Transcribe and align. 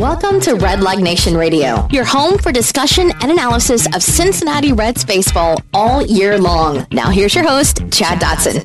Welcome 0.00 0.40
to 0.40 0.54
Redleg 0.54 1.02
Nation 1.02 1.36
Radio, 1.36 1.86
your 1.90 2.04
home 2.04 2.38
for 2.38 2.52
discussion 2.52 3.12
and 3.20 3.30
analysis 3.30 3.86
of 3.94 4.02
Cincinnati 4.02 4.72
Reds 4.72 5.04
baseball 5.04 5.60
all 5.74 6.00
year 6.06 6.38
long. 6.38 6.86
Now, 6.90 7.10
here's 7.10 7.34
your 7.34 7.46
host, 7.46 7.82
Chad 7.92 8.18
Dotson. 8.18 8.62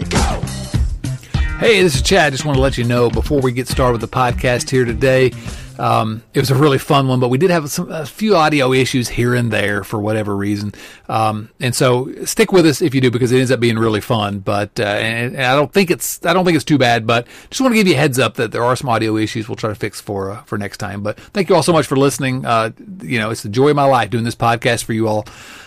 Hey, 1.59 1.81
this 1.81 1.95
is 1.95 2.01
Chad. 2.01 2.31
Just 2.31 2.45
want 2.45 2.55
to 2.55 2.61
let 2.61 2.77
you 2.77 2.85
know 2.85 3.09
before 3.09 3.41
we 3.41 3.51
get 3.51 3.67
started 3.67 3.99
with 3.99 4.09
the 4.09 4.15
podcast 4.15 4.69
here 4.69 4.85
today. 4.85 5.33
Um, 5.79 6.23
it 6.33 6.39
was 6.39 6.51
a 6.51 6.55
really 6.55 6.77
fun 6.77 7.07
one, 7.07 7.19
but 7.19 7.29
we 7.29 7.37
did 7.37 7.49
have 7.49 7.69
some, 7.69 7.91
a 7.91 8.05
few 8.05 8.35
audio 8.35 8.73
issues 8.73 9.09
here 9.09 9.35
and 9.35 9.51
there 9.51 9.83
for 9.83 9.99
whatever 9.99 10.35
reason. 10.35 10.73
Um, 11.09 11.49
and 11.59 11.75
so 11.75 12.11
stick 12.25 12.51
with 12.51 12.65
us 12.65 12.81
if 12.81 12.95
you 12.95 13.01
do 13.01 13.11
because 13.11 13.31
it 13.31 13.39
ends 13.39 13.51
up 13.51 13.59
being 13.59 13.77
really 13.77 14.01
fun. 14.01 14.39
But 14.39 14.79
uh, 14.79 14.83
and, 14.83 15.35
and, 15.35 15.45
I 15.45 15.55
don't 15.55 15.71
think 15.71 15.91
it's 15.91 16.25
I 16.25 16.33
don't 16.33 16.45
think 16.45 16.55
it's 16.55 16.65
too 16.65 16.77
bad. 16.77 17.05
But 17.05 17.27
just 17.49 17.61
want 17.61 17.73
to 17.73 17.75
give 17.75 17.87
you 17.87 17.93
a 17.93 17.97
heads 17.97 18.19
up 18.19 18.35
that 18.35 18.51
there 18.51 18.63
are 18.63 18.75
some 18.75 18.89
audio 18.89 19.17
issues 19.17 19.47
we'll 19.47 19.55
try 19.55 19.69
to 19.69 19.75
fix 19.75 19.99
for 20.01 20.31
uh, 20.31 20.41
for 20.43 20.57
next 20.57 20.77
time. 20.77 21.03
But 21.03 21.19
thank 21.19 21.49
you 21.49 21.55
all 21.55 21.63
so 21.63 21.73
much 21.73 21.87
for 21.87 21.95
listening. 21.95 22.45
Uh, 22.45 22.71
you 23.01 23.19
know, 23.19 23.29
it's 23.29 23.43
the 23.43 23.49
joy 23.49 23.69
of 23.69 23.75
my 23.75 23.85
life 23.85 24.09
doing 24.09 24.23
this 24.23 24.35
podcast 24.35 24.83
for 24.83 24.93
you 24.93 25.07
all 25.07 25.25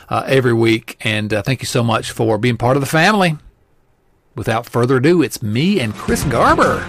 uh, 0.09 0.25
every 0.27 0.55
week, 0.55 0.97
and 1.01 1.33
uh, 1.33 1.43
thank 1.43 1.63
you 1.63 1.67
so 1.67 1.83
much 1.83 2.11
for 2.11 2.39
being 2.39 2.57
part 2.57 2.77
of 2.77 2.81
the 2.81 2.87
family. 2.87 3.37
Without 4.35 4.67
further 4.67 4.99
ado, 4.99 5.21
it's 5.21 5.43
me 5.43 5.81
and 5.81 5.93
Chris 5.95 6.23
Garber. 6.25 6.87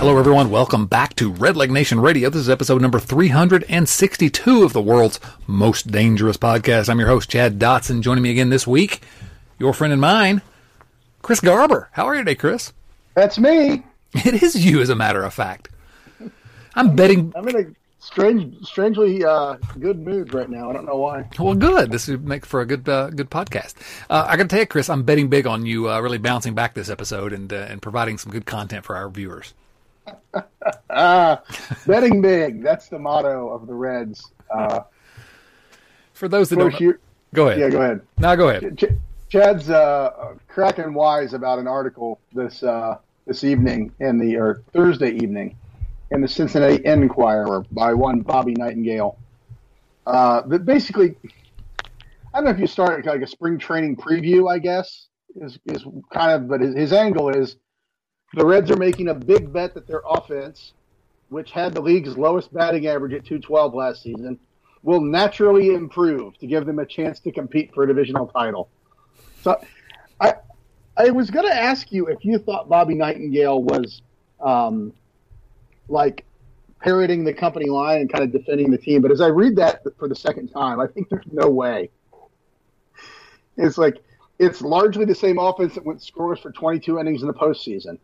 Hello, 0.00 0.16
everyone. 0.16 0.48
Welcome 0.48 0.86
back 0.86 1.14
to 1.16 1.30
Redleg 1.30 1.68
Nation 1.68 2.00
Radio. 2.00 2.30
This 2.30 2.40
is 2.40 2.48
episode 2.48 2.80
number 2.80 2.98
362 2.98 4.62
of 4.62 4.72
the 4.72 4.80
world's 4.80 5.20
most 5.46 5.88
dangerous 5.88 6.38
podcast. 6.38 6.88
I'm 6.88 6.98
your 6.98 7.08
host, 7.08 7.28
Chad 7.28 7.58
Dotson. 7.58 8.00
Joining 8.00 8.22
me 8.22 8.30
again 8.30 8.48
this 8.48 8.66
week, 8.66 9.02
your 9.58 9.74
friend 9.74 9.92
and 9.92 10.00
mine, 10.00 10.40
Chris 11.20 11.40
Garber. 11.40 11.90
How 11.92 12.06
are 12.06 12.14
you 12.14 12.22
today, 12.22 12.34
Chris? 12.34 12.72
That's 13.14 13.38
me. 13.38 13.84
It 14.14 14.42
is 14.42 14.64
you, 14.64 14.80
as 14.80 14.88
a 14.88 14.96
matter 14.96 15.22
of 15.22 15.34
fact. 15.34 15.68
I'm 16.74 16.96
betting. 16.96 17.34
I'm 17.36 17.46
in 17.48 17.56
a 17.56 17.66
strange, 17.98 18.66
strangely 18.66 19.22
uh, 19.22 19.56
good 19.78 20.00
mood 20.00 20.32
right 20.32 20.48
now. 20.48 20.70
I 20.70 20.72
don't 20.72 20.86
know 20.86 20.96
why. 20.96 21.28
Well, 21.38 21.54
good. 21.54 21.92
This 21.92 22.08
would 22.08 22.26
make 22.26 22.46
for 22.46 22.62
a 22.62 22.66
good, 22.66 22.88
uh, 22.88 23.10
good 23.10 23.30
podcast. 23.30 23.74
Uh, 24.08 24.24
I 24.26 24.38
got 24.38 24.44
to 24.44 24.48
tell 24.48 24.60
you, 24.60 24.66
Chris, 24.66 24.88
I'm 24.88 25.02
betting 25.02 25.28
big 25.28 25.46
on 25.46 25.66
you 25.66 25.90
uh, 25.90 26.00
really 26.00 26.16
bouncing 26.16 26.54
back 26.54 26.72
this 26.72 26.88
episode 26.88 27.34
and 27.34 27.52
uh, 27.52 27.66
and 27.68 27.82
providing 27.82 28.16
some 28.16 28.32
good 28.32 28.46
content 28.46 28.86
for 28.86 28.96
our 28.96 29.10
viewers. 29.10 29.52
Uh, 30.88 31.36
betting 31.86 32.20
big. 32.20 32.62
That's 32.62 32.88
the 32.88 32.98
motto 32.98 33.48
of 33.50 33.66
the 33.66 33.74
Reds. 33.74 34.32
Uh, 34.50 34.80
For 36.12 36.28
those 36.28 36.48
that 36.50 36.56
don't, 36.56 36.98
go 37.34 37.48
ahead. 37.48 37.60
Yeah, 37.60 37.70
go 37.70 37.82
ahead. 37.82 38.00
Now 38.18 38.34
go 38.34 38.48
ahead. 38.48 38.78
Ch- 38.78 38.92
Chad's 39.28 39.70
uh, 39.70 40.34
cracking 40.48 40.92
wise 40.92 41.34
about 41.34 41.58
an 41.58 41.68
article 41.68 42.18
this 42.32 42.62
uh, 42.62 42.98
this 43.26 43.44
evening 43.44 43.92
in 44.00 44.18
the 44.18 44.36
or 44.36 44.62
Thursday 44.72 45.12
evening 45.12 45.56
in 46.10 46.20
the 46.20 46.28
Cincinnati 46.28 46.84
Enquirer 46.84 47.64
by 47.70 47.94
one 47.94 48.20
Bobby 48.20 48.54
Nightengale. 48.54 49.16
Uh, 50.06 50.42
that 50.48 50.64
basically, 50.64 51.14
I 52.34 52.38
don't 52.38 52.44
know 52.46 52.50
if 52.50 52.58
you 52.58 52.66
start 52.66 53.06
like 53.06 53.22
a 53.22 53.26
spring 53.26 53.58
training 53.58 53.96
preview. 53.96 54.50
I 54.50 54.58
guess 54.58 55.06
is 55.36 55.58
is 55.66 55.84
kind 56.12 56.32
of, 56.32 56.48
but 56.48 56.60
his, 56.60 56.74
his 56.74 56.92
angle 56.92 57.28
is 57.28 57.56
the 58.34 58.44
Reds 58.44 58.70
are 58.70 58.76
making 58.76 59.08
a 59.08 59.14
big 59.14 59.52
bet 59.52 59.74
that 59.74 59.86
their 59.86 60.02
offense, 60.08 60.72
which 61.28 61.50
had 61.50 61.74
the 61.74 61.80
league's 61.80 62.16
lowest 62.16 62.52
batting 62.52 62.86
average 62.86 63.12
at 63.12 63.24
212 63.24 63.74
last 63.74 64.02
season, 64.02 64.38
will 64.82 65.00
naturally 65.00 65.74
improve 65.74 66.38
to 66.38 66.46
give 66.46 66.64
them 66.66 66.78
a 66.78 66.86
chance 66.86 67.20
to 67.20 67.32
compete 67.32 67.74
for 67.74 67.84
a 67.84 67.86
divisional 67.86 68.26
title. 68.26 68.68
So 69.42 69.60
I 70.20 70.34
I 70.96 71.10
was 71.10 71.30
going 71.30 71.46
to 71.46 71.54
ask 71.54 71.92
you 71.92 72.06
if 72.06 72.24
you 72.24 72.38
thought 72.38 72.68
Bobby 72.68 72.94
Nightengale 72.94 73.62
was 73.62 74.02
um, 74.40 74.92
like 75.88 76.24
parroting 76.80 77.24
the 77.24 77.32
company 77.32 77.68
line 77.68 78.00
and 78.00 78.12
kind 78.12 78.24
of 78.24 78.32
defending 78.32 78.70
the 78.70 78.78
team, 78.78 79.02
but 79.02 79.10
as 79.10 79.20
I 79.20 79.28
read 79.28 79.56
that 79.56 79.82
for 79.98 80.08
the 80.08 80.14
second 80.14 80.48
time, 80.48 80.80
I 80.80 80.86
think 80.86 81.08
there's 81.08 81.26
no 81.30 81.48
way. 81.48 81.90
It's 83.56 83.76
like 83.76 84.02
it's 84.38 84.62
largely 84.62 85.04
the 85.04 85.14
same 85.14 85.38
offense 85.38 85.74
that 85.74 85.84
went 85.84 86.00
scoreless 86.00 86.40
for 86.40 86.50
22 86.50 86.98
innings 86.98 87.20
in 87.20 87.28
the 87.28 87.34
postseason. 87.34 87.98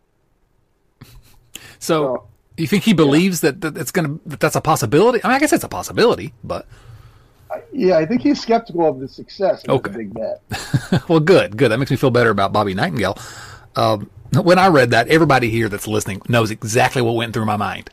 So, 1.79 2.27
you 2.57 2.67
think 2.67 2.83
he 2.83 2.93
believes 2.93 3.43
yeah. 3.43 3.51
that, 3.51 3.61
that 3.61 3.77
it's 3.77 3.91
going 3.91 4.19
to 4.19 4.29
that 4.29 4.39
that's 4.39 4.55
a 4.55 4.61
possibility? 4.61 5.23
I 5.23 5.27
mean, 5.27 5.35
I 5.35 5.39
guess 5.39 5.53
it's 5.53 5.63
a 5.63 5.69
possibility, 5.69 6.33
but 6.43 6.67
yeah, 7.71 7.97
I 7.97 8.05
think 8.05 8.21
he's 8.21 8.41
skeptical 8.41 8.87
of 8.87 8.99
the 8.99 9.07
success 9.07 9.63
of 9.63 9.69
okay. 9.69 9.91
the 9.91 9.97
big 9.97 10.13
bet. 10.13 11.09
well, 11.09 11.19
good, 11.19 11.57
good. 11.57 11.71
That 11.71 11.79
makes 11.79 11.91
me 11.91 11.97
feel 11.97 12.11
better 12.11 12.29
about 12.29 12.51
Bobby 12.51 12.75
Nightengale. 12.75 13.19
Um, 13.77 14.09
when 14.33 14.59
I 14.59 14.67
read 14.67 14.91
that, 14.91 15.07
everybody 15.07 15.49
here 15.49 15.69
that's 15.69 15.87
listening 15.87 16.21
knows 16.27 16.51
exactly 16.51 17.01
what 17.01 17.15
went 17.15 17.33
through 17.33 17.45
my 17.45 17.57
mind 17.57 17.89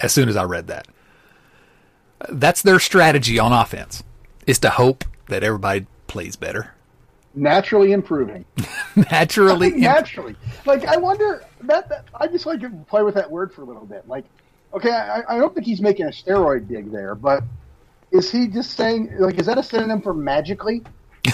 as 0.00 0.12
soon 0.12 0.28
as 0.28 0.36
I 0.36 0.44
read 0.44 0.66
that. 0.68 0.88
That's 2.28 2.62
their 2.62 2.80
strategy 2.80 3.38
on 3.38 3.52
offense 3.52 4.02
is 4.46 4.58
to 4.60 4.70
hope 4.70 5.04
that 5.28 5.42
everybody 5.42 5.86
plays 6.06 6.36
better 6.36 6.72
naturally 7.36 7.92
improving. 7.92 8.44
naturally, 9.10 9.70
naturally. 9.72 10.34
Like 10.64 10.84
I 10.84 10.96
wonder 10.96 11.44
that, 11.62 11.88
that, 11.88 12.06
I 12.14 12.26
just 12.26 12.46
like 12.46 12.60
to 12.60 12.70
play 12.88 13.02
with 13.02 13.14
that 13.14 13.30
word 13.30 13.52
for 13.52 13.62
a 13.62 13.64
little 13.64 13.84
bit. 13.84 14.08
Like, 14.08 14.24
okay, 14.74 14.90
I, 14.90 15.22
I 15.28 15.38
don't 15.38 15.54
think 15.54 15.66
he's 15.66 15.80
making 15.80 16.06
a 16.06 16.10
steroid 16.10 16.66
dig 16.68 16.90
there, 16.90 17.14
but 17.14 17.44
is 18.10 18.30
he 18.30 18.48
just 18.48 18.72
saying 18.72 19.14
like 19.18 19.38
is 19.38 19.46
that 19.46 19.58
a 19.58 19.62
synonym 19.62 20.00
for 20.00 20.14
magically? 20.14 20.82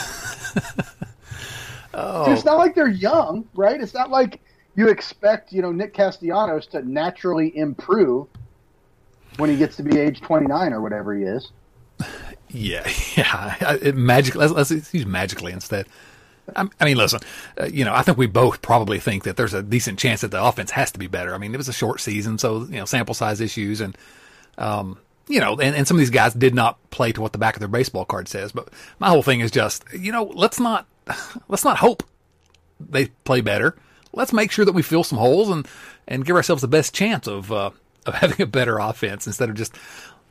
oh. 1.94 2.30
It's 2.32 2.44
not 2.44 2.58
like 2.58 2.74
they're 2.74 2.88
young, 2.88 3.48
right? 3.54 3.80
It's 3.80 3.94
not 3.94 4.10
like 4.10 4.40
you 4.74 4.88
expect 4.88 5.52
you 5.52 5.62
know 5.62 5.72
Nick 5.72 5.94
Castellanos 5.94 6.66
to 6.68 6.86
naturally 6.88 7.56
improve 7.56 8.26
when 9.36 9.48
he 9.48 9.56
gets 9.56 9.76
to 9.76 9.82
be 9.82 9.98
age 9.98 10.20
twenty 10.20 10.46
nine 10.46 10.72
or 10.72 10.80
whatever 10.80 11.14
he 11.14 11.24
is. 11.24 11.52
Yeah, 12.52 12.88
yeah. 13.16 13.76
It 13.80 13.96
magically, 13.96 14.46
let's, 14.46 14.70
let's 14.70 14.94
use 14.94 15.06
magically 15.06 15.52
instead. 15.52 15.86
I, 16.56 16.84
mean, 16.84 16.96
listen, 16.96 17.20
uh, 17.58 17.66
you 17.66 17.84
know, 17.84 17.94
I 17.94 18.02
think 18.02 18.18
we 18.18 18.26
both 18.26 18.62
probably 18.62 18.98
think 18.98 19.24
that 19.24 19.36
there's 19.36 19.54
a 19.54 19.62
decent 19.62 19.98
chance 19.98 20.22
that 20.22 20.32
the 20.32 20.42
offense 20.42 20.72
has 20.72 20.90
to 20.92 20.98
be 20.98 21.06
better. 21.06 21.34
I 21.34 21.38
mean, 21.38 21.54
it 21.54 21.56
was 21.56 21.68
a 21.68 21.72
short 21.72 22.00
season, 22.00 22.36
so 22.36 22.64
you 22.64 22.78
know, 22.78 22.84
sample 22.84 23.14
size 23.14 23.40
issues, 23.40 23.80
and 23.80 23.96
um, 24.58 24.98
you 25.28 25.40
know, 25.40 25.52
and, 25.60 25.76
and 25.76 25.86
some 25.86 25.96
of 25.96 26.00
these 26.00 26.10
guys 26.10 26.34
did 26.34 26.54
not 26.54 26.78
play 26.90 27.12
to 27.12 27.20
what 27.20 27.32
the 27.32 27.38
back 27.38 27.54
of 27.54 27.60
their 27.60 27.68
baseball 27.68 28.04
card 28.04 28.28
says. 28.28 28.50
But 28.52 28.68
my 28.98 29.08
whole 29.08 29.22
thing 29.22 29.40
is 29.40 29.50
just, 29.50 29.84
you 29.92 30.10
know, 30.10 30.24
let's 30.24 30.58
not 30.58 30.86
let's 31.48 31.64
not 31.64 31.78
hope 31.78 32.02
they 32.80 33.06
play 33.24 33.40
better. 33.40 33.76
Let's 34.12 34.32
make 34.32 34.50
sure 34.50 34.64
that 34.64 34.72
we 34.72 34.82
fill 34.82 35.04
some 35.04 35.18
holes 35.18 35.48
and 35.48 35.66
and 36.08 36.24
give 36.24 36.36
ourselves 36.36 36.62
the 36.62 36.68
best 36.68 36.92
chance 36.92 37.28
of 37.28 37.52
uh, 37.52 37.70
of 38.04 38.14
having 38.14 38.42
a 38.42 38.46
better 38.46 38.78
offense 38.78 39.26
instead 39.26 39.48
of 39.48 39.54
just 39.54 39.74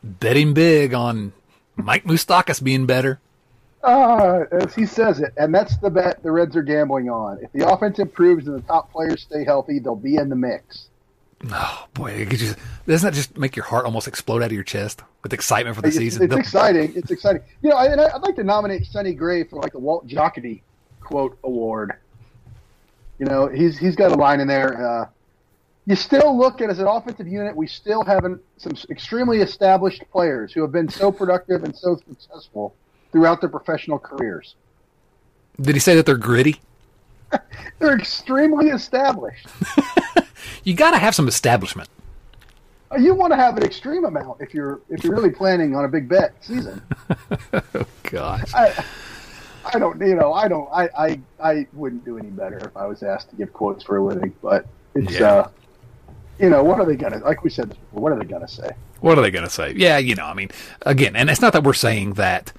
betting 0.03 0.53
big 0.53 0.93
on 0.93 1.31
Mike 1.75 2.03
Moustakas 2.05 2.63
being 2.63 2.85
better. 2.85 3.19
Uh, 3.83 4.45
as 4.51 4.75
he 4.75 4.85
says 4.85 5.19
it, 5.19 5.33
and 5.37 5.53
that's 5.53 5.77
the 5.77 5.89
bet 5.89 6.21
the 6.21 6.31
Reds 6.31 6.55
are 6.55 6.61
gambling 6.61 7.09
on. 7.09 7.39
If 7.41 7.51
the 7.51 7.67
offense 7.67 7.97
improves 7.97 8.47
and 8.47 8.55
the 8.55 8.61
top 8.61 8.91
players 8.91 9.23
stay 9.23 9.43
healthy, 9.43 9.79
they'll 9.79 9.95
be 9.95 10.17
in 10.17 10.29
the 10.29 10.35
mix. 10.35 10.89
Oh 11.49 11.87
boy, 11.95 12.25
just, 12.25 12.57
doesn't 12.85 13.07
that 13.07 13.15
just 13.15 13.37
make 13.37 13.55
your 13.55 13.65
heart 13.65 13.85
almost 13.85 14.07
explode 14.07 14.43
out 14.43 14.47
of 14.47 14.51
your 14.51 14.63
chest 14.63 15.01
with 15.23 15.33
excitement 15.33 15.75
for 15.75 15.81
the 15.81 15.87
it's, 15.87 15.97
season? 15.97 16.23
It's 16.23 16.35
exciting. 16.35 16.93
It's 16.95 17.09
exciting. 17.09 17.41
You 17.63 17.71
know, 17.71 17.77
I, 17.77 17.87
would 18.13 18.21
like 18.21 18.35
to 18.35 18.43
nominate 18.43 18.85
Sonny 18.85 19.13
Gray 19.13 19.43
for 19.43 19.59
like 19.59 19.71
the 19.71 19.79
Walt 19.79 20.07
Jocketty 20.07 20.61
quote 20.99 21.39
award. 21.43 21.93
You 23.17 23.25
know, 23.25 23.47
he's 23.47 23.79
he's 23.79 23.95
got 23.95 24.11
a 24.11 24.15
line 24.15 24.39
in 24.39 24.47
there. 24.47 24.85
Uh, 24.85 25.05
you 25.85 25.95
still 25.95 26.37
look 26.37 26.61
at 26.61 26.69
as 26.69 26.79
an 26.79 26.87
offensive 26.87 27.27
unit, 27.27 27.55
we 27.55 27.67
still 27.67 28.03
have 28.03 28.23
an, 28.23 28.39
some 28.57 28.73
extremely 28.89 29.39
established 29.39 30.03
players 30.11 30.53
who 30.53 30.61
have 30.61 30.71
been 30.71 30.89
so 30.89 31.11
productive 31.11 31.63
and 31.63 31.75
so 31.75 31.97
successful 32.07 32.75
throughout 33.11 33.41
their 33.41 33.49
professional 33.49 33.97
careers. 33.97 34.55
Did 35.59 35.75
he 35.75 35.79
say 35.79 35.95
that 35.95 36.05
they're 36.05 36.17
gritty? 36.17 36.61
they're 37.79 37.97
extremely 37.97 38.67
established. 38.67 39.47
you 40.63 40.73
got 40.73 40.91
to 40.91 40.97
have 40.97 41.15
some 41.15 41.27
establishment. 41.27 41.89
Uh, 42.91 42.97
you 42.97 43.13
want 43.13 43.31
to 43.31 43.37
have 43.37 43.57
an 43.57 43.63
extreme 43.63 44.05
amount 44.05 44.41
if 44.41 44.53
you're 44.53 44.81
if 44.89 45.03
you're 45.03 45.15
really 45.15 45.29
planning 45.29 45.75
on 45.75 45.85
a 45.85 45.87
big 45.87 46.09
bet 46.09 46.33
season. 46.41 46.81
oh 47.53 47.85
gosh. 48.03 48.53
I, 48.53 48.83
I 49.73 49.79
don't, 49.79 50.01
you 50.01 50.15
know, 50.15 50.33
I 50.33 50.47
don't, 50.47 50.67
I, 50.73 50.89
I, 50.97 51.21
I 51.41 51.67
wouldn't 51.73 52.03
do 52.03 52.17
any 52.17 52.29
better 52.29 52.57
if 52.57 52.75
I 52.75 52.87
was 52.87 53.03
asked 53.03 53.29
to 53.29 53.35
give 53.35 53.53
quotes 53.53 53.83
for 53.83 53.97
a 53.97 54.03
living, 54.03 54.33
but 54.41 54.65
it's, 54.95 55.19
yeah. 55.19 55.33
uh, 55.33 55.49
you 56.41 56.49
know, 56.49 56.63
what 56.63 56.79
are 56.79 56.85
they 56.85 56.95
going 56.95 57.13
to, 57.13 57.19
like 57.19 57.43
we 57.43 57.49
said 57.49 57.69
before, 57.69 58.01
what 58.01 58.11
are 58.11 58.19
they 58.19 58.25
going 58.25 58.41
to 58.41 58.47
say? 58.47 58.71
What 58.99 59.17
are 59.17 59.21
they 59.21 59.31
going 59.31 59.45
to 59.45 59.51
say? 59.51 59.73
Yeah, 59.75 59.99
you 59.99 60.15
know, 60.15 60.25
I 60.25 60.33
mean, 60.33 60.49
again, 60.81 61.15
and 61.15 61.29
it's 61.29 61.41
not 61.41 61.53
that 61.53 61.63
we're 61.63 61.73
saying 61.73 62.13
that 62.13 62.51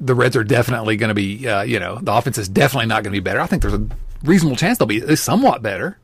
the 0.00 0.14
Reds 0.14 0.36
are 0.36 0.44
definitely 0.44 0.96
going 0.96 1.08
to 1.08 1.14
be, 1.14 1.46
uh, 1.48 1.62
you 1.62 1.80
know, 1.80 1.98
the 2.00 2.14
offense 2.14 2.38
is 2.38 2.48
definitely 2.48 2.86
not 2.86 3.02
going 3.02 3.12
to 3.12 3.20
be 3.20 3.24
better. 3.24 3.40
I 3.40 3.46
think 3.46 3.62
there's 3.62 3.74
a 3.74 3.88
reasonable 4.22 4.56
chance 4.56 4.78
they'll 4.78 4.86
be 4.86 5.16
somewhat 5.16 5.60
better. 5.60 5.98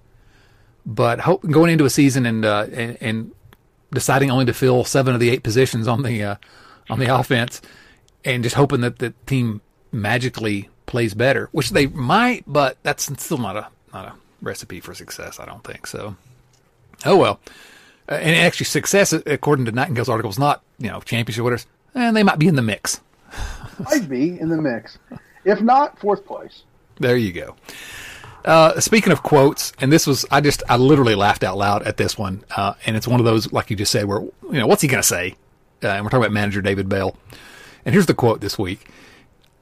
But 0.85 1.21
hope, 1.21 1.49
going 1.49 1.71
into 1.73 1.85
a 1.85 1.91
season 1.91 2.27
and, 2.27 2.45
uh, 2.45 2.67
and, 2.73 2.99
and 3.01 3.33
deciding 3.93 4.31
only 4.31 4.45
to 4.47 4.53
fill 4.53 4.85
seven 4.85 5.15
of 5.15 5.21
the 5.21 5.31
eight 5.31 5.43
positions 5.43 5.89
on 5.89 6.03
the 6.03 6.23
uh, 6.23 6.37
on 6.91 6.99
the 6.99 7.07
offense, 7.07 7.63
and 8.25 8.43
just 8.43 8.57
hoping 8.57 8.83
that 8.83 8.99
the 8.99 9.15
team 9.25 9.63
magically 9.93 10.69
plays 10.85 11.15
better, 11.15 11.49
which 11.53 11.71
they 11.71 11.87
might, 11.87 12.45
but 12.47 12.77
that's 12.83 13.05
still 13.23 13.39
not 13.39 13.57
a 13.57 13.69
not 13.95 14.05
a 14.05 14.13
recipe 14.43 14.81
for 14.81 14.93
success. 14.93 15.41
I 15.41 15.47
don't 15.47 15.65
think 15.65 15.87
so. 15.87 16.17
Oh 17.05 17.17
well, 17.17 17.41
uh, 18.09 18.15
and 18.15 18.37
actually, 18.37 18.67
success 18.67 19.13
according 19.13 19.65
to 19.67 19.73
Nightengale's 19.73 20.09
article 20.09 20.31
is 20.31 20.39
not 20.39 20.63
you 20.79 20.89
know 20.89 21.01
championship 21.01 21.45
winners, 21.45 21.67
and 21.95 22.17
they 22.17 22.23
might 22.23 22.39
be 22.39 22.49
in 22.49 22.57
the 22.57 22.63
mix. 22.63 23.01
I'd 23.89 24.09
be 24.09 24.39
in 24.39 24.49
the 24.49 24.61
mix, 24.61 24.99
if 25.45 25.61
not 25.61 25.99
fourth 25.99 26.25
place. 26.25 26.63
There 26.99 27.17
you 27.17 27.33
go. 27.33 27.57
Uh, 28.45 28.79
speaking 28.79 29.13
of 29.13 29.23
quotes, 29.23 29.73
and 29.81 29.91
this 29.91 30.07
was, 30.07 30.27
I 30.31 30.43
just, 30.43 30.63
I 30.69 30.77
literally 30.77 31.15
laughed 31.15 31.43
out 31.43 31.57
loud 31.57 31.83
at 31.85 31.97
this 31.97 32.19
one. 32.19 32.45
Uh, 32.55 32.75
and 32.85 32.95
it's 32.95 33.09
one 33.09 33.19
of 33.19 33.25
those, 33.25 33.51
like 33.53 33.71
you 33.71 33.77
just 33.77 33.91
said, 33.91 34.05
where, 34.05 34.21
you 34.21 34.59
know, 34.59 34.67
what's 34.67 34.83
he 34.83 34.89
going 34.89 35.03
to 35.03 35.07
say? 35.09 35.37
Uh, 35.83 35.89
and 35.89 36.05
we're 36.05 36.11
talking 36.11 36.25
about 36.25 36.33
manager 36.33 36.61
David 36.61 36.89
Bell. 36.89 37.17
And 37.87 37.95
here's 37.95 38.07
the 38.07 38.15
quote 38.15 38.43
this 38.43 38.59
week. 38.59 38.87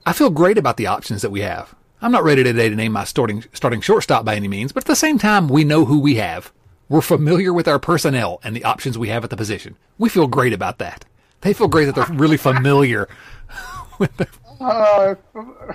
I 0.05 0.13
feel 0.13 0.31
great 0.31 0.59
about 0.59 0.77
the 0.77 0.89
options 0.89 1.23
that 1.23 1.31
we 1.31 1.41
have. 1.43 1.75
I'm 2.01 2.11
not 2.11 2.25
ready 2.25 2.43
today 2.43 2.69
to 2.69 2.75
name 2.75 2.93
my 2.93 3.05
starting, 3.05 3.45
starting 3.53 3.81
shortstop 3.81 4.25
by 4.25 4.35
any 4.35 4.49
means, 4.49 4.73
but 4.73 4.83
at 4.83 4.89
the 4.89 4.97
same 4.97 5.19
time, 5.19 5.49
we 5.49 5.63
know 5.63 5.85
who 5.85 6.01
we 6.01 6.17
have. 6.17 6.53
We're 6.93 7.01
familiar 7.01 7.55
with 7.55 7.67
our 7.69 7.79
personnel 7.79 8.39
and 8.45 8.55
the 8.55 8.65
options 8.65 8.99
we 8.99 9.09
have 9.09 9.25
at 9.25 9.31
the 9.31 9.37
position. 9.37 9.77
We 9.97 10.11
feel 10.11 10.27
great 10.27 10.53
about 10.53 10.77
that. 10.77 11.07
They 11.41 11.55
feel 11.55 11.67
great 11.67 11.87
that 11.87 11.95
they're 11.95 12.05
really 12.19 12.37
familiar 12.37 13.09
with 13.99 14.15
the, 14.19 14.29
Uh, 14.61 15.15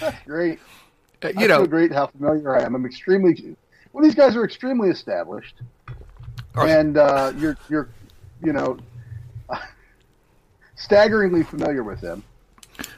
that's 0.00 0.22
great. 0.24 0.60
uh, 1.24 1.32
I 1.36 1.40
you 1.40 1.48
know, 1.48 1.58
feel 1.58 1.66
great 1.66 1.90
how 1.92 2.06
familiar 2.06 2.56
I 2.56 2.62
am. 2.62 2.76
I'm 2.76 2.86
extremely. 2.86 3.56
Well, 3.92 4.04
these 4.04 4.14
guys 4.14 4.36
are 4.36 4.44
extremely 4.44 4.90
established, 4.90 5.56
and 6.54 6.96
uh, 6.96 7.32
you're 7.36 7.56
you're 7.68 7.88
you 8.44 8.52
know 8.52 8.78
staggeringly 10.76 11.42
familiar 11.42 11.82
with 11.82 12.00
them. 12.00 12.22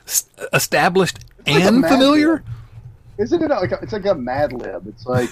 s- 0.06 0.28
established 0.52 1.20
like 1.46 1.64
and 1.64 1.82
familiar. 1.86 2.32
lib. 2.34 2.42
Isn't 3.16 3.42
it 3.42 3.48
like 3.48 3.72
a, 3.72 3.78
it's 3.80 3.92
like 3.94 4.04
a 4.04 4.14
Mad 4.14 4.52
Lib? 4.52 4.86
It's 4.88 5.06
like 5.06 5.30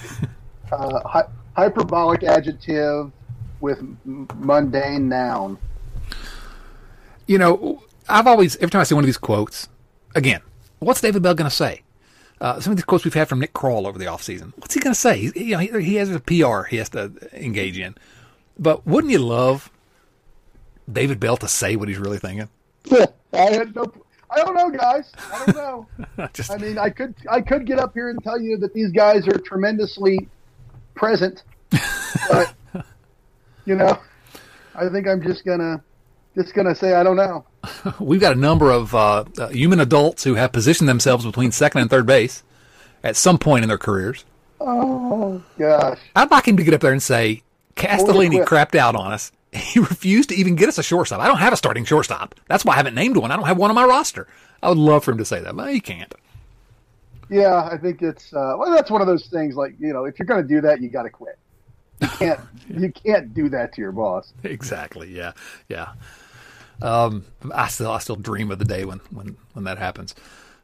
uh, 0.71 1.23
hyperbolic 1.55 2.23
adjective 2.23 3.11
with 3.61 3.81
mundane 4.05 5.09
noun. 5.09 5.57
You 7.27 7.37
know, 7.37 7.83
I've 8.09 8.27
always, 8.27 8.55
every 8.57 8.69
time 8.69 8.81
I 8.81 8.83
see 8.83 8.95
one 8.95 9.03
of 9.03 9.07
these 9.07 9.17
quotes, 9.17 9.69
again, 10.15 10.41
what's 10.79 11.01
David 11.01 11.23
Bell 11.23 11.33
going 11.33 11.49
to 11.49 11.55
say? 11.55 11.81
Uh, 12.41 12.59
some 12.59 12.71
of 12.71 12.77
these 12.77 12.83
quotes 12.83 13.05
we've 13.05 13.13
had 13.13 13.29
from 13.29 13.39
Nick 13.39 13.53
Krall 13.53 13.87
over 13.87 13.97
the 13.97 14.05
offseason. 14.05 14.51
What's 14.57 14.73
he 14.73 14.81
going 14.81 14.93
to 14.93 14.99
say? 14.99 15.17
He, 15.17 15.45
you 15.45 15.51
know, 15.51 15.59
he, 15.59 15.81
he 15.81 15.95
has 15.95 16.09
a 16.09 16.19
PR 16.19 16.63
he 16.63 16.77
has 16.77 16.89
to 16.89 17.13
engage 17.31 17.77
in. 17.77 17.95
But 18.59 18.85
wouldn't 18.85 19.11
you 19.11 19.19
love 19.19 19.71
David 20.91 21.19
Bell 21.19 21.37
to 21.37 21.47
say 21.47 21.75
what 21.75 21.87
he's 21.87 21.97
really 21.97 22.19
thinking? 22.19 22.49
I 22.91 23.37
had 23.37 23.75
no. 23.75 23.91
I 24.29 24.37
don't 24.37 24.55
know, 24.55 24.69
guys. 24.71 25.11
I 25.31 25.45
don't 25.45 25.55
know. 25.55 26.29
Just, 26.33 26.51
I 26.51 26.57
mean, 26.57 26.77
I 26.77 26.89
could 26.89 27.15
I 27.29 27.39
could 27.39 27.65
get 27.65 27.79
up 27.79 27.93
here 27.93 28.09
and 28.09 28.21
tell 28.23 28.39
you 28.39 28.57
that 28.57 28.73
these 28.73 28.91
guys 28.91 29.27
are 29.27 29.37
tremendously 29.37 30.27
present, 30.95 31.43
but 32.29 32.53
you 33.65 33.75
know, 33.75 33.99
I 34.75 34.89
think 34.89 35.07
I'm 35.07 35.21
just 35.21 35.45
gonna 35.45 35.83
just 36.35 36.53
gonna 36.53 36.75
say 36.75 36.93
I 36.93 37.03
don't 37.03 37.15
know. 37.15 37.45
we've 37.99 38.21
got 38.21 38.33
a 38.33 38.39
number 38.39 38.71
of 38.71 38.93
uh, 38.93 39.25
uh, 39.37 39.47
human 39.49 39.79
adults 39.79 40.23
who 40.23 40.35
have 40.35 40.51
positioned 40.51 40.89
themselves 40.89 41.25
between 41.25 41.51
second 41.51 41.81
and 41.81 41.89
third 41.89 42.05
base 42.05 42.43
at 43.03 43.15
some 43.15 43.37
point 43.37 43.63
in 43.63 43.69
their 43.69 43.77
careers. 43.77 44.25
Oh 44.59 45.43
gosh, 45.57 45.99
I'd 46.15 46.31
like 46.31 46.47
him 46.47 46.57
to 46.57 46.63
get 46.63 46.73
up 46.73 46.81
there 46.81 46.91
and 46.91 47.03
say, 47.03 47.43
Castellini 47.75 48.45
crapped 48.45 48.75
out 48.75 48.95
on 48.95 49.11
us. 49.11 49.31
He 49.53 49.79
refused 49.79 50.29
to 50.29 50.35
even 50.35 50.55
get 50.55 50.67
us 50.67 50.79
a 50.79 50.83
shortstop. 50.83 51.21
I 51.21 51.27
don't 51.27 51.37
have 51.37 51.53
a 51.53 51.57
starting 51.57 51.85
shortstop. 51.85 52.33
That's 52.47 52.65
why 52.65 52.73
I 52.73 52.77
haven't 52.77 52.95
named 52.95 53.17
one. 53.17 53.29
I 53.31 53.35
don't 53.35 53.45
have 53.45 53.59
one 53.59 53.69
on 53.69 53.75
my 53.75 53.85
roster. 53.85 54.27
I 54.63 54.69
would 54.69 54.79
love 54.79 55.03
for 55.03 55.11
him 55.11 55.19
to 55.19 55.25
say 55.25 55.41
that, 55.41 55.55
but 55.55 55.71
he 55.71 55.79
can't. 55.79 56.11
Yeah, 57.29 57.69
I 57.71 57.77
think 57.77 58.01
it's 58.01 58.33
uh, 58.33 58.55
well, 58.57 58.71
that's 58.71 58.91
one 58.91 59.01
of 59.01 59.07
those 59.07 59.27
things. 59.27 59.55
Like 59.55 59.75
you 59.79 59.93
know, 59.93 60.05
if 60.05 60.19
you're 60.19 60.25
gonna 60.25 60.43
do 60.43 60.61
that, 60.61 60.81
you 60.81 60.89
got 60.89 61.03
to 61.03 61.09
quit. 61.09 61.37
You 62.01 62.07
can't 62.07 62.39
you 62.69 62.91
can't 62.91 63.33
do 63.33 63.49
that 63.49 63.73
to 63.73 63.81
your 63.81 63.91
boss. 63.91 64.33
Exactly. 64.43 65.09
Yeah. 65.09 65.33
Yeah. 65.69 65.93
Um, 66.81 67.25
I 67.53 67.67
still, 67.69 67.91
I 67.91 67.99
still 67.99 68.15
dream 68.15 68.51
of 68.51 68.59
the 68.59 68.65
day 68.65 68.83
when, 68.83 68.99
when, 69.11 69.37
when 69.53 69.63
that 69.65 69.77
happens. 69.77 70.15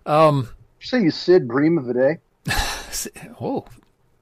You 0.05 0.45
say 0.81 1.01
you 1.01 1.11
Sid 1.11 1.47
Bream 1.47 1.77
of 1.77 1.85
the 1.85 1.93
day. 1.93 2.17
Oh, 3.39 3.65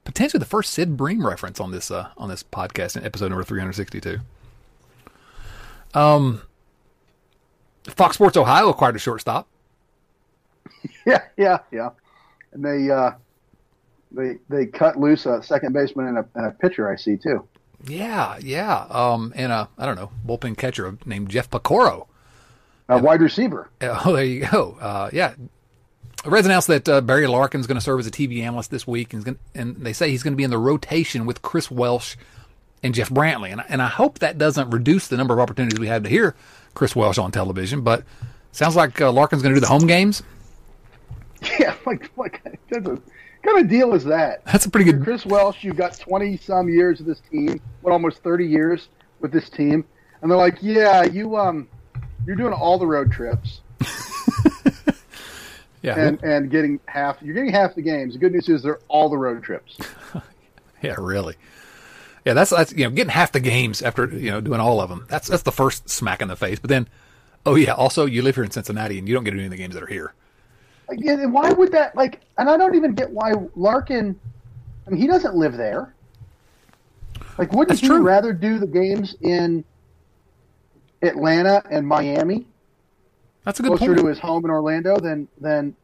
potentially 0.04 0.38
the 0.38 0.44
first 0.44 0.72
Sid 0.74 0.96
Bream 0.96 1.26
reference 1.26 1.58
on 1.58 1.72
this, 1.72 1.90
uh, 1.90 2.08
on 2.18 2.28
this 2.28 2.44
podcast 2.44 2.96
in 2.96 3.04
episode 3.04 3.30
number 3.30 3.42
362. 3.42 4.18
Um, 5.94 6.42
Fox 7.84 8.14
Sports 8.14 8.36
Ohio 8.36 8.68
acquired 8.68 8.94
a 8.94 8.98
shortstop. 8.98 9.48
Yeah, 11.06 11.22
yeah, 11.36 11.58
yeah. 11.72 11.90
And 12.52 12.64
they 12.64 12.90
uh, 12.90 13.12
they 14.12 14.36
they 14.48 14.66
cut 14.66 14.98
loose 14.98 15.26
a 15.26 15.42
second 15.42 15.72
baseman 15.72 16.08
and 16.08 16.18
a, 16.18 16.26
and 16.34 16.46
a 16.46 16.50
pitcher. 16.50 16.90
I 16.90 16.96
see 16.96 17.16
too. 17.16 17.46
Yeah, 17.86 18.38
yeah. 18.42 18.86
Um, 18.90 19.32
and 19.36 19.52
a 19.52 19.68
I 19.78 19.86
don't 19.86 19.96
know 19.96 20.10
bullpen 20.26 20.56
catcher 20.56 20.96
named 21.06 21.28
Jeff 21.30 21.50
Pecoro. 21.50 22.06
A 22.88 22.98
wide 22.98 23.20
receiver. 23.20 23.68
Oh, 23.82 24.14
there 24.14 24.24
you 24.24 24.46
go. 24.46 24.76
Uh, 24.80 25.10
yeah. 25.12 25.34
Reds 26.24 26.46
announced 26.46 26.66
that 26.68 26.88
uh, 26.88 27.00
Barry 27.00 27.26
Larkin's 27.28 27.66
going 27.68 27.76
to 27.76 27.84
serve 27.84 28.00
as 28.00 28.06
a 28.06 28.10
TV 28.10 28.42
analyst 28.42 28.70
this 28.72 28.86
week, 28.88 29.12
and, 29.12 29.24
gonna, 29.24 29.36
and 29.54 29.76
they 29.76 29.92
say 29.92 30.10
he's 30.10 30.22
going 30.24 30.32
to 30.32 30.36
be 30.36 30.42
in 30.42 30.50
the 30.50 30.58
rotation 30.58 31.26
with 31.26 31.42
Chris 31.42 31.70
Welsh 31.70 32.16
and 32.82 32.92
Jeff 32.94 33.08
Brantley. 33.10 33.52
And, 33.52 33.60
I- 33.60 33.66
and 33.68 33.80
I 33.82 33.86
hope 33.86 34.18
that 34.18 34.36
doesn't 34.36 34.70
reduce 34.70 35.06
the 35.06 35.16
number 35.16 35.32
of 35.34 35.38
opportunities 35.40 35.78
we 35.78 35.86
have 35.86 36.02
to 36.02 36.08
hear 36.08 36.34
Chris 36.74 36.96
Welsh 36.96 37.18
on 37.18 37.30
television. 37.30 37.82
But 37.82 38.02
sounds 38.50 38.74
like 38.74 39.00
uh, 39.00 39.12
Larkin's 39.12 39.42
going 39.42 39.54
to 39.54 39.60
do 39.60 39.64
the 39.64 39.68
home 39.72 39.86
games. 39.86 40.22
Like 41.86 42.10
like 42.16 42.42
that's 42.70 42.86
a, 42.86 42.90
what 42.90 43.02
kind 43.42 43.58
of 43.60 43.68
deal 43.68 43.94
is 43.94 44.04
that? 44.04 44.44
That's 44.44 44.66
a 44.66 44.70
pretty 44.70 44.90
good. 44.90 45.02
Chris 45.02 45.24
Welsh, 45.24 45.62
you've 45.62 45.76
got 45.76 45.98
twenty 45.98 46.36
some 46.36 46.68
years 46.68 47.00
of 47.00 47.06
this 47.06 47.20
team, 47.30 47.60
what 47.82 47.92
almost 47.92 48.22
thirty 48.22 48.46
years 48.46 48.88
with 49.20 49.32
this 49.32 49.48
team, 49.48 49.84
and 50.20 50.30
they're 50.30 50.38
like, 50.38 50.58
yeah, 50.60 51.04
you 51.04 51.36
um, 51.36 51.68
you're 52.26 52.36
doing 52.36 52.52
all 52.52 52.78
the 52.78 52.86
road 52.86 53.10
trips 53.12 53.60
Yeah, 55.82 55.98
and 55.98 56.22
and 56.24 56.50
getting 56.50 56.80
half. 56.86 57.22
You're 57.22 57.34
getting 57.34 57.52
half 57.52 57.74
the 57.74 57.82
games. 57.82 58.14
The 58.14 58.18
good 58.18 58.32
news 58.32 58.48
is 58.48 58.62
they're 58.62 58.80
all 58.88 59.08
the 59.08 59.16
road 59.16 59.42
trips. 59.42 59.78
yeah, 60.82 60.96
really. 60.98 61.36
Yeah, 62.24 62.34
that's 62.34 62.50
that's 62.50 62.72
you 62.72 62.84
know 62.84 62.90
getting 62.90 63.10
half 63.10 63.30
the 63.30 63.40
games 63.40 63.80
after 63.80 64.06
you 64.06 64.30
know 64.30 64.40
doing 64.40 64.60
all 64.60 64.80
of 64.80 64.90
them. 64.90 65.06
That's 65.08 65.28
that's 65.28 65.44
the 65.44 65.52
first 65.52 65.88
smack 65.88 66.20
in 66.20 66.28
the 66.28 66.36
face. 66.36 66.58
But 66.58 66.68
then, 66.68 66.88
oh 67.46 67.54
yeah, 67.54 67.74
also 67.74 68.06
you 68.06 68.22
live 68.22 68.34
here 68.34 68.44
in 68.44 68.50
Cincinnati 68.50 68.98
and 68.98 69.06
you 69.06 69.14
don't 69.14 69.22
get 69.22 69.30
to 69.30 69.36
do 69.36 69.40
any 69.40 69.46
of 69.46 69.52
the 69.52 69.56
games 69.56 69.74
that 69.74 69.82
are 69.82 69.86
here. 69.88 70.14
And 70.88 71.32
why 71.32 71.50
would 71.52 71.72
that 71.72 71.94
like? 71.96 72.20
And 72.38 72.48
I 72.48 72.56
don't 72.56 72.74
even 72.74 72.94
get 72.94 73.10
why 73.10 73.32
Larkin. 73.56 74.18
I 74.86 74.90
mean, 74.90 75.00
he 75.00 75.06
doesn't 75.06 75.34
live 75.34 75.56
there. 75.56 75.94
Like, 77.36 77.52
wouldn't 77.52 77.68
That's 77.68 77.80
he 77.80 77.86
true. 77.88 78.00
rather 78.02 78.32
do 78.32 78.58
the 78.58 78.66
games 78.66 79.14
in 79.20 79.64
Atlanta 81.02 81.62
and 81.70 81.86
Miami 81.86 82.46
That's 83.44 83.60
a 83.60 83.62
good 83.62 83.68
closer 83.78 83.86
point. 83.86 83.98
to 84.00 84.06
his 84.06 84.18
home 84.18 84.44
in 84.44 84.50
Orlando 84.50 84.98
than 84.98 85.28
than 85.40 85.76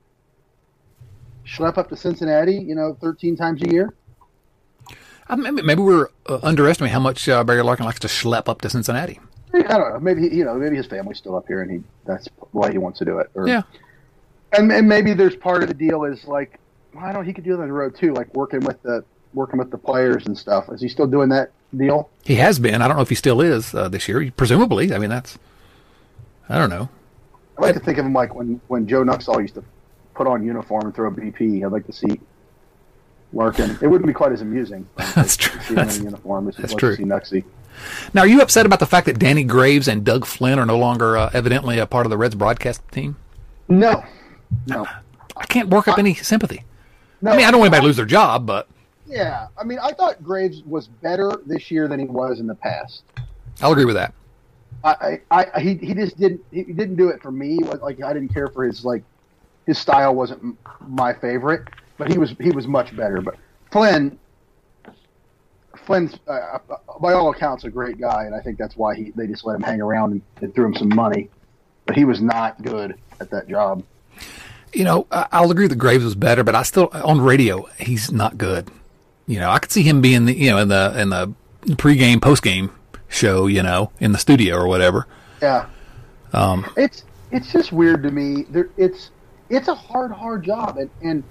schlep 1.46 1.78
up 1.78 1.88
to 1.90 1.96
Cincinnati? 1.96 2.56
You 2.56 2.74
know, 2.74 2.96
thirteen 3.00 3.36
times 3.36 3.62
a 3.62 3.68
year. 3.70 3.94
I 5.28 5.36
mean, 5.36 5.64
maybe 5.64 5.80
we're 5.80 6.08
uh, 6.26 6.38
underestimating 6.42 6.92
how 6.92 7.00
much 7.00 7.28
uh, 7.28 7.42
Barry 7.44 7.62
Larkin 7.62 7.86
likes 7.86 8.00
to 8.00 8.08
schlep 8.08 8.48
up 8.48 8.60
to 8.62 8.68
Cincinnati. 8.70 9.20
I 9.54 9.62
don't 9.78 9.92
know. 9.92 10.00
Maybe 10.00 10.28
you 10.34 10.44
know. 10.44 10.54
Maybe 10.54 10.76
his 10.76 10.86
family's 10.86 11.18
still 11.18 11.36
up 11.36 11.46
here, 11.46 11.62
and 11.62 11.70
he 11.70 11.82
that's 12.04 12.28
why 12.50 12.72
he 12.72 12.78
wants 12.78 12.98
to 12.98 13.04
do 13.04 13.18
it. 13.18 13.30
Or, 13.34 13.46
Yeah, 13.48 13.62
and, 14.56 14.72
and 14.72 14.88
maybe 14.88 15.14
there's 15.14 15.36
part 15.36 15.62
of 15.62 15.68
the 15.68 15.74
deal 15.74 16.04
is 16.04 16.26
like, 16.26 16.58
I 16.98 17.12
don't. 17.12 17.24
He 17.24 17.32
could 17.32 17.44
do 17.44 17.54
it 17.54 17.60
on 17.60 17.66
the 17.66 17.72
road 17.72 17.96
too, 17.96 18.12
like 18.14 18.34
working 18.34 18.60
with 18.60 18.82
the 18.82 19.04
working 19.32 19.58
with 19.58 19.70
the 19.70 19.78
players 19.78 20.26
and 20.26 20.36
stuff. 20.36 20.68
Is 20.72 20.80
he 20.80 20.88
still 20.88 21.06
doing 21.06 21.28
that 21.30 21.50
deal? 21.76 22.08
he 22.24 22.36
has 22.36 22.58
been. 22.58 22.80
I 22.82 22.88
don't 22.88 22.96
know 22.96 23.02
if 23.02 23.08
he 23.08 23.16
still 23.16 23.40
is 23.40 23.74
uh, 23.74 23.88
this 23.88 24.08
year. 24.08 24.30
Presumably, 24.36 24.94
I 24.94 24.98
mean 24.98 25.10
that's. 25.10 25.38
I 26.48 26.58
don't 26.58 26.70
know. 26.70 26.88
I 27.58 27.62
like 27.62 27.74
to 27.74 27.80
think 27.80 27.98
of 27.98 28.06
him 28.06 28.12
like 28.12 28.34
when 28.34 28.60
when 28.68 28.86
Joe 28.86 29.02
Nuxhall 29.02 29.40
used 29.40 29.54
to 29.54 29.64
put 30.14 30.26
on 30.26 30.44
uniform 30.44 30.84
and 30.86 30.94
throw 30.94 31.08
a 31.08 31.12
BP. 31.12 31.64
I'd 31.64 31.72
like 31.72 31.86
to 31.86 31.92
see 31.92 32.20
Larkin. 33.32 33.76
It 33.82 33.88
wouldn't 33.88 34.06
be 34.06 34.12
quite 34.12 34.32
as 34.32 34.40
amusing. 34.40 34.86
That's 34.96 35.36
true. 35.36 35.58
To 35.58 35.66
see 35.66 35.74
him 35.74 35.88
in 35.88 36.04
uniform 36.04 36.48
as 36.48 36.56
That's 36.56 36.74
true. 36.74 36.90
to 36.90 36.96
see 36.96 37.04
Nuxie. 37.04 37.44
Now, 38.12 38.20
are 38.20 38.26
you 38.26 38.40
upset 38.40 38.66
about 38.66 38.78
the 38.78 38.86
fact 38.86 39.06
that 39.06 39.18
Danny 39.18 39.42
Graves 39.42 39.88
and 39.88 40.04
Doug 40.04 40.24
Flynn 40.24 40.60
are 40.60 40.66
no 40.66 40.78
longer 40.78 41.16
uh, 41.16 41.30
evidently 41.34 41.78
a 41.78 41.86
part 41.86 42.06
of 42.06 42.10
the 42.10 42.16
Reds 42.16 42.36
broadcast 42.36 42.80
team? 42.92 43.16
No, 43.68 44.04
no, 44.66 44.86
I 45.36 45.46
can't 45.46 45.68
work 45.68 45.88
up 45.88 45.98
any 45.98 46.14
sympathy. 46.14 46.64
no. 47.22 47.32
I 47.32 47.36
mean, 47.36 47.46
I 47.46 47.50
don't 47.50 47.60
want 47.60 47.68
anybody 47.68 47.82
to 47.82 47.86
lose 47.86 47.96
their 47.96 48.06
job, 48.06 48.46
but 48.46 48.68
Yeah, 49.06 49.48
I 49.58 49.64
mean, 49.64 49.78
I 49.82 49.92
thought 49.92 50.22
Graves 50.22 50.62
was 50.64 50.86
better 50.88 51.32
this 51.46 51.70
year 51.70 51.88
than 51.88 52.00
he 52.00 52.06
was 52.06 52.40
in 52.40 52.46
the 52.46 52.54
past. 52.54 53.02
I'll 53.60 53.72
agree 53.72 53.84
with 53.84 53.94
that. 53.96 54.12
I, 54.82 55.20
I, 55.30 55.46
I 55.54 55.60
he, 55.60 55.74
he 55.76 55.94
just 55.94 56.18
didn't 56.18 56.40
he 56.50 56.62
didn't 56.64 56.96
do 56.96 57.08
it 57.08 57.22
for 57.22 57.30
me. 57.30 57.58
Like- 57.58 57.80
Like 57.82 58.02
I 58.02 58.12
didn't 58.12 58.32
care 58.34 58.48
for 58.48 58.64
his 58.64 58.84
like 58.84 59.02
his 59.66 59.78
style 59.78 60.14
wasn't 60.14 60.58
my 60.86 61.12
favorite, 61.14 61.68
but 61.96 62.10
he 62.12 62.18
was 62.18 62.34
he 62.40 62.50
was 62.50 62.66
much 62.66 62.94
better. 62.96 63.20
But 63.22 63.36
Flynn, 63.72 64.18
Flynn's 65.86 66.18
uh, 66.28 66.32
uh, 66.32 66.58
by 67.00 67.12
all 67.12 67.30
accounts 67.30 67.64
a 67.64 67.70
great 67.70 67.98
guy, 67.98 68.24
and 68.24 68.34
I 68.34 68.40
think 68.40 68.58
that's 68.58 68.76
why 68.76 68.94
he 68.94 69.10
they 69.16 69.26
just 69.26 69.44
let 69.44 69.56
him 69.56 69.62
hang 69.62 69.80
around 69.80 70.12
and, 70.12 70.22
and 70.42 70.54
threw 70.54 70.66
him 70.66 70.74
some 70.74 70.94
money. 70.94 71.30
But 71.86 71.96
he 71.96 72.04
was 72.04 72.20
not 72.20 72.62
good 72.62 72.94
at 73.20 73.30
that 73.30 73.48
job. 73.48 73.82
You 74.74 74.84
know, 74.84 75.06
I'll 75.10 75.50
agree 75.50 75.68
that 75.68 75.76
Graves 75.76 76.04
was 76.04 76.14
better, 76.14 76.42
but 76.44 76.54
I 76.54 76.62
still 76.62 76.88
on 76.92 77.20
radio 77.20 77.66
he's 77.78 78.10
not 78.10 78.36
good. 78.36 78.70
You 79.26 79.40
know, 79.40 79.50
I 79.50 79.58
could 79.58 79.70
see 79.70 79.82
him 79.82 80.00
being 80.00 80.26
the 80.26 80.36
you 80.36 80.50
know 80.50 80.58
in 80.58 80.68
the 80.68 80.94
in 81.00 81.10
the 81.10 81.34
pregame, 81.70 82.16
postgame 82.16 82.70
show, 83.08 83.46
you 83.46 83.62
know, 83.62 83.90
in 84.00 84.12
the 84.12 84.18
studio 84.18 84.56
or 84.56 84.66
whatever. 84.66 85.06
Yeah. 85.40 85.66
Um, 86.32 86.66
It's 86.76 87.04
it's 87.30 87.52
just 87.52 87.72
weird 87.72 88.02
to 88.02 88.10
me. 88.10 88.44
There, 88.50 88.68
it's 88.76 89.10
it's 89.48 89.68
a 89.68 89.74
hard, 89.74 90.12
hard 90.12 90.44
job, 90.44 90.78
and 90.78 90.90
and 91.02 91.22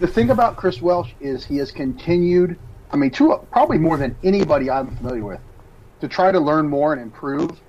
the 0.00 0.06
thing 0.06 0.30
about 0.30 0.56
Chris 0.56 0.80
Welsh 0.80 1.10
is 1.20 1.44
he 1.44 1.56
has 1.58 1.70
continued. 1.70 2.58
I 2.90 2.96
mean, 2.96 3.10
to 3.12 3.40
probably 3.50 3.78
more 3.78 3.96
than 3.96 4.16
anybody 4.22 4.70
I'm 4.70 4.94
familiar 4.96 5.24
with, 5.24 5.40
to 6.00 6.08
try 6.08 6.30
to 6.30 6.38
learn 6.38 6.68
more 6.68 6.92
and 6.92 7.02
improve 7.02 7.60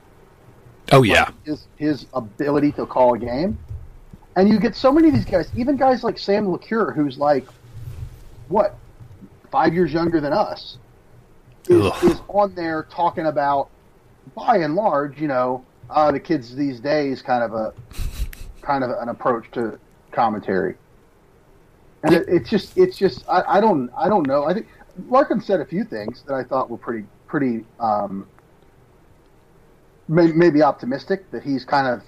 oh 0.91 1.03
yeah, 1.03 1.29
his 1.43 1.67
his 1.77 2.05
ability 2.13 2.71
to 2.73 2.85
call 2.85 3.15
a 3.15 3.19
game. 3.19 3.57
And 4.35 4.49
you 4.49 4.59
get 4.59 4.75
so 4.75 4.91
many 4.91 5.07
of 5.07 5.13
these 5.13 5.25
guys, 5.25 5.49
even 5.55 5.77
guys 5.77 6.03
like 6.03 6.17
Sam 6.17 6.47
LeCure, 6.47 6.93
who's 6.93 7.17
like, 7.17 7.45
what, 8.49 8.75
five 9.49 9.73
years 9.73 9.93
younger 9.93 10.19
than 10.19 10.33
us, 10.33 10.77
is, 11.69 11.85
is 12.03 12.21
on 12.27 12.53
there 12.53 12.83
talking 12.91 13.27
about, 13.27 13.69
by 14.35 14.57
and 14.57 14.75
large, 14.75 15.19
you 15.21 15.27
know, 15.27 15.63
uh, 15.89 16.11
the 16.11 16.19
kids 16.19 16.55
these 16.55 16.79
days 16.79 17.21
kind 17.21 17.43
of 17.43 17.53
a 17.53 17.73
kind 18.61 18.83
of 18.83 18.89
an 18.99 19.09
approach 19.09 19.49
to 19.51 19.79
commentary. 20.11 20.75
And 22.03 22.13
it, 22.13 22.25
it's 22.27 22.49
just, 22.49 22.77
it's 22.77 22.97
just, 22.97 23.23
I, 23.29 23.43
I 23.47 23.61
don't, 23.61 23.89
I 23.97 24.09
don't 24.09 24.27
know. 24.27 24.45
I 24.45 24.53
think 24.53 24.67
Larkin 25.07 25.41
said 25.41 25.61
a 25.61 25.65
few 25.65 25.83
things 25.83 26.23
that 26.27 26.33
I 26.33 26.43
thought 26.43 26.69
were 26.69 26.77
pretty, 26.77 27.05
pretty, 27.27 27.63
um, 27.79 28.27
may, 30.07 30.31
maybe 30.31 30.61
optimistic 30.61 31.29
that 31.31 31.43
he's 31.43 31.63
kind 31.63 31.87
of 31.87 32.03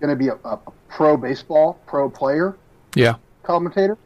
going 0.00 0.10
to 0.10 0.16
be 0.16 0.28
a, 0.28 0.34
a 0.44 0.58
pro 0.88 1.16
baseball, 1.16 1.80
pro 1.86 2.08
player 2.10 2.56
yeah. 2.94 3.16
commentator. 3.42 3.98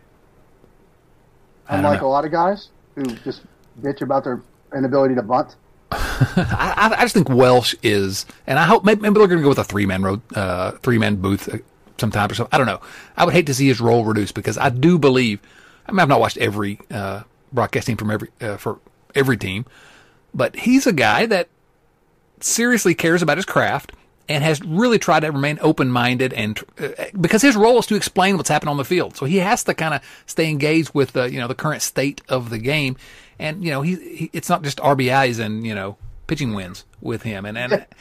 Unlike 1.69 2.01
a 2.01 2.07
lot 2.07 2.25
of 2.25 2.31
guys 2.31 2.71
who 2.95 3.05
just 3.05 3.43
bitch 3.81 4.01
about 4.01 4.25
their 4.25 4.41
inability 4.75 5.15
to 5.15 5.23
bunt. 5.23 5.57
I, 5.91 6.95
I 6.99 7.03
just 7.03 7.15
think 7.15 7.29
Welsh 7.29 7.75
is, 7.83 8.27
and 8.47 8.59
I 8.59 8.65
hope 8.65 8.85
maybe, 8.85 9.01
maybe 9.01 9.15
they're 9.19 9.27
going 9.27 9.39
to 9.39 9.43
go 9.43 9.51
with 9.51 9.59
a 9.59 9.65
three 9.65 9.87
man 9.87 10.03
road, 10.03 10.21
uh, 10.35 10.73
three 10.83 10.99
man 10.99 11.17
booth 11.17 11.49
uh, 11.53 11.59
sometime 11.99 12.31
or 12.31 12.35
something. 12.35 12.55
I 12.55 12.59
don't 12.59 12.67
know. 12.67 12.81
I 13.17 13.25
would 13.25 13.35
hate 13.35 13.47
to 13.47 13.55
see 13.55 13.69
his 13.69 13.81
role 13.81 14.05
reduced 14.05 14.35
because 14.35 14.59
I 14.59 14.71
do 14.71 14.99
believe. 14.99 15.41
I 15.87 15.93
mean, 15.93 16.01
I've 16.01 16.09
not 16.09 16.21
watched 16.21 16.39
every 16.39 16.81
uh, 16.91 17.23
broadcasting 17.53 17.97
from 17.97 18.11
every 18.11 18.29
uh, 18.41 18.57
for 18.57 18.79
every 19.15 19.37
team, 19.37 19.65
but 20.35 20.57
he's 20.57 20.87
a 20.87 20.93
guy 20.93 21.27
that 21.27 21.49
seriously 22.41 22.95
cares 22.95 23.23
about 23.23 23.37
his 23.39 23.47
craft 23.47 23.93
and 24.29 24.45
has 24.45 24.61
really 24.63 24.99
tried 24.99 25.21
to 25.21 25.33
remain 25.33 25.59
open 25.63 25.91
minded 25.91 26.33
and 26.33 26.59
uh, 26.79 26.89
because 27.21 27.43
his 27.43 27.57
role 27.57 27.79
is 27.79 27.87
to 27.87 27.95
explain 27.95 28.37
what's 28.37 28.49
happening 28.49 28.71
on 28.71 28.77
the 28.77 28.85
field, 28.85 29.17
so 29.17 29.27
he 29.27 29.39
has 29.39 29.65
to 29.65 29.75
kind 29.75 29.95
of 29.95 30.03
stay 30.27 30.49
engaged 30.51 30.91
with 30.95 31.13
the 31.13 31.31
you 31.31 31.39
know 31.39 31.49
the 31.49 31.55
current 31.55 31.83
state 31.83 32.21
of 32.29 32.51
the 32.51 32.59
game, 32.59 32.97
and 33.39 33.65
you 33.65 33.71
know 33.71 33.83
he, 33.83 33.97
he 33.97 34.31
it's 34.33 34.49
not 34.49 34.63
just 34.63 34.79
RBIs 34.79 35.39
and 35.39 35.67
you 35.67 35.75
know 35.75 35.97
pitching 36.27 36.55
wins 36.55 36.85
with 37.01 37.23
him, 37.23 37.45
and 37.47 37.57
and. 37.59 37.87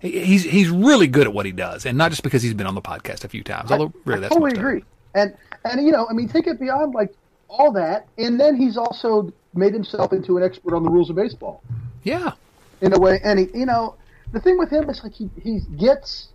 He's 0.00 0.44
he's 0.44 0.70
really 0.70 1.08
good 1.08 1.26
at 1.26 1.32
what 1.32 1.44
he 1.44 1.50
does, 1.50 1.84
and 1.84 1.98
not 1.98 2.10
just 2.12 2.22
because 2.22 2.40
he's 2.40 2.54
been 2.54 2.68
on 2.68 2.76
the 2.76 2.80
podcast 2.80 3.24
a 3.24 3.28
few 3.28 3.42
times. 3.42 3.72
Although 3.72 3.92
really, 4.04 4.20
I 4.20 4.20
that's 4.20 4.36
totally 4.36 4.52
most 4.52 4.52
of 4.52 4.58
it. 4.58 4.60
agree. 4.60 4.84
And 5.16 5.36
and 5.64 5.84
you 5.84 5.90
know, 5.90 6.06
I 6.08 6.12
mean, 6.12 6.28
take 6.28 6.46
it 6.46 6.60
beyond 6.60 6.94
like 6.94 7.12
all 7.48 7.72
that, 7.72 8.06
and 8.16 8.38
then 8.38 8.54
he's 8.54 8.76
also 8.76 9.32
made 9.54 9.72
himself 9.72 10.12
into 10.12 10.36
an 10.36 10.44
expert 10.44 10.72
on 10.76 10.84
the 10.84 10.88
rules 10.88 11.10
of 11.10 11.16
baseball 11.16 11.64
Yeah, 12.04 12.34
in 12.80 12.92
a 12.92 12.98
way. 13.00 13.18
And 13.24 13.40
he, 13.40 13.48
you 13.52 13.66
know, 13.66 13.96
the 14.32 14.40
thing 14.40 14.58
with 14.58 14.70
him 14.70 14.88
is 14.90 15.02
like 15.02 15.12
he 15.14 15.30
he 15.42 15.60
gets 15.76 16.28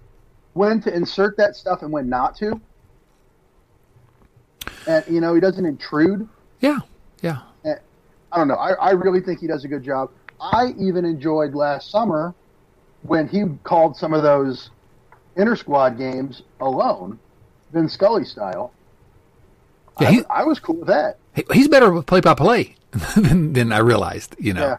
when 0.54 0.82
to 0.82 0.94
insert 0.94 1.38
that 1.38 1.56
stuff 1.56 1.82
and 1.82 1.92
when 1.92 2.10
not 2.10 2.36
to. 2.38 2.60
And 4.88 5.04
you 5.08 5.22
know, 5.22 5.34
he 5.34 5.40
doesn't 5.42 5.66
intrude. 5.66 6.28
yeah, 6.60 6.80
yeah. 7.22 7.40
And 7.64 7.80
I 8.32 8.38
don't 8.38 8.48
know. 8.48 8.56
I, 8.56 8.72
I 8.74 8.92
really 8.92 9.22
think 9.22 9.40
he 9.40 9.48
does 9.48 9.64
a 9.64 9.68
good 9.68 9.84
job. 9.84 10.10
I 10.42 10.74
even 10.80 11.06
enjoyed 11.06 11.54
last 11.54 11.90
summer 11.90 12.34
when 13.04 13.28
he 13.28 13.44
called 13.64 13.96
some 13.96 14.14
of 14.14 14.24
those 14.24 14.70
inter 15.36 15.56
squad 15.56 15.98
games 15.98 16.42
alone, 16.60 17.20
Vin 17.72 17.88
Scully 17.90 18.26
style. 18.26 18.72
Yeah, 20.02 20.08
I, 20.08 20.12
he- 20.12 20.26
I 20.30 20.44
was 20.44 20.60
cool 20.60 20.76
with 20.78 20.88
that. 20.88 21.18
He's 21.52 21.68
better 21.68 21.92
with 21.92 22.06
play 22.06 22.20
by 22.22 22.34
play 22.36 22.76
than 23.16 23.54
than 23.54 23.72
I 23.72 23.80
realized. 23.80 24.36
You 24.40 24.54
know, 24.54 24.62
Yeah, 24.62 24.78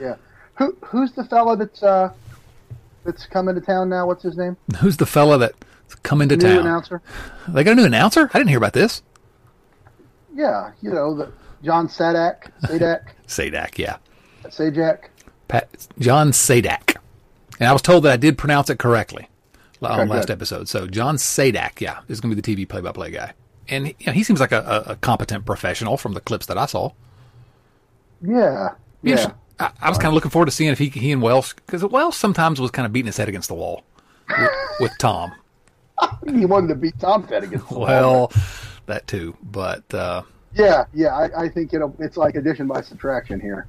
yeah. 0.00 0.14
Who 0.54 0.76
who's 0.84 1.12
the 1.12 1.24
fella 1.24 1.56
that's 1.56 1.82
uh, 1.82 2.12
that's 3.04 3.26
coming 3.26 3.54
to 3.54 3.60
town 3.60 3.88
now? 3.88 4.06
What's 4.06 4.22
his 4.22 4.36
name? 4.36 4.56
who's 4.80 4.96
the 4.96 5.06
fella 5.06 5.38
that's 5.38 5.56
come 6.02 6.20
into 6.22 6.36
New 6.36 6.42
town? 6.42 6.58
announcer. 6.58 7.02
They 7.48 7.64
got 7.64 7.72
a 7.72 7.74
new 7.76 7.84
announcer. 7.84 8.30
I 8.32 8.38
didn't 8.38 8.48
hear 8.50 8.58
about 8.58 8.72
this. 8.74 9.02
Yeah, 10.34 10.72
you 10.80 10.90
know 10.90 11.14
the 11.16 11.32
John 11.62 11.88
Sadak, 11.88 12.50
Sadak, 12.62 13.08
Sadak, 13.26 13.78
yeah, 13.78 13.96
Sajak. 14.44 15.04
Pat, 15.48 15.68
John 15.98 16.30
Sadak, 16.30 16.96
and 17.58 17.68
I 17.68 17.72
was 17.72 17.82
told 17.82 18.04
that 18.04 18.12
I 18.12 18.16
did 18.16 18.38
pronounce 18.38 18.70
it 18.70 18.78
correctly 18.78 19.28
on 19.82 19.98
Okay, 20.00 20.08
last 20.08 20.26
good. 20.26 20.34
episode. 20.34 20.68
So 20.68 20.86
John 20.86 21.16
Sadak, 21.16 21.80
yeah, 21.80 22.00
is 22.08 22.20
going 22.20 22.34
to 22.34 22.40
be 22.40 22.54
the 22.54 22.64
TV 22.64 22.68
play 22.68 22.80
by 22.80 22.92
play 22.92 23.10
guy, 23.10 23.32
and 23.68 23.88
you 23.88 24.06
know, 24.06 24.12
he 24.12 24.22
seems 24.22 24.38
like 24.38 24.52
a, 24.52 24.84
a, 24.86 24.92
a 24.92 24.96
competent 24.96 25.44
professional 25.46 25.96
from 25.96 26.12
the 26.12 26.20
clips 26.20 26.46
that 26.46 26.58
I 26.58 26.66
saw. 26.66 26.92
Yeah, 28.20 28.74
Be 29.02 29.10
yeah. 29.12 29.32
I, 29.58 29.70
I 29.80 29.88
was 29.88 29.98
kind 29.98 30.08
of 30.08 30.14
looking 30.14 30.30
forward 30.30 30.46
to 30.46 30.52
seeing 30.52 30.70
if 30.70 30.78
he 30.78 30.88
he 30.88 31.12
and 31.12 31.22
Welsh 31.22 31.54
because 31.54 31.84
Welsh 31.84 32.16
sometimes 32.16 32.60
was 32.60 32.70
kind 32.70 32.86
of 32.86 32.92
beating 32.92 33.06
his 33.06 33.16
head 33.16 33.28
against 33.28 33.48
the 33.48 33.54
wall 33.54 33.84
with, 34.28 34.50
with 34.80 34.98
Tom. 34.98 35.32
He 36.28 36.46
wanted 36.46 36.68
to 36.68 36.76
beat 36.76 36.96
Tom 37.00 37.26
Fed 37.26 37.42
against 37.42 37.68
the 37.68 37.74
wall. 37.74 37.86
Well, 37.86 38.32
that 38.86 39.08
too, 39.08 39.36
but. 39.42 39.92
uh 39.92 40.22
Yeah, 40.54 40.84
yeah. 40.94 41.08
I, 41.08 41.44
I 41.44 41.48
think 41.48 41.74
it'll, 41.74 41.92
it's 41.98 42.16
like 42.16 42.36
addition 42.36 42.68
by 42.68 42.82
subtraction 42.82 43.40
here. 43.40 43.66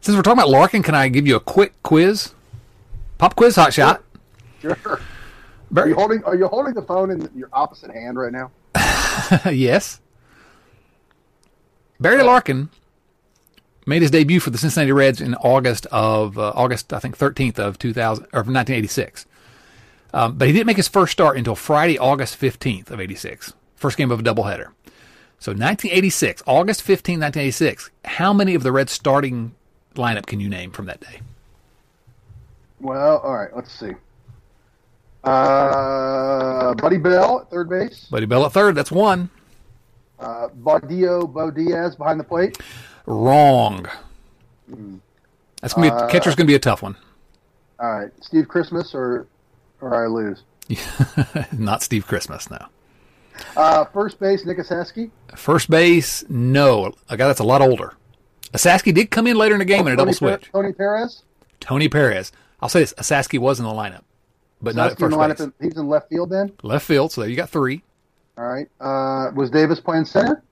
Since 0.00 0.16
we're 0.16 0.22
talking 0.22 0.38
about 0.38 0.48
Larkin, 0.48 0.82
can 0.82 0.94
I 0.94 1.08
give 1.08 1.26
you 1.26 1.36
a 1.36 1.40
quick 1.40 1.74
quiz? 1.82 2.32
Pop 3.18 3.36
quiz, 3.36 3.56
hot 3.56 3.74
shot. 3.74 4.02
Sure. 4.62 4.76
Are 4.86 5.00
Barry, 5.70 5.90
you 5.90 5.96
holding 5.96 6.24
Are 6.24 6.34
you 6.34 6.48
holding 6.48 6.72
the 6.72 6.82
phone 6.82 7.10
in 7.10 7.28
your 7.34 7.48
opposite 7.52 7.90
hand 7.90 8.16
right 8.16 8.32
now? 8.32 8.50
yes. 9.50 10.00
Barry 12.00 12.22
Larkin 12.22 12.70
made 13.86 14.02
his 14.02 14.10
debut 14.10 14.40
for 14.40 14.50
the 14.50 14.58
Cincinnati 14.58 14.92
Reds 14.92 15.20
in 15.20 15.34
August 15.36 15.86
of 15.86 16.38
uh, 16.38 16.52
August, 16.54 16.92
I 16.92 16.98
think, 16.98 17.16
thirteenth 17.16 17.58
of 17.58 17.78
two 17.78 17.92
thousand 17.92 18.26
or 18.32 18.44
nineteen 18.44 18.76
eighty 18.76 18.88
six. 18.88 19.26
Um, 20.12 20.36
but 20.36 20.46
he 20.46 20.52
didn't 20.52 20.66
make 20.66 20.76
his 20.76 20.88
first 20.88 21.12
start 21.12 21.36
until 21.36 21.56
Friday, 21.56 21.98
August 21.98 22.36
fifteenth 22.36 22.90
of 22.90 23.00
eighty 23.00 23.14
six. 23.14 23.52
First 23.76 23.96
game 23.96 24.10
of 24.10 24.20
a 24.20 24.22
doubleheader. 24.22 24.68
So 25.44 25.50
1986, 25.52 26.42
August 26.46 26.80
15, 26.80 27.20
1986. 27.20 27.90
How 28.06 28.32
many 28.32 28.54
of 28.54 28.62
the 28.62 28.72
Reds 28.72 28.92
starting 28.92 29.54
lineup 29.94 30.24
can 30.24 30.40
you 30.40 30.48
name 30.48 30.70
from 30.70 30.86
that 30.86 31.00
day? 31.00 31.20
Well, 32.80 33.18
all 33.18 33.34
right. 33.34 33.54
Let's 33.54 33.70
see. 33.70 33.90
Uh, 35.22 36.72
Buddy 36.74 36.96
Bell 36.96 37.40
at 37.40 37.50
third 37.50 37.68
base. 37.68 38.06
Buddy 38.10 38.24
Bell 38.24 38.46
at 38.46 38.52
third. 38.52 38.74
That's 38.74 38.90
one. 38.90 39.28
Uh, 40.18 40.48
Baudilio 40.48 41.30
Bo 41.30 41.50
Diaz 41.50 41.96
behind 41.96 42.20
the 42.20 42.24
plate. 42.24 42.58
Wrong. 43.06 43.86
That's 45.60 45.74
gonna 45.74 45.90
be 45.90 45.96
a, 45.96 46.08
catcher's 46.08 46.34
gonna 46.34 46.46
be 46.46 46.54
a 46.54 46.58
tough 46.60 46.82
one. 46.82 46.96
All 47.78 47.90
right. 48.00 48.10
Steve 48.20 48.48
Christmas 48.48 48.94
or 48.94 49.26
or 49.80 49.94
I 49.94 50.06
lose. 50.06 50.42
Not 51.52 51.82
Steve 51.82 52.06
Christmas 52.06 52.50
now. 52.50 52.68
Uh, 53.56 53.84
first 53.86 54.18
base 54.20 54.46
Nick 54.46 54.58
Esasky. 54.58 55.10
First 55.34 55.68
base, 55.68 56.24
no. 56.28 56.94
A 57.08 57.16
guy 57.16 57.26
that's 57.26 57.40
a 57.40 57.44
lot 57.44 57.60
older. 57.60 57.94
Esasky 58.52 58.94
did 58.94 59.10
come 59.10 59.26
in 59.26 59.36
later 59.36 59.54
in 59.54 59.58
the 59.58 59.64
game 59.64 59.86
in 59.86 59.92
a 59.94 59.96
double 59.96 60.12
Tony 60.12 60.32
Per- 60.36 60.38
switch. 60.40 60.52
Tony 60.52 60.72
Perez. 60.72 61.22
Tony 61.60 61.88
Perez. 61.88 62.30
I'll 62.60 62.68
say 62.68 62.80
this: 62.80 62.94
Esasky 62.94 63.38
was 63.38 63.58
in 63.58 63.66
the 63.66 63.72
lineup, 63.72 64.02
but 64.62 64.74
not 64.76 64.86
at 64.86 64.92
in 64.92 64.96
first 64.98 65.10
the 65.10 65.16
lineup 65.22 65.28
base. 65.30 65.40
in- 65.40 65.52
he's 65.60 65.76
in 65.76 65.88
left 65.88 66.08
field 66.08 66.30
then. 66.30 66.52
Left 66.62 66.86
field. 66.86 67.12
So 67.12 67.20
there 67.22 67.30
you 67.30 67.36
got 67.36 67.50
three. 67.50 67.82
All 68.38 68.46
right. 68.46 68.68
Uh, 68.80 69.30
was 69.34 69.50
Davis 69.50 69.80
playing 69.80 70.04
center? 70.06 70.42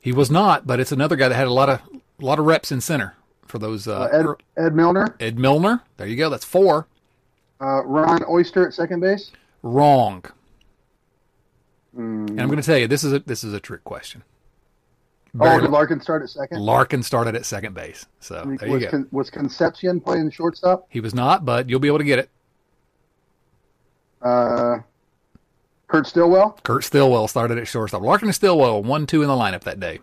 He 0.00 0.12
was 0.12 0.30
not, 0.30 0.66
but 0.66 0.80
it's 0.80 0.92
another 0.92 1.16
guy 1.16 1.28
that 1.28 1.34
had 1.34 1.46
a 1.46 1.52
lot 1.52 1.68
of 1.68 1.80
a 2.20 2.24
lot 2.24 2.38
of 2.38 2.46
reps 2.46 2.72
in 2.72 2.80
center 2.80 3.14
for 3.46 3.58
those. 3.58 3.86
Uh, 3.86 4.00
Uh, 4.00 4.34
Ed 4.56 4.64
Ed 4.66 4.74
Milner. 4.74 5.14
Ed 5.20 5.38
Milner. 5.38 5.82
There 5.96 6.06
you 6.06 6.16
go. 6.16 6.30
That's 6.30 6.44
four. 6.44 6.86
Uh, 7.60 7.84
Ron 7.84 8.22
Oester 8.24 8.66
at 8.66 8.74
second 8.74 9.00
base. 9.00 9.30
Wrong. 9.62 10.24
Hmm. 11.94 12.26
And 12.28 12.40
I'm 12.40 12.46
going 12.48 12.60
to 12.60 12.64
tell 12.66 12.78
you 12.78 12.86
this 12.88 13.04
is 13.04 13.12
a 13.12 13.18
this 13.20 13.44
is 13.44 13.52
a 13.52 13.60
trick 13.60 13.84
question. 13.84 14.22
Oh, 15.38 15.60
did 15.60 15.70
Larkin 15.70 16.00
start 16.00 16.22
at 16.22 16.30
second? 16.30 16.60
Larkin 16.60 17.02
started 17.04 17.36
at 17.36 17.46
second 17.46 17.74
base. 17.74 18.06
So 18.18 18.42
there 18.58 18.66
you 18.66 18.74
was, 18.74 18.84
go. 18.84 18.90
Con- 18.90 19.08
was 19.12 19.30
Concepcion 19.30 20.00
playing 20.00 20.30
shortstop? 20.30 20.86
He 20.88 21.00
was 21.00 21.14
not, 21.14 21.44
but 21.44 21.68
you'll 21.68 21.78
be 21.78 21.86
able 21.86 21.98
to 21.98 22.04
get 22.04 22.18
it. 22.18 22.30
Uh, 24.20 24.78
Kurt 25.90 26.06
Stillwell, 26.06 26.56
Kurt 26.62 26.84
Stillwell 26.84 27.26
started 27.28 27.58
at 27.58 27.66
shortstop. 27.66 28.02
Larkin 28.02 28.28
and 28.28 28.34
Stillwell 28.34 28.82
one 28.82 29.06
two 29.06 29.22
in 29.22 29.28
the 29.28 29.34
lineup 29.34 29.62
that 29.64 29.80
day. 29.80 29.98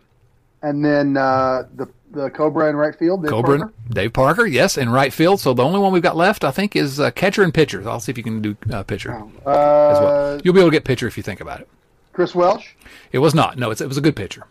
and 0.61 0.83
then 0.83 1.15
uh, 1.15 1.63
the 1.75 1.87
the 2.11 2.29
Cobra 2.29 2.69
in 2.69 2.75
right 2.75 2.93
field. 2.97 3.21
Dave 3.23 3.31
Cobra, 3.31 3.57
Parker? 3.57 3.73
Dave 3.89 4.13
Parker, 4.13 4.45
yes, 4.45 4.77
in 4.77 4.89
right 4.89 5.13
field. 5.13 5.39
So 5.39 5.53
the 5.53 5.63
only 5.63 5.79
one 5.79 5.91
we've 5.93 6.03
got 6.03 6.15
left, 6.17 6.43
I 6.43 6.51
think, 6.51 6.75
is 6.75 6.99
uh, 6.99 7.11
catcher 7.11 7.41
and 7.43 7.53
pitcher. 7.53 7.87
I'll 7.87 7.99
see 7.99 8.11
if 8.11 8.17
you 8.17 8.23
can 8.23 8.41
do 8.41 8.55
uh, 8.71 8.83
pitcher 8.83 9.13
Uh, 9.45 9.49
as 9.49 9.99
well. 9.99 10.41
You'll 10.43 10.53
be 10.53 10.59
able 10.61 10.69
to 10.71 10.75
get 10.75 10.83
pitcher 10.85 11.07
if 11.07 11.15
you 11.17 11.23
think 11.23 11.39
about 11.41 11.61
it. 11.61 11.67
Chris 12.13 12.33
Welsh. 12.35 12.69
It 13.11 13.19
was 13.19 13.33
not. 13.35 13.57
No, 13.57 13.71
it's, 13.71 13.79
it 13.81 13.87
was 13.87 13.97
a 13.97 14.01
good 14.01 14.15
pitcher. 14.15 14.43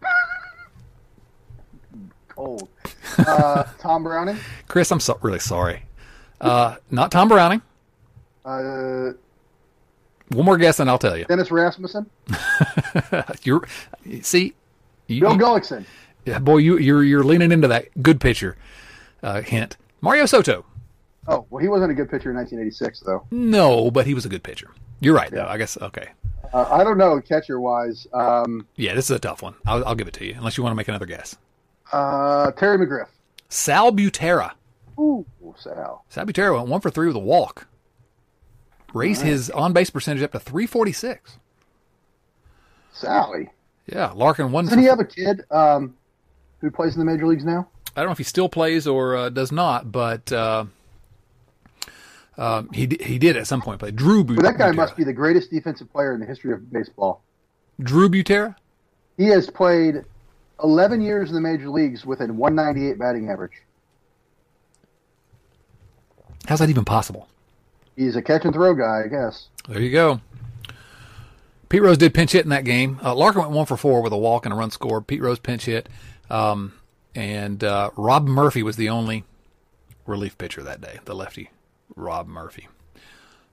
Cold. 2.28 2.68
Uh, 3.18 3.64
Tom 3.78 4.02
Browning. 4.02 4.38
Chris, 4.68 4.90
I'm 4.90 5.00
so, 5.00 5.18
really 5.22 5.38
sorry. 5.38 5.82
Uh, 6.40 6.76
not 6.90 7.10
Tom 7.10 7.28
Browning. 7.28 7.62
One 10.30 10.44
more 10.44 10.56
guess, 10.58 10.80
and 10.80 10.90
I'll 10.90 10.98
tell 10.98 11.16
you. 11.16 11.24
Dennis 11.26 11.50
Rasmussen. 11.50 12.10
You're 13.42 13.62
see, 14.22 14.54
you, 15.06 15.20
Bill 15.20 15.36
Gullickson. 15.36 15.84
yeah, 16.24 16.38
boy, 16.40 16.58
you 16.58 16.78
you're 16.78 17.04
you're 17.04 17.22
leaning 17.24 17.52
into 17.52 17.68
that 17.68 17.86
good 18.02 18.20
pitcher 18.20 18.56
uh, 19.22 19.40
hint. 19.42 19.76
Mario 20.00 20.26
Soto. 20.26 20.64
Oh, 21.28 21.44
well, 21.50 21.60
he 21.60 21.68
wasn't 21.68 21.90
a 21.90 21.94
good 21.94 22.08
pitcher 22.10 22.30
in 22.30 22.36
1986, 22.36 23.00
though. 23.00 23.26
No, 23.32 23.90
but 23.90 24.06
he 24.06 24.14
was 24.14 24.24
a 24.24 24.28
good 24.28 24.42
pitcher. 24.44 24.70
You're 25.00 25.14
right, 25.14 25.30
though. 25.30 25.46
I 25.46 25.58
guess 25.58 25.76
okay. 25.78 26.08
Uh, 26.52 26.68
I 26.70 26.84
don't 26.84 26.98
know 26.98 27.20
catcher 27.20 27.58
wise. 27.60 28.06
Um, 28.12 28.66
Yeah, 28.76 28.94
this 28.94 29.06
is 29.10 29.16
a 29.16 29.18
tough 29.18 29.42
one. 29.42 29.54
I'll, 29.66 29.84
I'll 29.84 29.94
give 29.96 30.06
it 30.06 30.14
to 30.14 30.24
you, 30.24 30.34
unless 30.36 30.56
you 30.56 30.62
want 30.62 30.72
to 30.72 30.76
make 30.76 30.86
another 30.88 31.06
guess. 31.06 31.36
uh, 31.92 32.52
Terry 32.52 32.78
McGriff. 32.78 33.08
Sal 33.48 33.92
Butera. 33.92 34.52
Ooh, 34.98 35.26
Sal. 35.56 36.04
Sal 36.08 36.26
Butera 36.26 36.56
went 36.56 36.68
one 36.68 36.80
for 36.80 36.90
three 36.90 37.08
with 37.08 37.16
a 37.16 37.20
walk. 37.20 37.66
Raised 38.94 39.22
his 39.22 39.50
on 39.50 39.72
base 39.72 39.90
percentage 39.90 40.22
up 40.22 40.32
to 40.32 40.40
346. 40.40 41.38
Sally. 42.92 43.50
Yeah, 43.86 44.12
Larkin 44.12 44.52
one. 44.52 44.64
Doesn't 44.64 44.78
he 44.78 44.86
have 44.86 45.00
a 45.00 45.04
kid 45.04 45.42
um, 45.50 45.96
who 46.60 46.70
plays 46.70 46.94
in 46.94 46.98
the 46.98 47.04
major 47.04 47.26
leagues 47.26 47.44
now? 47.44 47.68
I 47.94 48.00
don't 48.00 48.06
know 48.06 48.12
if 48.12 48.18
he 48.18 48.24
still 48.24 48.48
plays 48.48 48.86
or 48.86 49.16
uh, 49.16 49.28
does 49.28 49.52
not, 49.52 49.92
but 49.92 50.30
uh, 50.32 50.64
um, 52.36 52.70
he 52.72 52.88
he 53.00 53.18
did 53.18 53.36
at 53.36 53.46
some 53.46 53.62
point 53.62 53.78
play. 53.78 53.90
Drew 53.90 54.24
Butera. 54.24 54.36
But 54.36 54.44
that 54.44 54.58
guy 54.58 54.72
must 54.72 54.96
be 54.96 55.04
the 55.04 55.12
greatest 55.12 55.50
defensive 55.50 55.90
player 55.92 56.12
in 56.14 56.20
the 56.20 56.26
history 56.26 56.52
of 56.52 56.70
baseball. 56.72 57.22
Drew 57.80 58.08
Butera. 58.08 58.54
He 59.16 59.26
has 59.26 59.48
played 59.48 60.04
11 60.62 61.00
years 61.00 61.28
in 61.30 61.34
the 61.34 61.40
major 61.40 61.68
leagues 61.68 62.04
with 62.04 62.20
a 62.20 62.26
198 62.26 62.98
batting 62.98 63.30
average. 63.30 63.62
How's 66.46 66.58
that 66.60 66.70
even 66.70 66.84
possible? 66.84 67.28
He's 67.96 68.16
a 68.16 68.22
catch 68.22 68.44
and 68.44 68.54
throw 68.54 68.74
guy, 68.74 69.02
I 69.04 69.08
guess. 69.08 69.48
There 69.68 69.80
you 69.80 69.90
go. 69.90 70.20
Pete 71.68 71.82
Rose 71.82 71.98
did 71.98 72.14
pinch 72.14 72.32
hit 72.32 72.44
in 72.44 72.50
that 72.50 72.64
game. 72.64 73.00
Uh, 73.02 73.14
Larkin 73.14 73.40
went 73.40 73.52
one 73.52 73.66
for 73.66 73.76
four 73.76 74.00
with 74.02 74.12
a 74.12 74.16
walk 74.16 74.46
and 74.46 74.52
a 74.52 74.56
run 74.56 74.70
scored. 74.70 75.06
Pete 75.06 75.20
Rose 75.20 75.38
pinch 75.38 75.64
hit, 75.64 75.88
um, 76.30 76.74
and 77.14 77.64
uh, 77.64 77.90
Rob 77.96 78.26
Murphy 78.26 78.62
was 78.62 78.76
the 78.76 78.88
only 78.88 79.24
relief 80.06 80.38
pitcher 80.38 80.62
that 80.62 80.80
day. 80.80 81.00
The 81.04 81.14
lefty, 81.14 81.50
Rob 81.96 82.28
Murphy. 82.28 82.68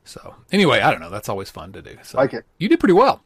So 0.04 0.36
anyway, 0.52 0.82
I 0.82 0.92
don't 0.92 1.00
know. 1.00 1.10
That's 1.10 1.30
always 1.30 1.50
fun 1.50 1.72
to 1.74 1.82
do. 1.82 1.98
So 2.04 2.18
Like 2.18 2.34
it. 2.34 2.46
You 2.58 2.70
did 2.70 2.80
pretty 2.80 2.94
well. 2.94 3.24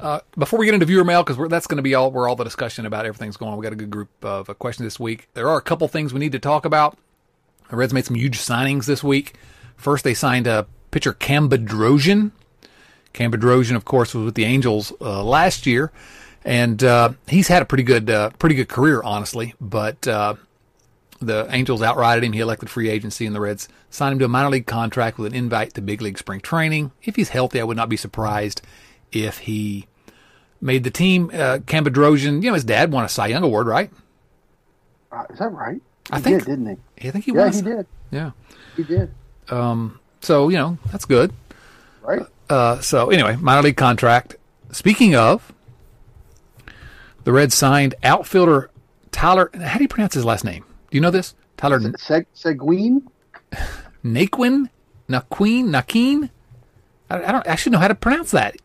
Uh, 0.00 0.20
before 0.36 0.58
we 0.58 0.66
get 0.66 0.74
into 0.74 0.86
viewer 0.86 1.04
mail, 1.04 1.22
because 1.22 1.48
that's 1.48 1.66
going 1.66 1.76
to 1.76 1.82
be 1.82 1.94
all 1.94 2.10
where 2.10 2.28
all 2.28 2.36
the 2.36 2.44
discussion 2.44 2.84
about 2.84 3.06
everything's 3.06 3.36
going 3.36 3.52
on. 3.52 3.58
We 3.58 3.62
got 3.62 3.72
a 3.72 3.76
good 3.76 3.90
group 3.90 4.10
of 4.22 4.50
uh, 4.50 4.54
questions 4.54 4.86
this 4.86 4.98
week. 5.00 5.28
There 5.34 5.48
are 5.48 5.56
a 5.56 5.62
couple 5.62 5.86
things 5.88 6.12
we 6.12 6.20
need 6.20 6.32
to 6.32 6.38
talk 6.38 6.64
about. 6.64 6.98
The 7.70 7.76
Reds 7.76 7.92
made 7.94 8.04
some 8.04 8.16
huge 8.16 8.38
signings 8.38 8.86
this 8.86 9.02
week. 9.02 9.34
First, 9.76 10.04
they 10.04 10.14
signed 10.14 10.46
a 10.46 10.66
pitcher 10.90 11.12
Cam 11.12 11.48
Bedrosian. 11.48 12.32
Cam 13.12 13.30
Bedrosian, 13.32 13.76
of 13.76 13.84
course, 13.84 14.14
was 14.14 14.24
with 14.24 14.34
the 14.34 14.44
Angels 14.44 14.92
uh, 15.00 15.22
last 15.22 15.66
year, 15.66 15.92
and 16.44 16.82
uh, 16.82 17.10
he's 17.28 17.48
had 17.48 17.62
a 17.62 17.64
pretty 17.64 17.84
good, 17.84 18.10
uh, 18.10 18.30
pretty 18.38 18.54
good 18.56 18.68
career, 18.68 19.00
honestly. 19.02 19.54
But 19.60 20.06
uh, 20.08 20.34
the 21.20 21.46
Angels 21.50 21.80
outrighted 21.80 22.22
him. 22.24 22.32
He 22.32 22.40
elected 22.40 22.70
free 22.70 22.88
agency, 22.88 23.24
and 23.26 23.34
the 23.34 23.40
Reds 23.40 23.68
signed 23.90 24.14
him 24.14 24.18
to 24.20 24.24
a 24.24 24.28
minor 24.28 24.50
league 24.50 24.66
contract 24.66 25.18
with 25.18 25.32
an 25.32 25.38
invite 25.38 25.74
to 25.74 25.80
big 25.80 26.02
league 26.02 26.18
spring 26.18 26.40
training. 26.40 26.90
If 27.04 27.16
he's 27.16 27.28
healthy, 27.28 27.60
I 27.60 27.64
would 27.64 27.76
not 27.76 27.88
be 27.88 27.96
surprised 27.96 28.62
if 29.12 29.38
he 29.38 29.86
made 30.60 30.82
the 30.82 30.90
team. 30.90 31.30
Uh, 31.32 31.58
Cam 31.66 31.84
Bedrosian, 31.84 32.42
you 32.42 32.48
know, 32.50 32.54
his 32.54 32.64
dad 32.64 32.90
won 32.90 33.04
a 33.04 33.08
Cy 33.08 33.28
Young 33.28 33.44
Award, 33.44 33.66
right? 33.68 33.90
Uh, 35.12 35.22
is 35.30 35.38
that 35.38 35.52
right? 35.52 35.80
I 36.10 36.20
think- 36.20 36.40
did, 36.40 36.46
didn't 36.50 36.78
he? 36.98 37.08
I 37.08 37.10
think 37.12 37.26
he 37.26 37.32
Yeah, 37.32 37.46
was. 37.46 37.56
he 37.56 37.62
did. 37.62 37.86
Yeah. 38.10 38.30
He 38.76 38.82
did. 38.82 39.14
So 39.48 40.48
you 40.48 40.56
know 40.56 40.78
that's 40.90 41.04
good. 41.04 41.32
Right? 42.02 42.22
Uh, 42.48 42.80
so 42.80 43.10
anyway, 43.10 43.36
minor 43.36 43.62
league 43.62 43.76
contract. 43.76 44.36
Speaking 44.72 45.14
of, 45.14 45.52
the 47.24 47.32
Reds 47.32 47.54
signed 47.54 47.94
outfielder 48.02 48.70
Tyler. 49.12 49.50
How 49.54 49.78
do 49.78 49.84
you 49.84 49.88
pronounce 49.88 50.14
his 50.14 50.24
last 50.24 50.44
name? 50.44 50.64
Do 50.90 50.96
you 50.96 51.00
know 51.00 51.10
this? 51.10 51.34
Tyler 51.56 51.78
Seg- 51.80 52.26
Seguin? 52.34 53.08
Naquin, 54.04 54.68
Naquin, 55.08 55.64
Naquin. 55.70 56.30
I, 57.08 57.24
I 57.24 57.32
don't 57.32 57.46
actually 57.46 57.72
know 57.72 57.78
how 57.78 57.88
to 57.88 57.94
pronounce 57.94 58.32
that. 58.32 58.56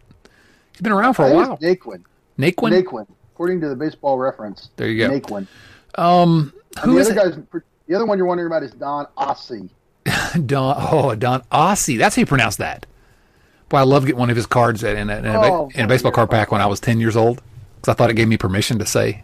He's 0.71 0.81
been 0.81 0.91
around 0.91 1.13
for 1.13 1.27
a 1.27 1.33
while. 1.33 1.57
Naquin. 1.57 2.03
Naquin. 2.37 2.83
Naquin. 2.83 3.07
According 3.33 3.61
to 3.61 3.69
the 3.69 3.75
baseball 3.75 4.17
reference. 4.17 4.69
There 4.75 4.87
you 4.89 5.07
go. 5.07 5.19
Naquin. 5.19 5.47
Um, 5.95 6.53
who 6.83 6.93
the 6.95 6.99
is 6.99 7.09
other 7.11 7.19
it? 7.19 7.51
guy's 7.51 7.61
the 7.87 7.95
other 7.95 8.05
one 8.05 8.17
you're 8.17 8.27
wondering 8.27 8.47
about 8.47 8.63
is 8.63 8.71
Don 8.71 9.07
Ossie. 9.17 9.69
Don. 10.45 10.75
Oh, 10.79 11.15
Don 11.15 11.41
Ossie. 11.51 11.97
That's 11.97 12.15
how 12.15 12.19
you 12.21 12.25
pronounce 12.25 12.57
that. 12.57 12.85
Boy, 13.69 13.77
I 13.77 13.83
love 13.83 14.05
getting 14.05 14.19
one 14.19 14.29
of 14.29 14.35
his 14.35 14.45
cards 14.47 14.83
in 14.83 14.97
a, 14.97 14.99
in 15.01 15.09
a, 15.09 15.17
in 15.17 15.25
a, 15.25 15.53
Oh, 15.53 15.71
in 15.75 15.85
a 15.85 15.87
baseball 15.87 16.11
card 16.11 16.29
pack 16.31 16.51
when 16.51 16.61
I 16.61 16.65
was 16.65 16.79
ten 16.79 16.99
years 16.99 17.15
old 17.15 17.41
because 17.75 17.91
I 17.91 17.95
thought 17.95 18.09
it 18.09 18.15
gave 18.15 18.27
me 18.27 18.37
permission 18.37 18.79
to 18.79 18.85
say 18.85 19.23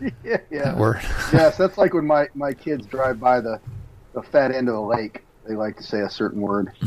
Yeah, 0.00 0.38
yeah. 0.50 0.62
that 0.64 0.76
word. 0.76 1.00
yes, 1.32 1.56
that's 1.56 1.76
like 1.76 1.92
when 1.94 2.06
my, 2.06 2.28
my 2.34 2.52
kids 2.52 2.86
drive 2.86 3.18
by 3.20 3.40
the, 3.40 3.60
the 4.14 4.22
fat 4.22 4.52
end 4.52 4.68
of 4.68 4.74
the 4.74 4.80
lake. 4.80 5.24
They 5.46 5.54
like 5.54 5.76
to 5.78 5.82
say 5.82 6.00
a 6.00 6.10
certain 6.10 6.40
word. 6.40 6.72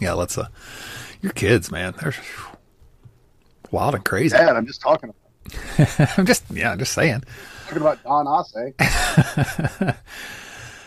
Yeah, 0.00 0.12
let's. 0.14 0.36
Uh, 0.36 0.48
your 1.22 1.32
kids, 1.32 1.70
man, 1.70 1.94
they're 2.00 2.12
wild 3.70 3.94
and 3.94 4.04
crazy. 4.04 4.36
Dad, 4.36 4.56
I'm 4.56 4.66
just 4.66 4.80
talking 4.80 5.10
about, 5.10 6.18
I'm 6.18 6.26
just, 6.26 6.44
yeah, 6.50 6.72
I'm 6.72 6.78
just 6.78 6.92
saying. 6.92 7.22
talking 7.66 7.80
about 7.80 8.02
Don 8.02 8.26
Ossie. 8.26 9.96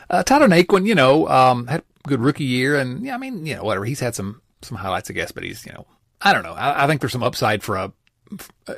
Uh, 0.09 0.23
Tyler 0.23 0.47
Naquin, 0.47 0.87
you 0.87 0.95
know, 0.95 1.27
um, 1.27 1.67
had 1.67 1.81
a 1.81 2.07
good 2.07 2.21
rookie 2.21 2.43
year, 2.45 2.75
and 2.75 3.03
yeah, 3.05 3.15
I 3.15 3.17
mean, 3.17 3.45
you 3.45 3.55
know, 3.55 3.63
whatever. 3.63 3.85
He's 3.85 3.99
had 3.99 4.15
some 4.15 4.41
some 4.61 4.77
highlights, 4.77 5.09
I 5.09 5.13
guess, 5.13 5.31
but 5.31 5.43
he's, 5.43 5.65
you 5.65 5.73
know, 5.73 5.85
I 6.21 6.33
don't 6.33 6.43
know. 6.43 6.53
I, 6.53 6.85
I 6.85 6.87
think 6.87 7.01
there's 7.01 7.11
some 7.11 7.23
upside 7.23 7.61
for 7.63 7.75
a, 7.77 7.91
uh, 8.67 8.73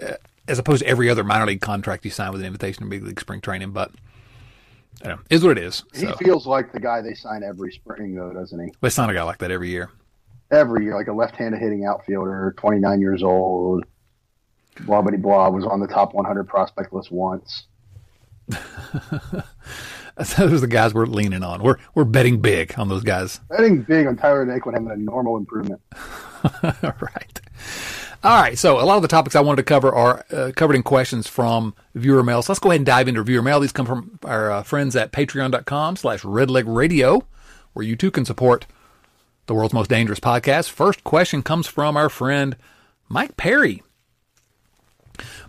as 0.48 0.60
opposed 0.60 0.82
to 0.82 0.88
every 0.88 1.10
other 1.10 1.24
minor 1.24 1.46
league 1.46 1.62
contract 1.62 2.04
you 2.04 2.12
sign 2.12 2.32
with 2.32 2.42
an 2.42 2.48
invitation 2.48 2.84
to 2.84 2.90
big 2.90 3.04
league 3.04 3.20
spring 3.20 3.42
training. 3.42 3.72
But 3.72 3.92
I 5.04 5.08
don't 5.10 5.18
know, 5.18 5.24
is 5.30 5.44
what 5.44 5.58
it 5.58 5.64
is. 5.64 5.84
He 5.94 6.02
So 6.02 6.16
feels 6.16 6.48
like 6.48 6.72
the 6.74 6.80
guy 6.80 7.02
they 7.02 7.14
sign 7.14 7.44
every 7.44 7.72
spring, 7.72 8.16
though, 8.16 8.34
doesn't 8.34 8.60
he? 8.60 8.74
they 8.82 8.90
sign 8.90 9.10
a 9.10 9.14
guy 9.14 9.24
like 9.24 9.38
that 9.40 9.52
every 9.52 9.70
year. 9.70 9.90
Every 10.52 10.84
year, 10.86 10.96
like 10.96 11.08
a 11.08 11.14
left-handed 11.14 11.60
hitting 11.62 11.86
outfielder, 11.86 12.56
29 12.58 13.00
years 13.00 13.22
old, 13.22 13.86
blah 14.82 15.02
blah 15.04 15.16
blah, 15.16 15.50
was 15.50 15.64
on 15.64 15.80
the 15.80 15.88
top 15.88 16.16
100 16.16 16.48
prospect 16.48 16.92
list 16.92 17.12
once. 17.12 17.68
Those 20.38 20.52
are 20.54 20.60
the 20.60 20.68
guys 20.68 20.94
we're 20.94 21.06
leaning 21.06 21.44
on. 21.44 21.64
We're 21.64 21.78
we're 21.96 22.04
betting 22.04 22.42
big 22.42 22.78
on 22.78 22.90
those 22.90 23.04
guys. 23.04 23.40
Betting 23.50 23.84
big 23.84 24.06
on 24.06 24.18
Tyler 24.18 24.46
Naquin 24.46 24.74
having 24.74 24.92
a 24.92 24.98
normal 24.98 25.38
improvement. 25.38 25.82
All 25.94 26.52
right. 26.84 27.42
All 28.22 28.42
right. 28.42 28.58
So 28.58 28.82
a 28.82 28.84
lot 28.84 28.98
of 28.98 29.02
the 29.02 29.08
topics 29.08 29.36
I 29.36 29.40
wanted 29.40 29.58
to 29.58 29.64
cover 29.64 29.96
are 29.96 30.26
uh, 30.32 30.52
covered 30.54 30.76
in 30.76 30.84
questions 30.84 31.30
from 31.30 31.74
viewer 31.96 32.22
mail. 32.22 32.42
So 32.42 32.52
let's 32.52 32.60
go 32.60 32.70
ahead 32.70 32.82
and 32.82 32.86
dive 32.86 33.08
into 33.08 33.24
viewer 33.24 33.42
mail. 33.42 33.62
These 33.62 33.72
come 33.72 33.86
from 33.86 34.20
our 34.26 34.52
uh, 34.52 34.64
friends 34.64 34.96
at 34.98 35.14
patreon.com 35.14 35.96
slash 35.96 36.24
redleg 36.24 36.66
radio, 36.68 37.26
where 37.72 37.86
you 37.86 37.96
too 37.96 38.12
can 38.12 38.26
support 38.26 38.66
the 39.46 39.54
world's 39.54 39.74
most 39.74 39.90
dangerous 39.90 40.20
podcast. 40.20 40.70
First 40.70 41.06
question 41.06 41.42
comes 41.44 41.66
from 41.66 41.96
our 41.96 42.10
friend 42.10 42.58
Mike 43.08 43.38
Perry. 43.38 43.84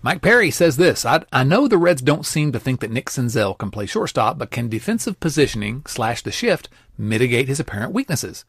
Mike 0.02 0.22
Perry 0.22 0.50
says 0.50 0.76
this 0.76 1.04
I, 1.04 1.22
I 1.32 1.44
know 1.44 1.68
the 1.68 1.78
Reds 1.78 2.02
don't 2.02 2.26
seem 2.26 2.52
to 2.52 2.60
think 2.60 2.80
that 2.80 2.90
Nick 2.90 3.06
Senzel 3.06 3.56
can 3.56 3.70
play 3.70 3.86
shortstop, 3.86 4.38
but 4.38 4.50
can 4.50 4.68
defensive 4.68 5.20
positioning 5.20 5.84
slash 5.86 6.22
the 6.22 6.32
shift 6.32 6.68
mitigate 6.98 7.48
his 7.48 7.60
apparent 7.60 7.92
weaknesses? 7.92 8.44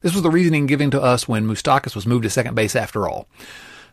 This 0.00 0.14
was 0.14 0.22
the 0.22 0.30
reasoning 0.30 0.66
given 0.66 0.90
to 0.90 1.02
us 1.02 1.26
when 1.26 1.46
Moustakas 1.46 1.94
was 1.94 2.06
moved 2.06 2.24
to 2.24 2.30
second 2.30 2.54
base 2.54 2.76
after 2.76 3.08
all. 3.08 3.28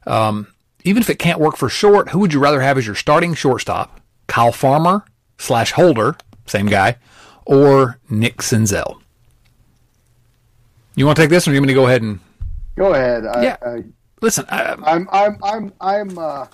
Um, 0.06 0.48
even 0.84 1.02
if 1.02 1.10
it 1.10 1.20
can't 1.20 1.40
work 1.40 1.56
for 1.56 1.70
short, 1.70 2.10
who 2.10 2.20
would 2.20 2.34
you 2.34 2.40
rather 2.40 2.62
have 2.62 2.78
as 2.78 2.86
your 2.86 2.96
starting 2.96 3.34
shortstop? 3.34 4.02
Kyle 4.28 4.52
Farmer 4.52 5.06
slash 5.38 5.72
Holder, 5.72 6.18
same 6.46 6.68
guy, 6.68 6.98
or 7.46 8.00
Nick 8.10 8.38
Senzel? 8.38 9.00
You 10.96 11.06
want 11.06 11.16
to 11.16 11.24
take 11.24 11.30
this, 11.30 11.48
or 11.48 11.52
you 11.52 11.60
want 11.60 11.68
me 11.68 11.74
to 11.74 11.80
go 11.80 11.88
ahead 11.88 12.02
and 12.02 12.20
Go 12.76 12.94
ahead. 12.94 13.26
I, 13.26 13.44
Yeah. 13.44 13.58
I, 13.66 13.84
listen? 14.22 14.46
I, 14.50 14.76
I'm 14.84 15.08
I'm 15.12 15.38
I'm 15.44 15.74
I'm 15.80 16.18
uh, 16.18 16.48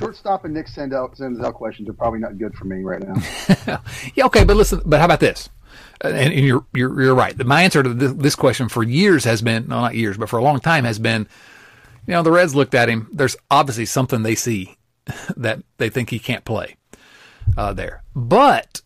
shortstop 0.00 0.44
and 0.44 0.54
Nick 0.54 0.66
Senzel 0.66 1.52
questions 1.52 1.88
are 1.88 1.92
probably 1.92 2.20
not 2.20 2.38
good 2.38 2.54
for 2.54 2.64
me 2.64 2.82
right 2.82 3.02
now. 3.02 3.80
Yeah, 4.14 4.26
okay, 4.26 4.44
but 4.44 4.56
listen, 4.56 4.80
but 4.84 4.98
how 4.98 5.04
about 5.04 5.20
this? 5.20 5.48
And, 6.00 6.16
and 6.16 6.46
you're, 6.46 6.64
you're 6.72 7.00
you're 7.00 7.14
right. 7.14 7.36
My 7.44 7.62
answer 7.62 7.82
to 7.82 7.92
this, 7.92 8.12
this 8.12 8.34
question 8.34 8.68
for 8.68 8.82
years 8.82 9.24
has 9.24 9.42
been, 9.42 9.68
no, 9.68 9.80
not 9.80 9.94
years, 9.94 10.16
but 10.16 10.28
for 10.28 10.38
a 10.38 10.42
long 10.42 10.58
time 10.60 10.84
has 10.84 10.98
been, 10.98 11.28
you 12.06 12.14
know, 12.14 12.22
the 12.22 12.30
Reds 12.30 12.54
looked 12.54 12.74
at 12.74 12.88
him. 12.88 13.08
There's 13.12 13.36
obviously 13.50 13.86
something 13.86 14.22
they 14.22 14.34
see 14.34 14.76
that 15.36 15.62
they 15.76 15.90
think 15.90 16.10
he 16.10 16.18
can't 16.18 16.44
play 16.44 16.76
uh, 17.56 17.72
there, 17.72 18.02
but 18.14 18.80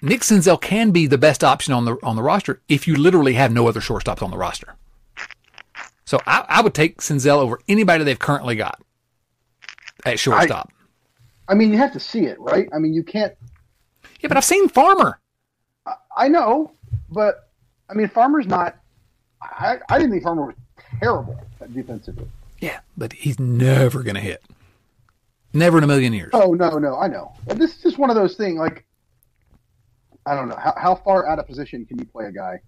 Nick 0.00 0.22
Senzel 0.22 0.60
can 0.60 0.90
be 0.90 1.06
the 1.06 1.18
best 1.18 1.44
option 1.44 1.74
on 1.74 1.84
the 1.84 1.96
on 2.02 2.16
the 2.16 2.22
roster 2.22 2.60
if 2.68 2.88
you 2.88 2.96
literally 2.96 3.34
have 3.34 3.52
no 3.52 3.68
other 3.68 3.80
shortstops 3.80 4.22
on 4.22 4.30
the 4.30 4.38
roster. 4.38 4.76
So 6.04 6.18
I, 6.26 6.44
I 6.48 6.60
would 6.62 6.74
take 6.74 7.00
Senzel 7.00 7.36
over 7.38 7.60
anybody 7.68 8.04
they've 8.04 8.18
currently 8.18 8.56
got 8.56 8.82
at 10.04 10.18
shortstop. 10.18 10.72
I 11.48 11.54
mean, 11.54 11.72
you 11.72 11.78
have 11.78 11.92
to 11.92 12.00
see 12.00 12.26
it, 12.26 12.38
right? 12.40 12.68
I 12.72 12.78
mean, 12.78 12.94
you 12.94 13.02
can't. 13.02 13.34
Yeah, 14.20 14.28
but 14.28 14.36
I've 14.36 14.44
seen 14.44 14.68
Farmer. 14.68 15.20
I, 15.86 15.94
I 16.16 16.28
know, 16.28 16.72
but 17.10 17.50
I 17.90 17.94
mean, 17.94 18.08
Farmer's 18.08 18.46
not. 18.46 18.76
I, 19.42 19.78
I 19.88 19.98
didn't 19.98 20.12
think 20.12 20.22
Farmer 20.22 20.46
was 20.46 20.54
terrible 21.00 21.38
defensively. 21.72 22.26
Yeah, 22.60 22.80
but 22.96 23.12
he's 23.12 23.38
never 23.40 24.02
going 24.02 24.14
to 24.14 24.20
hit. 24.20 24.42
Never 25.52 25.78
in 25.78 25.84
a 25.84 25.86
million 25.86 26.12
years. 26.12 26.30
Oh 26.32 26.54
no, 26.54 26.78
no, 26.78 26.96
I 26.96 27.08
know. 27.08 27.34
This 27.46 27.76
is 27.76 27.82
just 27.82 27.98
one 27.98 28.08
of 28.08 28.16
those 28.16 28.36
things. 28.36 28.58
Like, 28.58 28.86
I 30.24 30.34
don't 30.34 30.48
know 30.48 30.56
how 30.56 30.74
how 30.76 30.94
far 30.94 31.28
out 31.28 31.38
of 31.38 31.46
position 31.46 31.84
can 31.84 31.98
you 31.98 32.06
play 32.06 32.26
a 32.26 32.32
guy 32.32 32.60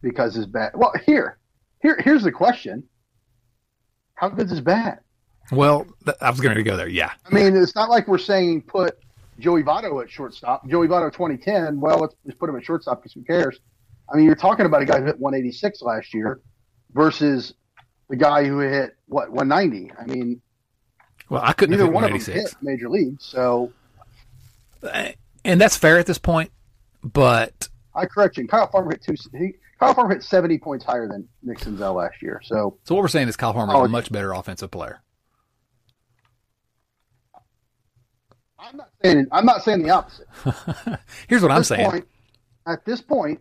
because 0.00 0.34
his 0.34 0.46
bat. 0.46 0.76
Well, 0.76 0.92
here, 1.04 1.38
here, 1.82 2.00
here's 2.02 2.22
the 2.22 2.32
question: 2.32 2.84
How 4.14 4.30
good 4.30 4.46
is 4.46 4.52
his 4.52 4.60
bat? 4.60 5.02
Well, 5.50 5.86
th- 6.04 6.16
I 6.20 6.30
was 6.30 6.40
going 6.40 6.56
to 6.56 6.62
go 6.62 6.76
there. 6.76 6.88
Yeah. 6.88 7.12
I 7.30 7.34
mean, 7.34 7.56
it's 7.56 7.74
not 7.74 7.90
like 7.90 8.08
we're 8.08 8.18
saying 8.18 8.62
put 8.62 8.98
Joey 9.38 9.62
Votto 9.62 10.02
at 10.02 10.10
shortstop. 10.10 10.66
Joey 10.68 10.86
Votto 10.88 11.10
2010. 11.12 11.80
Well, 11.80 11.98
let's 11.98 12.14
just 12.26 12.38
put 12.38 12.48
him 12.48 12.56
at 12.56 12.64
shortstop 12.64 13.00
because 13.02 13.12
who 13.12 13.22
cares? 13.22 13.58
I 14.12 14.16
mean, 14.16 14.26
you're 14.26 14.34
talking 14.34 14.66
about 14.66 14.82
a 14.82 14.84
guy 14.84 14.98
who 15.00 15.06
hit 15.06 15.18
186 15.18 15.82
last 15.82 16.12
year 16.14 16.40
versus 16.92 17.54
the 18.08 18.16
guy 18.16 18.44
who 18.44 18.58
hit 18.60 18.96
what 19.06 19.30
190. 19.30 19.92
I 19.98 20.06
mean, 20.06 20.40
well, 21.28 21.42
I 21.42 21.52
couldn't 21.54 21.78
hit 21.78 21.90
one 21.90 22.04
of 22.04 22.10
them 22.10 22.20
hit 22.34 22.54
major 22.62 22.88
league. 22.90 23.20
So 23.20 23.72
And 25.44 25.60
that's 25.60 25.76
fair 25.76 25.98
at 25.98 26.06
this 26.06 26.18
point, 26.18 26.50
but 27.02 27.68
I 27.94 28.06
correct 28.06 28.36
you. 28.36 28.46
Kyle 28.46 28.66
Farmer 28.70 28.90
hit 28.90 29.02
two. 29.02 29.14
He, 29.38 29.54
Kyle 29.78 29.94
Farmer 29.94 30.14
hit 30.14 30.22
70 30.22 30.58
points 30.58 30.84
higher 30.84 31.08
than 31.08 31.28
Nick 31.42 31.58
Senzel 31.58 31.94
last 31.96 32.20
year. 32.22 32.40
So 32.44 32.78
so 32.84 32.94
what 32.94 33.02
we're 33.02 33.08
saying 33.08 33.28
is 33.28 33.36
Kyle 33.36 33.52
Farmer 33.52 33.74
Oh, 33.74 33.82
is 33.84 33.88
a 33.88 33.90
much 33.90 34.12
better 34.12 34.32
offensive 34.32 34.70
player. 34.70 35.00
I'm 38.62 38.76
not 38.76 38.90
saying 39.02 39.26
I'm 39.32 39.46
not 39.46 39.62
saying 39.64 39.82
the 39.82 39.90
opposite. 39.90 40.28
Here's 41.28 41.42
what 41.42 41.50
At 41.50 41.56
I'm 41.56 41.64
saying. 41.64 41.90
point, 41.90 42.08
at 42.66 42.84
this 42.84 43.00
point, 43.00 43.40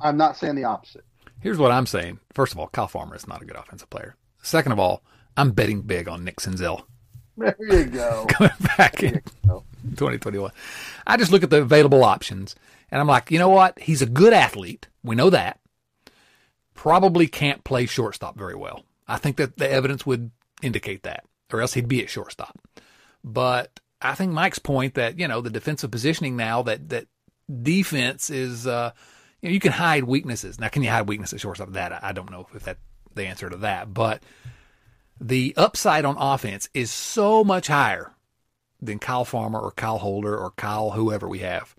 I'm 0.00 0.16
not 0.16 0.36
saying 0.36 0.54
the 0.56 0.64
opposite. 0.64 1.04
Here's 1.40 1.58
what 1.58 1.72
I'm 1.72 1.86
saying. 1.86 2.20
First 2.34 2.52
of 2.52 2.58
all, 2.58 2.68
Kyle 2.68 2.86
Farmer 2.88 3.16
is 3.16 3.26
not 3.26 3.42
a 3.42 3.44
good 3.44 3.56
offensive 3.56 3.90
player. 3.90 4.16
Second 4.42 4.72
of 4.72 4.78
all, 4.78 5.02
I'm 5.36 5.52
betting 5.52 5.82
big 5.82 6.08
on 6.08 6.24
Nick 6.24 6.36
Senzel 6.36 6.82
There 7.36 7.56
you 7.60 7.84
go. 7.86 8.26
coming 8.28 8.52
back 8.76 9.02
in 9.02 9.14
2021. 9.44 10.50
I 11.06 11.16
just 11.16 11.32
look 11.32 11.42
at 11.42 11.50
the 11.50 11.62
available 11.62 12.04
options 12.04 12.54
and 12.90 13.00
I'm 13.00 13.06
like, 13.08 13.30
you 13.30 13.38
know 13.38 13.48
what? 13.48 13.78
He's 13.78 14.02
a 14.02 14.06
good 14.06 14.32
athlete. 14.32 14.88
We 15.02 15.16
know 15.16 15.30
that. 15.30 15.58
Probably 16.74 17.26
can't 17.26 17.64
play 17.64 17.86
shortstop 17.86 18.36
very 18.36 18.54
well. 18.54 18.84
I 19.08 19.16
think 19.16 19.36
that 19.36 19.56
the 19.56 19.70
evidence 19.70 20.04
would 20.06 20.30
indicate 20.62 21.02
that, 21.02 21.24
or 21.52 21.60
else 21.60 21.74
he'd 21.74 21.88
be 21.88 22.02
at 22.02 22.10
shortstop. 22.10 22.58
But 23.24 23.80
I 24.02 24.14
think 24.14 24.32
Mike's 24.32 24.58
point 24.58 24.94
that, 24.94 25.18
you 25.18 25.28
know, 25.28 25.40
the 25.40 25.50
defensive 25.50 25.90
positioning 25.90 26.36
now 26.36 26.62
that, 26.62 26.88
that 26.90 27.06
defense 27.62 28.30
is, 28.30 28.66
uh, 28.66 28.92
you 29.40 29.48
know, 29.48 29.52
you 29.52 29.60
can 29.60 29.72
hide 29.72 30.04
weaknesses. 30.04 30.58
Now, 30.58 30.68
can 30.68 30.82
you 30.82 30.90
hide 30.90 31.08
weaknesses 31.08 31.34
at 31.34 31.40
shortstop? 31.40 31.72
That 31.72 31.92
I 31.92 32.10
I 32.10 32.12
don't 32.12 32.30
know 32.30 32.46
if 32.54 32.64
that 32.64 32.78
the 33.14 33.26
answer 33.26 33.50
to 33.50 33.56
that, 33.58 33.92
but 33.92 34.22
the 35.20 35.54
upside 35.56 36.04
on 36.04 36.16
offense 36.18 36.68
is 36.74 36.90
so 36.90 37.44
much 37.44 37.66
higher 37.66 38.12
than 38.80 38.98
Kyle 38.98 39.24
Farmer 39.24 39.60
or 39.60 39.70
Kyle 39.72 39.98
Holder 39.98 40.36
or 40.36 40.50
Kyle 40.52 40.90
whoever 40.90 41.28
we 41.28 41.40
have. 41.40 41.74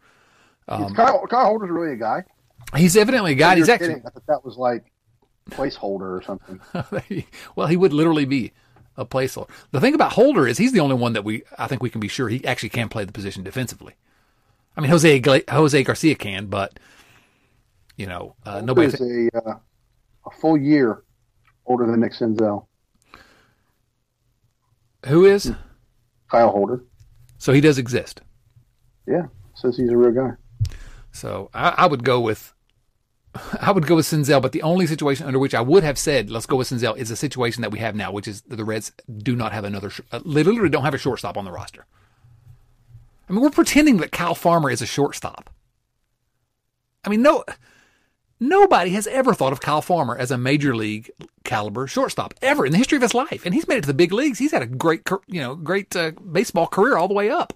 Um, 0.67 0.93
Kyle, 0.93 1.25
Kyle 1.27 1.45
Holder's 1.45 1.69
really 1.69 1.93
a 1.93 1.97
guy. 1.97 2.23
He's 2.75 2.95
evidently 2.95 3.33
a 3.33 3.36
guy. 3.36 3.55
He's 3.55 3.69
actually. 3.69 3.95
I 3.95 4.09
thought 4.09 4.25
that 4.27 4.45
was 4.45 4.57
like 4.57 4.86
placeholder 5.51 6.01
or 6.01 6.21
something. 6.21 6.59
well, 7.55 7.67
he 7.67 7.77
would 7.77 7.93
literally 7.93 8.25
be 8.25 8.53
a 8.97 9.06
placeholder. 9.06 9.49
The 9.71 9.79
thing 9.79 9.93
about 9.93 10.13
Holder 10.13 10.47
is 10.47 10.58
he's 10.58 10.71
the 10.71 10.79
only 10.79 10.95
one 10.95 11.13
that 11.13 11.23
we 11.23 11.43
I 11.58 11.67
think 11.67 11.82
we 11.82 11.89
can 11.89 12.01
be 12.01 12.08
sure 12.08 12.29
he 12.29 12.43
actually 12.45 12.69
can 12.69 12.89
play 12.89 13.06
the 13.06 13.12
position 13.12 13.43
defensively. 13.43 13.93
I 14.75 14.82
mean, 14.82 14.89
Jose 14.89 15.21
Jose 15.49 15.84
Garcia 15.84 16.15
can, 16.15 16.47
but 16.47 16.79
you 17.95 18.08
know, 18.08 18.36
uh, 18.45 18.62
nobody. 18.62 18.88
is 18.88 19.01
a 19.01 19.38
uh, 19.38 19.58
a 20.25 20.32
full 20.39 20.58
year 20.58 21.03
older 21.65 21.86
than 21.86 21.99
Nick 21.99 22.13
Senzel. 22.13 22.65
who 25.06 25.25
is? 25.25 25.51
Kyle 26.29 26.49
Holder. 26.49 26.84
So 27.38 27.53
he 27.53 27.62
does 27.62 27.77
exist. 27.77 28.21
Yeah, 29.08 29.27
says 29.56 29.77
he's 29.77 29.89
a 29.89 29.97
real 29.97 30.12
guy. 30.12 30.36
So 31.12 31.49
I, 31.53 31.69
I 31.69 31.88
would 31.88 32.03
go 32.03 32.19
with 32.19 32.52
I 33.62 33.72
would 33.72 33.88
go 33.88 33.96
with 33.96 34.06
Senzel, 34.06 34.41
but 34.41 34.52
the 34.52 34.62
only 34.62 34.86
situation 34.86 35.26
under 35.26 35.39
which 35.39 35.56
I 35.56 35.62
would 35.62 35.84
have 35.84 35.98
said 35.98 36.30
let's 36.30 36.46
go 36.46 36.58
with 36.58 36.69
Senzel 36.69 36.98
is 36.98 37.10
the 37.10 37.15
situation 37.15 37.62
that 37.62 37.72
we 37.72 37.80
have 37.80 37.96
now, 37.96 38.12
which 38.12 38.28
is 38.28 38.41
the 38.41 38.63
Reds 38.63 38.91
do 39.17 39.36
not 39.36 39.54
have 39.54 39.63
another. 39.63 39.91
Uh, 40.12 40.19
they 40.19 40.43
literally 40.43 40.69
don't 40.69 40.84
have 40.84 40.93
a 40.93 41.00
shortstop 41.00 41.38
on 41.38 41.46
the 41.46 41.52
roster. 41.52 41.86
I 43.28 43.34
mean, 43.34 43.41
we're 43.41 43.50
pretending 43.50 43.98
that 43.98 44.12
Kyle 44.12 44.36
Farmer 44.36 44.69
is 44.69 44.82
a 44.82 44.86
shortstop. 44.86 45.50
I 47.06 47.10
mean, 47.10 47.22
no, 47.22 47.43
nobody 48.39 48.91
has 48.91 49.08
ever 49.08 49.34
thought 49.34 49.54
of 49.54 49.62
Kyle 49.62 49.82
Farmer 49.82 50.17
as 50.17 50.30
a 50.30 50.38
major 50.38 50.76
league 50.76 51.10
caliber 51.43 51.88
shortstop 51.88 52.34
ever 52.41 52.65
in 52.65 52.72
the 52.72 52.78
history 52.78 52.98
of 52.98 53.02
his 53.02 53.13
life, 53.13 53.46
and 53.46 53.56
he's 53.56 53.67
made 53.67 53.78
it 53.78 53.82
to 53.82 53.88
the 53.88 53.93
big 53.93 54.13
leagues. 54.13 54.39
He's 54.39 54.52
had 54.52 54.62
a 54.62 54.67
great, 54.67 55.08
you 55.28 55.41
know, 55.41 55.56
great 55.56 55.96
uh, 55.96 56.12
baseball 56.12 56.67
career 56.67 56.98
all 56.98 57.08
the 57.08 57.13
way 57.13 57.30
up, 57.30 57.54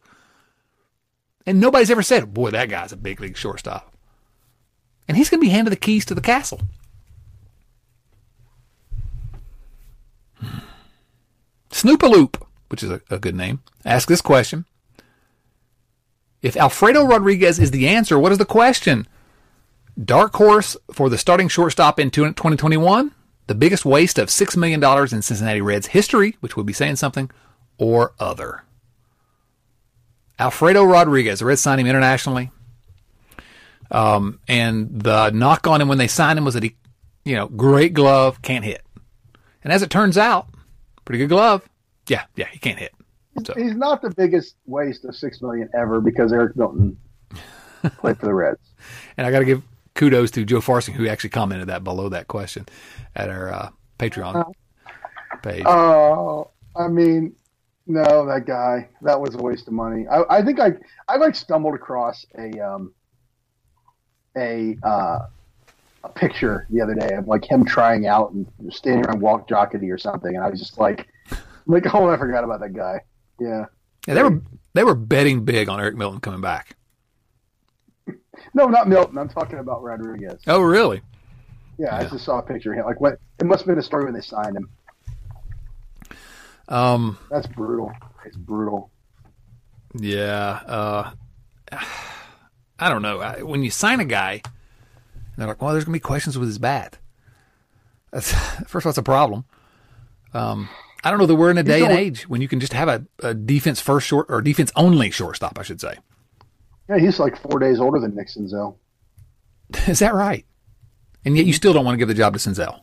and 1.46 1.60
nobody's 1.60 1.92
ever 1.92 2.04
said, 2.04 2.34
"Boy, 2.34 2.50
that 2.52 2.70
guy's 2.70 2.92
a 2.92 2.98
big 2.98 3.22
league 3.22 3.38
shortstop." 3.38 3.96
And 5.08 5.17
he's 5.17 5.30
going 5.30 5.39
to 5.39 5.46
be 5.46 5.52
handed 5.52 5.72
the 5.72 5.78
keys 5.78 6.06
to 6.06 6.15
the 6.15 6.22
castle. 6.22 6.62
Snoopaloop, 11.70 12.41
which 12.70 12.84
is 12.84 12.89
a, 12.89 13.02
a 13.10 13.20
good 13.20 13.36
name, 13.36 13.62
ask 13.86 14.08
this 14.08 14.22
question. 14.22 14.65
If 16.41 16.56
Alfredo 16.56 17.06
Rodriguez 17.06 17.60
is 17.60 17.72
the 17.72 17.88
answer, 17.88 18.17
what 18.17 18.32
is 18.32 18.38
the 18.38 18.46
question? 18.46 19.08
Dark 20.04 20.36
horse 20.36 20.78
for 20.91 21.10
the 21.10 21.17
starting 21.17 21.48
shortstop 21.48 22.00
in 22.00 22.12
2021, 22.12 23.12
the 23.48 23.56
biggest 23.56 23.86
waste 23.86 24.20
of 24.20 24.30
$6 24.30 24.58
million 24.58 24.84
in 24.84 25.22
Cincinnati 25.22 25.62
Reds 25.62 25.88
history, 25.88 26.36
which 26.39 26.56
would 26.56 26.65
be 26.65 26.74
saying 26.74 26.98
something, 26.98 27.32
or 27.78 28.13
other. 28.20 28.63
Alfredo 30.39 30.84
Rodriguez, 30.84 31.39
the 31.39 31.46
Reds 31.46 31.62
signed 31.62 31.82
him 31.82 31.88
internationally. 31.88 32.52
Um, 33.91 34.39
and 34.47 35.02
the 35.02 35.30
knock 35.32 35.67
on 35.67 35.82
him 35.82 35.88
when 35.88 35.97
they 35.97 36.08
signed 36.08 36.38
him 36.38 36.45
was 36.45 36.54
that 36.54 36.63
he, 36.63 36.76
you 37.26 37.36
know, 37.36 37.47
great 37.47 37.93
glove, 37.93 38.41
can't 38.41 38.65
hit. 38.65 38.84
And 39.63 39.71
as 39.73 39.82
it 39.82 39.89
turns 39.89 40.17
out, 40.17 40.47
pretty 41.06 41.19
good 41.19 41.30
glove. 41.30 41.67
Yeah, 42.08 42.23
yeah, 42.36 42.47
he 42.52 42.60
can't 42.60 42.80
hit. 42.80 42.93
So, 43.45 43.54
He's 43.56 43.76
not 43.76 44.02
the 44.02 44.10
biggest 44.10 44.56
waste 44.65 45.06
of 45.06 45.15
six 45.15 45.41
million 45.41 45.69
ever 45.78 46.02
because 46.02 46.34
Eric 46.34 46.56
Milton 46.56 46.97
played 47.97 48.17
for 48.17 48.26
the 48.26 48.34
Reds. 48.34 48.73
and 49.15 49.28
I 49.28 49.32
got 49.32 49.39
to 49.39 49.45
give 49.45 49.62
kudos 49.93 50.32
to 50.32 50.45
Joe 50.45 50.60
Farsing 50.60 50.93
who 50.93 51.08
actually 51.08 51.30
commented 51.32 51.67
that 51.67 51.84
below 51.84 52.10
that 52.10 52.28
question 52.28 52.65
at 53.15 53.30
our 53.30 53.54
uh, 53.54 53.69
Patreon 54.00 54.52
page. 55.43 55.63
Oh, 55.65 56.50
I 56.76 56.88
mean, 56.88 57.36
no, 57.86 58.26
that 58.26 58.45
guy. 58.45 58.89
That 59.02 59.19
was 59.19 59.36
a 59.36 59.38
waste 59.38 59.67
of 59.67 59.73
money. 59.73 60.06
I, 60.08 60.38
I 60.38 60.41
think 60.43 60.60
I 60.60 60.73
I 61.08 61.17
like 61.17 61.36
stumbled 61.36 61.76
across 61.76 62.26
a 62.38 62.60
um 62.60 62.93
a 64.38 64.78
uh, 64.84 65.28
a 66.04 66.10
picture 66.10 66.67
the 66.69 66.82
other 66.82 66.95
day 66.95 67.15
of 67.15 67.28
like 67.28 67.50
him 67.50 67.65
trying 67.65 68.08
out 68.08 68.32
and 68.32 68.47
standing 68.69 69.06
around 69.06 69.21
Walt 69.21 69.47
Jocketty 69.47 69.91
or 69.91 69.97
something, 69.97 70.36
and 70.36 70.43
I 70.43 70.50
was 70.50 70.60
just 70.60 70.78
like, 70.78 71.08
like, 71.65 71.93
oh, 71.93 72.10
I 72.10 72.17
forgot 72.17 72.43
about 72.43 72.60
that 72.62 72.73
guy. 72.73 73.02
Yeah. 73.39 73.65
yeah, 74.08 74.13
they 74.13 74.23
were 74.23 74.41
they 74.73 74.84
were 74.84 74.95
betting 74.95 75.43
big 75.45 75.69
on 75.69 75.80
Eric 75.80 75.95
Milton 75.95 76.19
coming 76.19 76.41
back. 76.41 76.76
No, 78.54 78.67
not 78.67 78.88
Milton. 78.88 79.17
I'm 79.17 79.30
talking 79.30 79.60
about 79.60 79.84
Rodriguez. 79.84 80.41
Oh, 80.47 80.62
really? 80.62 81.02
Yeah, 81.78 81.95
I 81.95 82.06
just 82.06 82.26
saw 82.26 82.39
a 82.39 82.41
picture 82.41 82.71
of 82.71 82.80
him. 82.80 82.86
Like, 82.86 83.02
what? 83.02 83.19
It 83.39 83.45
must 83.45 83.62
have 83.62 83.67
been 83.67 83.78
a 83.78 83.84
story 83.84 84.06
when 84.06 84.13
they 84.13 84.21
signed 84.21 84.56
him. 84.56 84.69
Um, 86.69 87.17
That's 87.30 87.47
brutal. 87.47 87.91
It's 88.26 88.38
brutal. 88.38 88.91
yeah. 90.00 90.62
Uh, 90.65 91.12
I 92.80 92.90
don't 92.90 93.02
know. 93.02 93.20
I, 93.20 93.42
when 93.42 93.63
you 93.63 93.72
sign 93.72 94.00
a 94.00 94.06
guy, 94.06 94.42
they're 95.38 95.48
like, 95.48 95.62
well, 95.62 95.72
there's 95.72 95.86
gonna 95.86 95.94
be 95.94 96.00
questions 96.00 96.38
with 96.38 96.48
his 96.48 96.60
bat. 96.60 96.98
That's 98.12 98.32
first 98.68 98.84
of 98.84 98.88
all, 98.88 98.90
it's 98.92 98.98
a 98.98 99.04
problem. 99.04 99.46
Um, 100.34 100.70
I 101.04 101.10
don't 101.10 101.20
know 101.20 101.26
that 101.26 101.36
we're 101.36 101.52
in 101.52 101.58
a 101.58 101.63
day 101.63 101.84
and 101.84 101.94
age 101.94 102.28
when 102.28 102.42
you 102.42 102.48
can 102.48 102.60
just 102.60 102.74
have 102.74 102.88
a, 102.88 103.06
a 103.24 103.34
defense 103.34 103.80
first 103.80 104.08
short 104.08 104.26
or 104.30 104.42
defense 104.42 104.72
only 104.76 105.10
shortstop, 105.12 105.58
I 105.58 105.63
should 105.63 105.80
say. 105.80 105.96
Yeah, 106.90 107.00
he's 107.00 107.20
like 107.20 107.38
four 107.38 107.60
days 107.60 107.80
older 107.80 108.00
than 108.00 108.16
Nick 108.16 108.28
Senzel. 108.28 108.76
Is 109.88 110.00
that 110.00 110.13
right? 110.13 110.46
And 111.26 111.36
yet 111.36 111.46
you 111.46 111.54
still 111.54 111.74
don't 111.74 111.86
want 111.86 111.96
to 111.96 111.98
give 111.98 112.08
the 112.08 112.13
job 112.13 112.34
to 112.34 112.40
Senzel. 112.40 112.82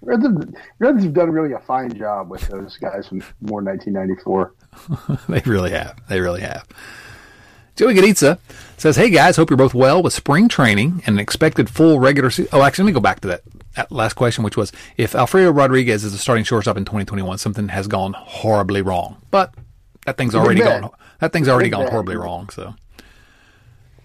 Reds 0.00 0.22
have, 0.22 0.54
Reds 0.78 1.02
have 1.02 1.12
done 1.12 1.30
really 1.30 1.52
a 1.52 1.58
fine 1.60 1.92
job 1.92 2.30
with 2.30 2.42
those 2.48 2.76
guys 2.76 3.08
from 3.08 3.22
more 3.40 3.62
1994. 3.62 4.54
they 5.28 5.42
really 5.50 5.70
have. 5.70 6.00
They 6.08 6.20
really 6.20 6.42
have. 6.42 6.66
Joey 7.78 7.94
Gaditza 7.94 8.40
says, 8.76 8.96
"Hey 8.96 9.08
guys, 9.08 9.36
hope 9.36 9.50
you're 9.50 9.56
both 9.56 9.72
well 9.72 10.02
with 10.02 10.12
spring 10.12 10.48
training 10.48 11.00
and 11.06 11.14
an 11.14 11.20
expected 11.20 11.70
full 11.70 12.00
regular 12.00 12.28
season." 12.28 12.50
Oh, 12.52 12.64
actually, 12.64 12.84
let 12.84 12.88
me 12.88 12.94
go 12.94 13.00
back 13.00 13.20
to 13.20 13.28
that 13.28 13.92
last 13.92 14.14
question, 14.14 14.42
which 14.42 14.56
was 14.56 14.72
if 14.96 15.14
Alfredo 15.14 15.52
Rodriguez 15.52 16.02
is 16.02 16.12
a 16.12 16.18
starting 16.18 16.44
shortstop 16.44 16.76
in 16.76 16.84
2021, 16.84 17.38
something 17.38 17.68
has 17.68 17.86
gone 17.86 18.14
horribly 18.14 18.82
wrong. 18.82 19.18
But 19.30 19.54
that 20.06 20.16
thing's 20.16 20.34
already 20.34 20.60
gone. 20.60 20.90
That 21.20 21.32
thing's 21.32 21.48
already 21.48 21.68
gone 21.68 21.86
horribly 21.86 22.16
wrong. 22.16 22.48
So. 22.48 22.74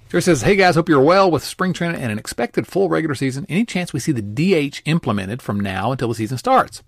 Jerry 0.09 0.21
says, 0.21 0.43
Hey 0.43 0.55
guys, 0.55 0.75
hope 0.75 0.87
you're 0.87 1.01
well 1.01 1.31
with 1.31 1.43
spring 1.43 1.73
training 1.73 1.99
and 1.99 2.11
an 2.11 2.19
expected 2.19 2.67
full 2.67 2.89
regular 2.89 3.15
season. 3.15 3.47
Any 3.49 3.65
chance 3.65 3.91
we 3.91 3.99
see 3.99 4.11
the 4.11 4.21
DH 4.21 4.83
implemented 4.85 5.41
from 5.41 5.59
now 5.59 5.91
until 5.91 6.09
the 6.09 6.13
season 6.13 6.37
starts? 6.37 6.83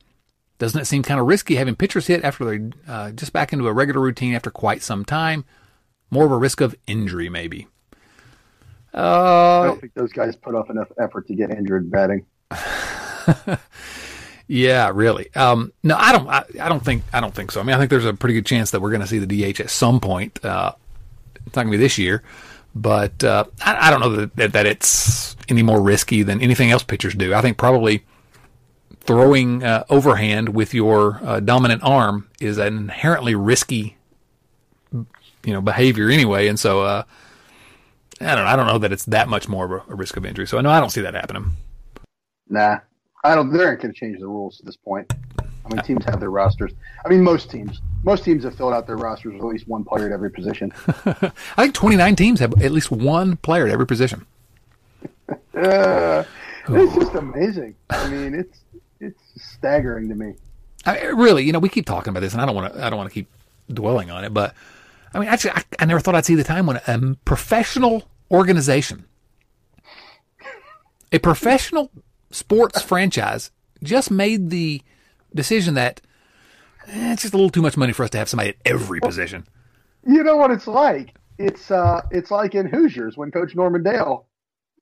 Doesn't 0.60 0.80
it 0.80 0.86
seem 0.86 1.02
kind 1.02 1.20
of 1.20 1.26
risky 1.26 1.56
having 1.56 1.76
pitchers 1.76 2.06
hit 2.06 2.24
after 2.24 2.46
they're 2.46 2.70
uh, 2.88 3.12
just 3.12 3.34
back 3.34 3.52
into 3.52 3.68
a 3.68 3.74
regular 3.74 4.00
routine 4.00 4.36
after 4.36 4.52
quite 4.52 4.84
some 4.84 5.04
time? 5.04 5.46
More 6.16 6.26
of 6.26 6.32
a 6.32 6.38
risk 6.38 6.62
of 6.62 6.74
injury, 6.88 7.28
maybe. 7.28 7.68
Uh, 8.94 9.60
I 9.60 9.66
don't 9.66 9.82
think 9.82 9.94
those 9.96 10.14
guys 10.14 10.38
put 10.38 10.56
off 10.56 10.70
enough 10.70 10.88
effort 10.98 11.28
to 11.28 11.36
get 11.36 11.52
injured 11.52 11.92
batting. 11.92 12.26
yeah, 14.48 14.90
really. 14.94 15.34
Um, 15.36 15.74
no, 15.84 15.98
I 15.98 16.14
don't. 16.14 16.30
I, 16.30 16.46
I, 16.62 16.70
don't 16.70 16.84
think. 16.84 17.04
I 17.12 17.20
don't 17.20 17.36
think 17.36 17.52
so. 17.52 17.60
I 17.60 17.64
mean, 17.64 17.76
I 17.76 17.80
think 17.80 17.90
there's 17.90 18.06
a 18.06 18.14
pretty 18.14 18.36
good 18.36 18.46
chance 18.46 18.72
that 18.72 18.82
we're 18.82 18.92
going 18.92 19.02
to 19.02 19.08
see 19.08 19.20
the 19.20 19.54
DH 19.54 19.60
at 19.60 19.70
some 19.70 20.00
point. 20.00 20.44
Uh, 20.46 20.72
it's 21.46 21.54
not 21.58 21.64
going 21.64 21.74
to 21.74 21.78
be 21.78 21.84
this 21.84 21.98
year, 21.98 22.24
but 22.74 23.22
uh, 23.22 23.44
I, 23.62 23.88
I, 23.88 23.92
don't 23.92 24.00
know 24.00 24.26
that, 24.36 24.54
that 24.54 24.66
it's 24.66 25.36
any 25.50 25.64
more 25.64 25.82
risky 25.82 26.24
than 26.24 26.42
anything 26.42 26.72
else 26.72 26.84
pitchers 26.84 27.14
do. 27.14 27.34
I 27.34 27.42
think 27.42 27.58
probably 27.58 28.06
throwing 29.02 29.66
uh, 29.66 29.84
overhand 29.90 30.56
with 30.56 30.74
your 30.74 31.20
uh, 31.24 31.42
dominant 31.42 31.84
arm 31.84 32.30
is 32.40 32.58
an 32.58 32.78
inherently 32.78 33.36
risky, 33.36 33.98
you 35.46 35.54
know, 35.54 35.62
behavior 35.62 36.10
anyway. 36.10 36.48
And 36.48 36.60
so, 36.60 36.82
uh, 36.82 37.04
I 38.22 38.36
don't 38.36 38.46
know. 38.46 38.46
I 38.46 38.56
don't 38.56 38.68
know 38.68 38.78
that 38.80 38.92
it's 38.92 39.06
that 39.06 39.28
much 39.28 39.48
more 39.48 39.66
of 39.66 39.90
a, 39.90 39.96
risk 39.96 40.18
of 40.18 40.26
injury. 40.26 40.48
So 40.48 40.58
I 40.58 40.62
know 40.62 40.70
I 40.70 40.80
don't 40.80 40.90
see 40.90 41.02
that 41.02 41.14
happening. 41.14 41.52
Nah, 42.50 42.80
I 43.24 43.36
don't. 43.36 43.52
They 43.52 43.64
aren't 43.64 43.82
going 43.82 43.94
to 43.94 44.00
change 44.00 44.20
the 44.20 44.28
rules 44.28 44.60
at 44.60 44.66
this 44.66 44.78
point. 44.78 45.12
I 45.40 45.74
mean, 45.74 45.84
teams 45.84 46.06
have 46.06 46.20
their 46.20 46.30
rosters. 46.30 46.72
I 47.04 47.10
mean, 47.10 47.24
most 47.24 47.50
teams, 47.50 47.82
most 48.04 48.24
teams 48.24 48.44
have 48.44 48.56
filled 48.56 48.74
out 48.74 48.86
their 48.86 48.98
rosters 48.98 49.34
with 49.34 49.42
at 49.42 49.48
least 49.48 49.68
one 49.68 49.84
player 49.84 50.06
at 50.06 50.12
every 50.12 50.30
position. 50.30 50.72
I 50.88 51.32
think 51.58 51.74
29 51.74 52.16
teams 52.16 52.40
have 52.40 52.62
at 52.62 52.72
least 52.72 52.92
one 52.92 53.38
player 53.38 53.66
at 53.66 53.72
every 53.72 53.88
position. 53.88 54.26
uh, 55.30 56.24
it's 56.70 56.96
just 56.96 57.16
amazing. 57.16 57.76
I 57.90 58.08
mean, 58.10 58.36
it's 58.36 58.60
it's 59.00 59.22
staggering 59.36 60.08
to 60.10 60.16
me. 60.16 60.36
I, 60.86 61.06
really, 61.06 61.44
you 61.44 61.52
know, 61.52 61.60
we 61.60 61.70
keep 61.70 61.86
talking 61.86 62.12
about 62.12 62.20
this, 62.20 62.34
and 62.34 62.42
I 62.42 62.46
don't 62.46 62.56
want 62.56 62.74
to. 62.74 62.86
I 62.86 62.90
don't 62.90 62.98
want 62.98 63.10
to 63.10 63.14
keep 63.14 63.28
dwelling 63.74 64.12
on 64.12 64.24
it, 64.24 64.34
but 64.34 64.54
I 65.16 65.20
mean, 65.20 65.30
actually, 65.30 65.52
I, 65.52 65.64
I 65.80 65.86
never 65.86 66.02
thought 66.02 66.14
I'd 66.14 66.26
see 66.26 66.36
the 66.36 66.44
time 66.44 66.66
when 66.66 66.82
a 66.86 67.16
professional 67.24 68.04
organization, 68.30 69.06
a 71.14 71.20
professional 71.20 71.90
sports 72.32 72.82
franchise, 72.82 73.50
just 73.82 74.12
made 74.12 74.50
the 74.50 74.82
decision 75.34 75.74
that 75.76 76.02
eh, 76.88 77.14
it's 77.14 77.22
just 77.22 77.34
a 77.34 77.38
little 77.38 77.50
too 77.50 77.62
much 77.62 77.78
money 77.78 77.94
for 77.94 78.04
us 78.04 78.10
to 78.10 78.18
have 78.18 78.28
somebody 78.28 78.50
at 78.50 78.58
every 78.66 79.00
position. 79.00 79.48
You 80.06 80.22
know 80.22 80.36
what 80.36 80.52
it's 80.52 80.68
like? 80.68 81.16
It's 81.38 81.72
uh, 81.72 82.02
it's 82.12 82.30
like 82.30 82.54
in 82.54 82.66
Hoosiers 82.66 83.16
when 83.16 83.32
Coach 83.32 83.56
Norman 83.56 83.84
Dale 83.84 84.28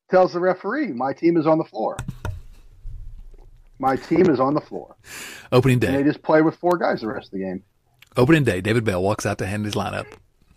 tells 0.10 0.34
the 0.34 0.40
referee, 0.40 0.94
"My 0.94 1.14
team 1.14 1.38
is 1.38 1.46
on 1.46 1.60
the 1.60 1.64
floor." 1.64 1.96
My 3.78 3.98
team 3.98 4.30
is 4.30 4.40
on 4.40 4.54
the 4.54 4.62
floor. 4.62 4.96
Opening 5.52 5.80
day. 5.80 5.88
And 5.88 5.98
they 5.98 6.04
just 6.04 6.24
play 6.24 6.42
with 6.42 6.56
four 6.56 6.78
guys 6.78 7.02
the 7.02 7.08
rest 7.08 7.28
of 7.28 7.32
the 7.32 7.40
game. 7.40 7.64
Opening 8.16 8.44
day, 8.44 8.62
David 8.62 8.86
Bell 8.86 9.04
walks 9.04 9.26
out 9.26 9.40
to 9.40 9.46
hand 9.46 9.66
his 9.66 9.74
lineup. 9.74 10.06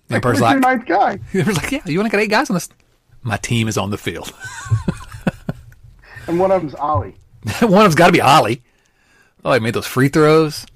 And 0.08 0.24
like, 0.24 0.40
like, 0.40 0.58
ninth 0.60 0.86
guy. 0.86 1.18
He 1.32 1.42
was 1.42 1.56
like, 1.56 1.72
"Yeah, 1.72 1.80
you 1.84 1.98
want 1.98 2.10
to 2.10 2.16
get 2.16 2.22
eight 2.22 2.30
guys 2.30 2.48
on 2.50 2.54
this? 2.54 2.68
My 3.22 3.36
team 3.36 3.66
is 3.68 3.76
on 3.76 3.90
the 3.90 3.98
field." 3.98 4.32
and 6.28 6.38
one 6.38 6.52
of 6.52 6.62
them's 6.62 6.74
Ollie. 6.74 7.16
one 7.60 7.62
of 7.62 7.70
them's 7.70 7.94
got 7.94 8.06
to 8.06 8.12
be 8.12 8.20
Ollie. 8.20 8.62
Oh, 9.44 9.52
he 9.52 9.60
made 9.60 9.74
those 9.74 9.86
free 9.86 10.08
throws. 10.08 10.66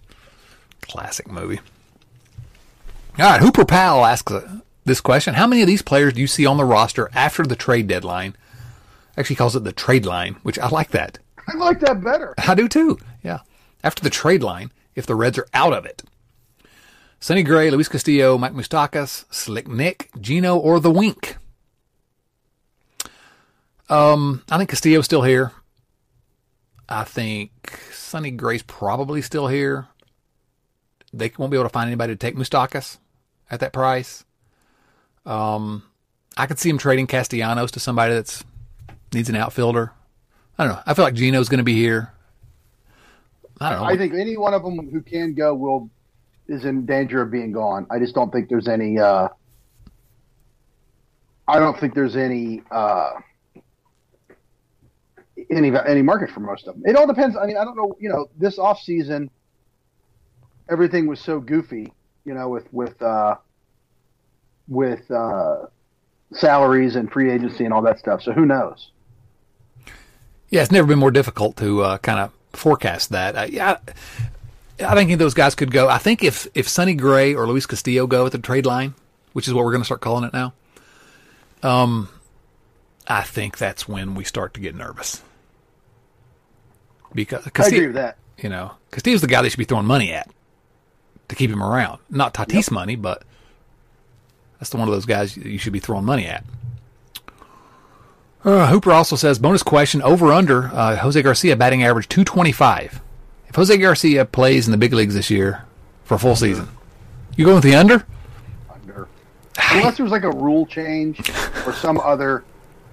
Classic 0.82 1.30
movie. 1.30 1.60
All 3.18 3.26
right, 3.30 3.40
Hooper 3.40 3.64
Powell 3.64 4.04
asks 4.04 4.32
uh, 4.32 4.60
this 4.84 5.00
question: 5.00 5.34
How 5.34 5.46
many 5.46 5.62
of 5.62 5.68
these 5.68 5.82
players 5.82 6.14
do 6.14 6.20
you 6.20 6.26
see 6.26 6.46
on 6.46 6.56
the 6.56 6.64
roster 6.64 7.08
after 7.14 7.44
the 7.44 7.56
trade 7.56 7.86
deadline? 7.86 8.34
Actually, 9.16 9.36
calls 9.36 9.54
it 9.54 9.64
the 9.64 9.72
trade 9.72 10.06
line, 10.06 10.36
which 10.42 10.58
I 10.58 10.68
like 10.68 10.90
that. 10.90 11.18
I 11.46 11.56
like 11.56 11.80
that 11.80 12.02
better. 12.02 12.34
I 12.38 12.54
do 12.54 12.68
too. 12.68 12.98
Yeah. 13.22 13.40
After 13.84 14.02
the 14.02 14.10
trade 14.10 14.42
line, 14.42 14.72
if 14.94 15.06
the 15.06 15.14
Reds 15.14 15.38
are 15.38 15.46
out 15.54 15.72
of 15.72 15.84
it. 15.84 16.02
Sonny 17.22 17.42
Gray, 17.42 17.70
Luis 17.70 17.86
Castillo, 17.86 18.38
Mike 18.38 18.54
Moustakas, 18.54 19.26
Slick 19.30 19.68
Nick, 19.68 20.08
Geno, 20.18 20.56
or 20.56 20.80
the 20.80 20.90
Wink. 20.90 21.36
Um, 23.90 24.42
I 24.50 24.56
think 24.56 24.70
Castillo's 24.70 25.04
still 25.04 25.22
here. 25.22 25.52
I 26.88 27.04
think 27.04 27.78
Sonny 27.92 28.30
Gray's 28.30 28.62
probably 28.62 29.20
still 29.20 29.48
here. 29.48 29.88
They 31.12 31.30
won't 31.36 31.50
be 31.50 31.58
able 31.58 31.66
to 31.66 31.72
find 31.72 31.88
anybody 31.88 32.14
to 32.14 32.16
take 32.16 32.36
Moustakas 32.36 32.96
at 33.50 33.60
that 33.60 33.74
price. 33.74 34.24
Um, 35.26 35.82
I 36.38 36.46
could 36.46 36.58
see 36.58 36.70
him 36.70 36.78
trading 36.78 37.06
Castellanos 37.06 37.70
to 37.72 37.80
somebody 37.80 38.14
that's 38.14 38.44
needs 39.12 39.28
an 39.28 39.36
outfielder. 39.36 39.92
I 40.56 40.64
don't 40.64 40.72
know. 40.74 40.82
I 40.86 40.94
feel 40.94 41.04
like 41.04 41.14
Geno's 41.14 41.50
going 41.50 41.58
to 41.58 41.64
be 41.64 41.74
here. 41.74 42.12
I 43.60 43.70
don't 43.70 43.80
know. 43.80 43.86
I 43.86 43.98
think 43.98 44.14
any 44.14 44.38
one 44.38 44.54
of 44.54 44.62
them 44.62 44.88
who 44.90 45.02
can 45.02 45.34
go 45.34 45.54
will 45.54 45.90
is 46.50 46.64
in 46.64 46.84
danger 46.84 47.22
of 47.22 47.30
being 47.30 47.52
gone. 47.52 47.86
I 47.90 47.98
just 47.98 48.14
don't 48.14 48.30
think 48.32 48.48
there's 48.48 48.68
any. 48.68 48.98
Uh, 48.98 49.28
I 51.48 51.58
don't 51.58 51.78
think 51.78 51.94
there's 51.94 52.16
any 52.16 52.62
uh, 52.70 53.12
any 55.50 55.72
any 55.86 56.02
market 56.02 56.30
for 56.30 56.40
most 56.40 56.66
of 56.66 56.74
them. 56.74 56.82
It 56.84 56.96
all 56.96 57.06
depends. 57.06 57.36
I 57.36 57.46
mean, 57.46 57.56
I 57.56 57.64
don't 57.64 57.76
know. 57.76 57.96
You 57.98 58.08
know, 58.08 58.28
this 58.36 58.58
off 58.58 58.80
season, 58.80 59.30
everything 60.68 61.06
was 61.06 61.20
so 61.20 61.40
goofy. 61.40 61.92
You 62.24 62.34
know, 62.34 62.48
with 62.48 62.66
with 62.72 63.00
uh, 63.00 63.36
with 64.68 65.10
uh, 65.10 65.66
salaries 66.32 66.96
and 66.96 67.10
free 67.10 67.30
agency 67.30 67.64
and 67.64 67.72
all 67.72 67.82
that 67.82 67.98
stuff. 67.98 68.22
So 68.22 68.32
who 68.32 68.44
knows? 68.44 68.90
Yeah, 70.48 70.62
it's 70.62 70.72
never 70.72 70.88
been 70.88 70.98
more 70.98 71.12
difficult 71.12 71.56
to 71.58 71.82
uh, 71.82 71.98
kind 71.98 72.18
of 72.18 72.32
forecast 72.52 73.10
that. 73.10 73.52
Yeah, 73.52 73.78
I 74.82 74.94
think 74.94 75.18
those 75.18 75.34
guys 75.34 75.54
could 75.54 75.70
go. 75.70 75.88
I 75.88 75.98
think 75.98 76.22
if 76.22 76.48
if 76.54 76.68
Sonny 76.68 76.94
Gray 76.94 77.34
or 77.34 77.46
Luis 77.46 77.66
Castillo 77.66 78.06
go 78.06 78.26
at 78.26 78.32
the 78.32 78.38
trade 78.38 78.66
line, 78.66 78.94
which 79.32 79.48
is 79.48 79.54
what 79.54 79.64
we're 79.64 79.72
going 79.72 79.82
to 79.82 79.86
start 79.86 80.00
calling 80.00 80.24
it 80.24 80.32
now, 80.32 80.54
um, 81.62 82.08
I 83.06 83.22
think 83.22 83.58
that's 83.58 83.88
when 83.88 84.14
we 84.14 84.24
start 84.24 84.54
to 84.54 84.60
get 84.60 84.74
nervous. 84.74 85.22
Because 87.14 87.44
Castillo, 87.46 87.64
I 87.64 87.76
agree 87.76 87.86
with 87.88 87.96
that. 87.96 88.16
You 88.38 88.48
know, 88.48 88.72
Castillo's 88.90 89.20
the 89.20 89.26
guy 89.26 89.42
they 89.42 89.48
should 89.48 89.58
be 89.58 89.64
throwing 89.64 89.86
money 89.86 90.12
at 90.12 90.30
to 91.28 91.34
keep 91.34 91.50
him 91.50 91.62
around. 91.62 92.00
Not 92.08 92.34
Tatis 92.34 92.54
yep. 92.54 92.70
money, 92.72 92.96
but 92.96 93.22
that's 94.58 94.70
the 94.70 94.76
one 94.76 94.88
of 94.88 94.94
those 94.94 95.06
guys 95.06 95.36
you 95.36 95.58
should 95.58 95.72
be 95.72 95.80
throwing 95.80 96.04
money 96.04 96.26
at. 96.26 96.44
Uh, 98.44 98.68
Hooper 98.68 98.92
also 98.92 99.16
says 99.16 99.38
bonus 99.38 99.62
question 99.62 100.00
over 100.00 100.32
under 100.32 100.66
uh, 100.66 100.96
Jose 100.96 101.20
Garcia 101.20 101.56
batting 101.56 101.82
average 101.82 102.08
225. 102.08 103.02
If 103.50 103.56
Jose 103.56 103.76
Garcia 103.78 104.24
plays 104.24 104.68
in 104.68 104.70
the 104.70 104.78
big 104.78 104.92
leagues 104.92 105.14
this 105.14 105.28
year 105.28 105.64
for 106.04 106.14
a 106.14 106.18
full 106.20 106.36
season, 106.36 106.68
you 107.34 107.44
going 107.44 107.56
with 107.56 107.64
the 107.64 107.74
under? 107.74 108.06
Under. 108.72 109.08
Unless 109.72 109.96
there's 109.96 110.12
like 110.12 110.22
a 110.22 110.30
rule 110.30 110.66
change 110.66 111.28
or 111.66 111.72
some 111.72 111.98
other 111.98 112.44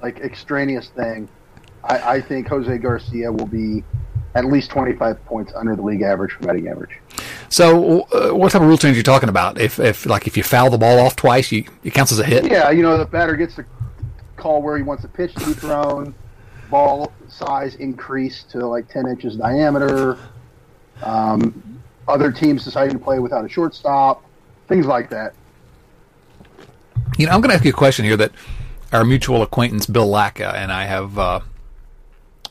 like 0.02 0.20
extraneous 0.20 0.90
thing, 0.90 1.30
I, 1.84 2.16
I 2.16 2.22
think 2.22 2.48
Jose 2.48 2.76
Garcia 2.80 3.32
will 3.32 3.46
be 3.46 3.84
at 4.34 4.46
least 4.46 4.72
25 4.72 5.24
points 5.26 5.54
under 5.56 5.76
the 5.76 5.84
league 5.84 6.02
average 6.02 6.32
for 6.32 6.48
batting 6.48 6.68
average. 6.68 6.98
So, 7.50 8.02
uh, 8.12 8.34
what 8.34 8.52
type 8.52 8.64
of 8.64 8.68
rule 8.68 8.80
change 8.80 8.96
are 8.96 8.98
you 8.98 9.04
talking 9.04 9.30
about? 9.30 9.62
If, 9.62 9.80
if 9.80 10.08
like 10.08 10.26
if 10.26 10.36
you 10.38 10.42
foul 10.42 10.72
the 10.72 10.80
ball 10.80 10.98
off 10.98 11.16
twice, 11.16 11.52
you 11.52 11.66
it 11.84 11.94
counts 11.94 12.12
as 12.12 12.18
a 12.18 12.26
hit. 12.26 12.50
Yeah, 12.50 12.72
you 12.72 12.82
know 12.82 12.98
the 12.98 13.06
batter 13.06 13.36
gets 13.36 13.54
to 13.58 13.66
call 14.38 14.64
where 14.64 14.76
he 14.76 14.82
wants 14.82 15.04
the 15.04 15.10
pitch 15.10 15.36
to 15.36 15.46
be 15.46 15.54
thrown, 15.54 16.16
ball 16.72 17.14
size 17.28 17.76
increased 17.76 18.50
to 18.52 18.66
like 18.66 18.88
10 18.90 19.08
inches 19.08 19.36
diameter, 19.36 20.18
um, 21.04 21.82
other 22.08 22.32
teams 22.32 22.64
deciding 22.64 22.98
to 22.98 23.04
play 23.04 23.20
without 23.20 23.46
a 23.46 23.50
shortstop, 23.50 24.24
things 24.68 24.86
like 24.86 25.10
that. 25.10 25.34
You 27.18 27.26
know, 27.26 27.32
I'm 27.32 27.42
going 27.42 27.50
to 27.50 27.56
ask 27.56 27.66
you 27.66 27.72
a 27.72 27.74
question 27.74 28.06
here 28.06 28.18
that 28.18 28.32
our 28.92 29.04
mutual 29.04 29.42
acquaintance 29.42 29.86
Bill 29.86 30.08
Lacka 30.08 30.54
and 30.54 30.72
I 30.72 30.86
have 30.86 31.18
uh, 31.18 31.40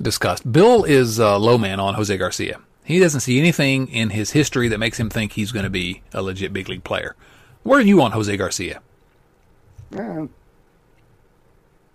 discussed. 0.00 0.50
Bill 0.50 0.84
is 0.84 1.18
a 1.18 1.36
low 1.38 1.58
man 1.58 1.80
on 1.80 1.94
Jose 1.94 2.16
Garcia. 2.16 2.60
He 2.84 3.00
doesn't 3.00 3.20
see 3.20 3.38
anything 3.38 3.88
in 3.88 4.10
his 4.10 4.30
history 4.30 4.68
that 4.68 4.78
makes 4.78 4.98
him 4.98 5.10
think 5.10 5.32
he's 5.32 5.52
going 5.52 5.64
to 5.64 5.70
be 5.70 6.02
a 6.12 6.22
legit 6.22 6.52
big 6.52 6.68
league 6.68 6.84
player. 6.84 7.16
Where 7.62 7.78
are 7.78 7.82
you 7.82 8.00
on 8.00 8.12
Jose 8.12 8.36
Garcia? 8.36 8.80
Yeah, 9.90 10.26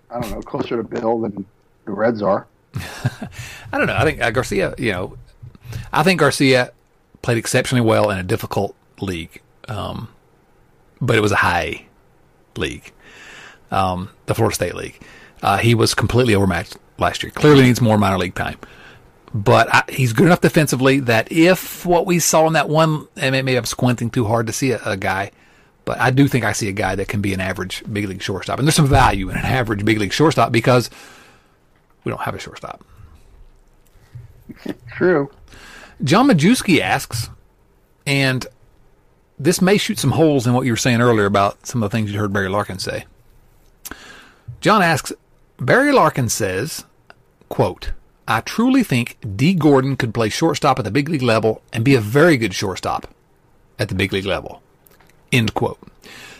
I 0.09 0.19
don't 0.19 0.31
know, 0.31 0.41
closer 0.41 0.77
to 0.77 0.83
Bill 0.83 1.21
than 1.21 1.45
the 1.85 1.91
Reds 1.91 2.21
are. 2.21 2.47
I 2.75 3.77
don't 3.77 3.87
know. 3.87 3.95
I 3.95 4.03
think 4.03 4.21
uh, 4.21 4.31
Garcia, 4.31 4.73
you 4.77 4.91
know, 4.91 5.17
I 5.91 6.03
think 6.03 6.19
Garcia 6.19 6.71
played 7.21 7.37
exceptionally 7.37 7.81
well 7.81 8.09
in 8.09 8.17
a 8.17 8.23
difficult 8.23 8.75
league, 8.99 9.41
um, 9.67 10.09
but 10.99 11.15
it 11.15 11.21
was 11.21 11.31
a 11.31 11.37
high 11.37 11.85
league, 12.55 12.91
um, 13.71 14.09
the 14.25 14.35
Florida 14.35 14.55
State 14.55 14.75
League. 14.75 14.99
Uh, 15.41 15.57
he 15.57 15.75
was 15.75 15.93
completely 15.93 16.35
overmatched 16.35 16.77
last 16.97 17.23
year. 17.23 17.31
Clearly 17.31 17.63
needs 17.63 17.81
more 17.81 17.97
minor 17.97 18.17
league 18.17 18.35
time. 18.35 18.57
but 19.33 19.73
I, 19.73 19.83
he's 19.89 20.13
good 20.13 20.25
enough 20.27 20.41
defensively 20.41 20.99
that 21.01 21.31
if 21.31 21.85
what 21.85 22.05
we 22.05 22.19
saw 22.19 22.47
in 22.47 22.53
that 22.53 22.69
one, 22.69 23.07
and 23.15 23.33
maybe 23.33 23.55
I'm 23.55 23.65
squinting 23.65 24.09
too 24.09 24.25
hard 24.25 24.47
to 24.47 24.53
see 24.53 24.71
a, 24.71 24.81
a, 24.83 24.97
guy, 24.97 25.31
but 25.85 25.99
I 25.99 26.11
do 26.11 26.27
think 26.27 26.45
I 26.45 26.51
see 26.51 26.67
a 26.67 26.73
guy 26.73 26.95
that 26.95 27.07
can 27.07 27.21
be 27.21 27.33
an 27.33 27.39
average 27.39 27.83
big 27.91 28.07
league 28.07 28.21
shortstop. 28.21 28.59
And 28.59 28.67
there's 28.67 28.75
some 28.75 28.87
value 28.87 29.29
in 29.29 29.37
an 29.37 29.45
average 29.45 29.83
big 29.85 29.99
league 29.99 30.13
shortstop 30.13 30.51
because 30.51 30.89
we 32.03 32.09
don't 32.09 32.21
have 32.21 32.35
a 32.35 32.39
shortstop. 32.39 32.83
True. 34.87 35.31
John 36.03 36.27
Majewski 36.27 36.79
asks, 36.79 37.29
and 38.05 38.45
this 39.37 39.61
may 39.61 39.77
shoot 39.77 39.99
some 39.99 40.11
holes 40.11 40.47
in 40.47 40.53
what 40.53 40.65
you 40.65 40.71
were 40.71 40.77
saying 40.77 41.01
earlier 41.01 41.25
about 41.25 41.65
some 41.67 41.83
of 41.83 41.89
the 41.89 41.95
things 41.95 42.11
you 42.11 42.19
heard 42.19 42.33
Barry 42.33 42.49
Larkin 42.49 42.79
say. 42.79 43.05
John 44.61 44.81
asks, 44.81 45.13
Barry 45.59 45.91
Larkin 45.91 46.29
says, 46.29 46.85
quote, 47.49 47.91
I 48.27 48.41
truly 48.41 48.83
think 48.83 49.17
Dee 49.35 49.53
Gordon 49.53 49.95
could 49.95 50.13
play 50.13 50.29
shortstop 50.29 50.79
at 50.79 50.85
the 50.85 50.91
big 50.91 51.09
league 51.09 51.21
level 51.21 51.61
and 51.73 51.83
be 51.83 51.95
a 51.95 52.01
very 52.01 52.37
good 52.37 52.53
shortstop 52.53 53.07
at 53.77 53.89
the 53.89 53.95
big 53.95 54.13
league 54.13 54.25
level. 54.25 54.61
End 55.31 55.53
quote. 55.53 55.79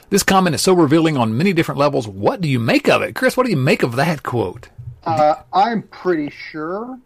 This 0.10 0.24
comment 0.24 0.56
is 0.56 0.62
so 0.62 0.74
revealing 0.74 1.18
on 1.18 1.38
many 1.38 1.54
different 1.54 1.80
levels. 1.80 2.08
What 2.08 2.42
do 2.42 2.50
you 2.50 2.60
make 2.60 2.90
of 2.90 3.02
it? 3.02 3.16
Chris, 3.16 3.38
what 3.38 3.46
do 3.46 3.52
you 3.52 3.58
make 3.58 3.84
of 3.84 3.96
that 3.96 4.24
quote? 4.24 4.70
Uh, 5.04 5.36
I'm 5.54 5.84
pretty 5.84 6.30
sure. 6.30 7.00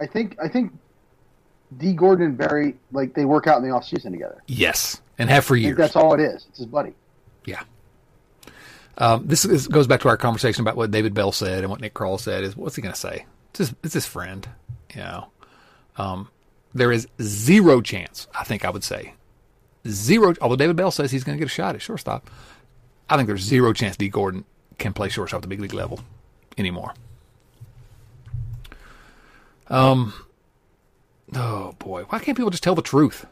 I 0.00 0.06
think 0.06 0.36
I 0.42 0.48
think 0.48 0.72
Dee 1.78 1.92
Gordon 1.92 2.26
and 2.26 2.36
Barry 2.36 2.76
like 2.92 3.14
they 3.14 3.24
work 3.24 3.46
out 3.46 3.58
in 3.58 3.68
the 3.68 3.74
off 3.74 3.84
season 3.84 4.12
together. 4.12 4.42
Yes, 4.46 5.00
and 5.18 5.30
have 5.30 5.44
for 5.44 5.56
years. 5.56 5.76
that's 5.76 5.96
all 5.96 6.14
it 6.14 6.20
is. 6.20 6.46
It's 6.48 6.58
his 6.58 6.66
buddy. 6.66 6.94
Yeah. 7.44 7.62
Um, 8.98 9.26
this 9.26 9.44
is, 9.44 9.66
goes 9.68 9.86
back 9.86 10.00
to 10.00 10.08
our 10.08 10.16
conversation 10.16 10.62
about 10.62 10.76
what 10.76 10.90
David 10.90 11.14
Bell 11.14 11.32
said 11.32 11.60
and 11.60 11.70
what 11.70 11.80
Nick 11.80 11.94
Krall 11.94 12.20
said. 12.20 12.44
Is 12.44 12.56
what's 12.56 12.76
he 12.76 12.82
going 12.82 12.92
to 12.92 13.00
say? 13.00 13.24
It's 13.50 13.58
his, 13.58 13.74
it's 13.82 13.94
his 13.94 14.06
friend. 14.06 14.46
You 14.94 15.00
know, 15.00 15.28
um, 15.96 16.28
there 16.74 16.92
is 16.92 17.06
zero 17.22 17.80
chance. 17.80 18.26
I 18.34 18.44
think 18.44 18.64
I 18.64 18.70
would 18.70 18.84
say 18.84 19.14
zero. 19.86 20.34
Although 20.40 20.56
David 20.56 20.76
Bell 20.76 20.90
says 20.90 21.10
he's 21.10 21.24
going 21.24 21.38
to 21.38 21.40
get 21.40 21.46
a 21.46 21.54
shot 21.54 21.74
at 21.74 21.82
shortstop, 21.82 22.28
I 23.08 23.16
think 23.16 23.26
there's 23.26 23.42
zero 23.42 23.72
chance 23.72 23.96
Dee 23.96 24.08
Gordon 24.08 24.44
can 24.78 24.92
play 24.92 25.08
shortstop 25.08 25.38
at 25.38 25.42
the 25.42 25.48
big 25.48 25.60
league 25.60 25.74
level 25.74 26.00
anymore. 26.58 26.92
Um. 29.68 30.12
Oh 31.34 31.74
boy, 31.78 32.04
why 32.08 32.18
can't 32.18 32.36
people 32.36 32.50
just 32.50 32.62
tell 32.62 32.74
the 32.74 32.82
truth? 32.82 33.26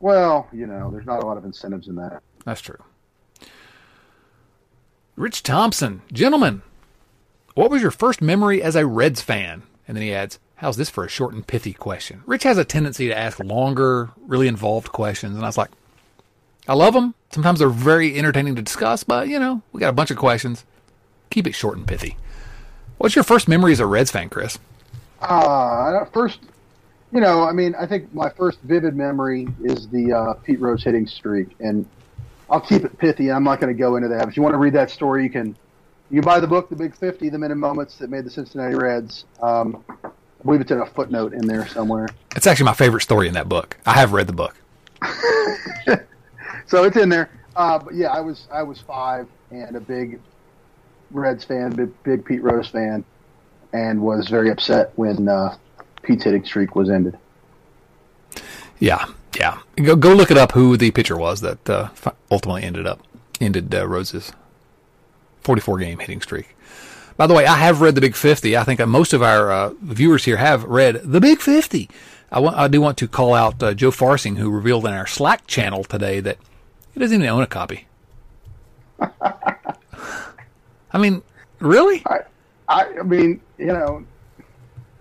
Well, 0.00 0.48
you 0.52 0.66
know, 0.66 0.90
there's 0.90 1.06
not 1.06 1.22
a 1.22 1.26
lot 1.26 1.36
of 1.36 1.44
incentives 1.44 1.88
in 1.88 1.96
that. 1.96 2.22
That's 2.44 2.60
true. 2.60 2.78
Rich 5.16 5.42
Thompson, 5.42 6.02
gentlemen, 6.12 6.62
what 7.54 7.70
was 7.70 7.82
your 7.82 7.90
first 7.90 8.22
memory 8.22 8.62
as 8.62 8.76
a 8.76 8.86
Reds 8.86 9.20
fan? 9.20 9.64
And 9.88 9.96
then 9.96 10.02
he 10.02 10.14
adds, 10.14 10.38
How's 10.58 10.76
this 10.76 10.90
for 10.90 11.04
a 11.04 11.08
short 11.08 11.34
and 11.34 11.46
pithy 11.46 11.72
question? 11.72 12.22
Rich 12.26 12.42
has 12.42 12.58
a 12.58 12.64
tendency 12.64 13.06
to 13.06 13.16
ask 13.16 13.38
longer, 13.38 14.10
really 14.26 14.48
involved 14.48 14.90
questions. 14.90 15.36
And 15.36 15.44
I 15.44 15.48
was 15.48 15.56
like, 15.56 15.70
I 16.66 16.74
love 16.74 16.94
them. 16.94 17.14
Sometimes 17.30 17.60
they're 17.60 17.68
very 17.68 18.18
entertaining 18.18 18.56
to 18.56 18.62
discuss, 18.62 19.04
but, 19.04 19.28
you 19.28 19.38
know, 19.38 19.62
we 19.72 19.78
got 19.78 19.90
a 19.90 19.92
bunch 19.92 20.10
of 20.10 20.16
questions. 20.16 20.64
Keep 21.30 21.46
it 21.46 21.54
short 21.54 21.78
and 21.78 21.86
pithy. 21.86 22.16
What's 22.96 23.14
your 23.14 23.22
first 23.22 23.46
memory 23.46 23.70
as 23.70 23.78
a 23.78 23.86
Reds 23.86 24.10
fan, 24.10 24.28
Chris? 24.28 24.58
Uh, 25.20 26.04
first, 26.06 26.40
you 27.12 27.20
know, 27.20 27.42
I 27.42 27.52
mean, 27.52 27.74
I 27.74 27.86
think 27.86 28.12
my 28.14 28.30
first 28.30 28.60
vivid 28.62 28.94
memory 28.94 29.48
is 29.62 29.88
the 29.88 30.12
uh, 30.12 30.34
Pete 30.34 30.60
Rose 30.60 30.84
hitting 30.84 31.06
streak. 31.06 31.56
And 31.60 31.86
I'll 32.50 32.60
keep 32.60 32.84
it 32.84 32.98
pithy. 32.98 33.30
I'm 33.30 33.44
not 33.44 33.60
going 33.60 33.74
to 33.74 33.78
go 33.78 33.96
into 33.96 34.08
that. 34.08 34.28
If 34.28 34.36
you 34.36 34.42
want 34.42 34.54
to 34.54 34.58
read 34.58 34.74
that 34.74 34.90
story, 34.90 35.24
you 35.24 35.30
can 35.30 35.56
you 36.10 36.20
can 36.20 36.24
buy 36.26 36.40
the 36.40 36.46
book, 36.46 36.70
The 36.70 36.76
Big 36.76 36.96
50, 36.96 37.28
The 37.28 37.38
Minute 37.38 37.56
Moments 37.56 37.98
That 37.98 38.08
Made 38.08 38.24
the 38.24 38.30
Cincinnati 38.30 38.74
Reds. 38.74 39.26
Um, 39.42 39.84
I 40.02 40.10
believe 40.42 40.62
it's 40.62 40.70
in 40.70 40.80
a 40.80 40.86
footnote 40.86 41.34
in 41.34 41.46
there 41.46 41.66
somewhere. 41.68 42.08
It's 42.34 42.46
actually 42.46 42.64
my 42.64 42.74
favorite 42.74 43.02
story 43.02 43.28
in 43.28 43.34
that 43.34 43.48
book. 43.48 43.76
I 43.84 43.92
have 43.92 44.12
read 44.12 44.26
the 44.26 44.32
book. 44.32 44.54
so 46.66 46.84
it's 46.84 46.96
in 46.96 47.10
there. 47.10 47.28
Uh, 47.56 47.78
but 47.78 47.94
yeah, 47.94 48.08
I 48.08 48.20
was 48.20 48.46
I 48.50 48.62
was 48.62 48.80
five 48.80 49.28
and 49.50 49.76
a 49.76 49.80
big 49.80 50.20
Reds 51.10 51.44
fan, 51.44 51.70
big, 51.70 52.02
big 52.02 52.24
Pete 52.24 52.42
Rose 52.42 52.68
fan, 52.68 53.04
and 53.72 54.00
was 54.00 54.28
very 54.28 54.50
upset 54.50 54.92
when 54.96 55.28
uh, 55.28 55.56
Pete's 56.02 56.24
hitting 56.24 56.44
streak 56.44 56.74
was 56.74 56.90
ended. 56.90 57.18
Yeah, 58.78 59.06
yeah. 59.36 59.58
Go 59.76 59.96
go 59.96 60.14
look 60.14 60.30
it 60.30 60.38
up. 60.38 60.52
Who 60.52 60.76
the 60.76 60.90
pitcher 60.90 61.16
was 61.16 61.40
that 61.40 61.68
uh, 61.68 61.88
ultimately 62.30 62.62
ended 62.62 62.86
up 62.86 63.00
ended 63.40 63.74
uh, 63.74 63.86
Rose's 63.86 64.32
44 65.40 65.78
game 65.78 65.98
hitting 65.98 66.20
streak. 66.20 66.54
By 67.16 67.26
the 67.26 67.34
way, 67.34 67.46
I 67.46 67.56
have 67.56 67.80
read 67.80 67.96
the 67.96 68.00
Big 68.00 68.14
50. 68.14 68.56
I 68.56 68.62
think 68.62 68.86
most 68.86 69.12
of 69.12 69.22
our 69.22 69.50
uh, 69.50 69.72
viewers 69.82 70.24
here 70.24 70.36
have 70.36 70.62
read 70.64 71.00
the 71.02 71.20
Big 71.20 71.40
50. 71.40 71.90
I, 72.30 72.38
want, 72.38 72.56
I 72.56 72.68
do 72.68 72.80
want 72.80 72.96
to 72.98 73.08
call 73.08 73.34
out 73.34 73.60
uh, 73.60 73.74
Joe 73.74 73.90
Farsing, 73.90 74.36
who 74.36 74.50
revealed 74.50 74.86
in 74.86 74.92
our 74.92 75.06
Slack 75.06 75.46
channel 75.46 75.82
today 75.82 76.20
that 76.20 76.38
he 76.92 77.00
doesn't 77.00 77.16
even 77.16 77.28
own 77.28 77.42
a 77.42 77.46
copy. 77.46 77.88
I 79.20 80.98
mean, 80.98 81.22
really? 81.58 82.04
I, 82.06 82.20
I, 82.68 83.02
mean, 83.02 83.40
you 83.58 83.66
know, 83.66 84.04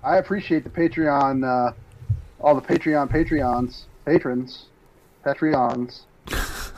I 0.03 0.17
appreciate 0.17 0.63
the 0.63 0.69
Patreon, 0.69 1.45
uh, 1.45 1.73
all 2.39 2.55
the 2.55 2.61
Patreon 2.61 3.09
Patreons, 3.09 3.83
patrons, 4.05 4.65
Patreons 5.25 6.01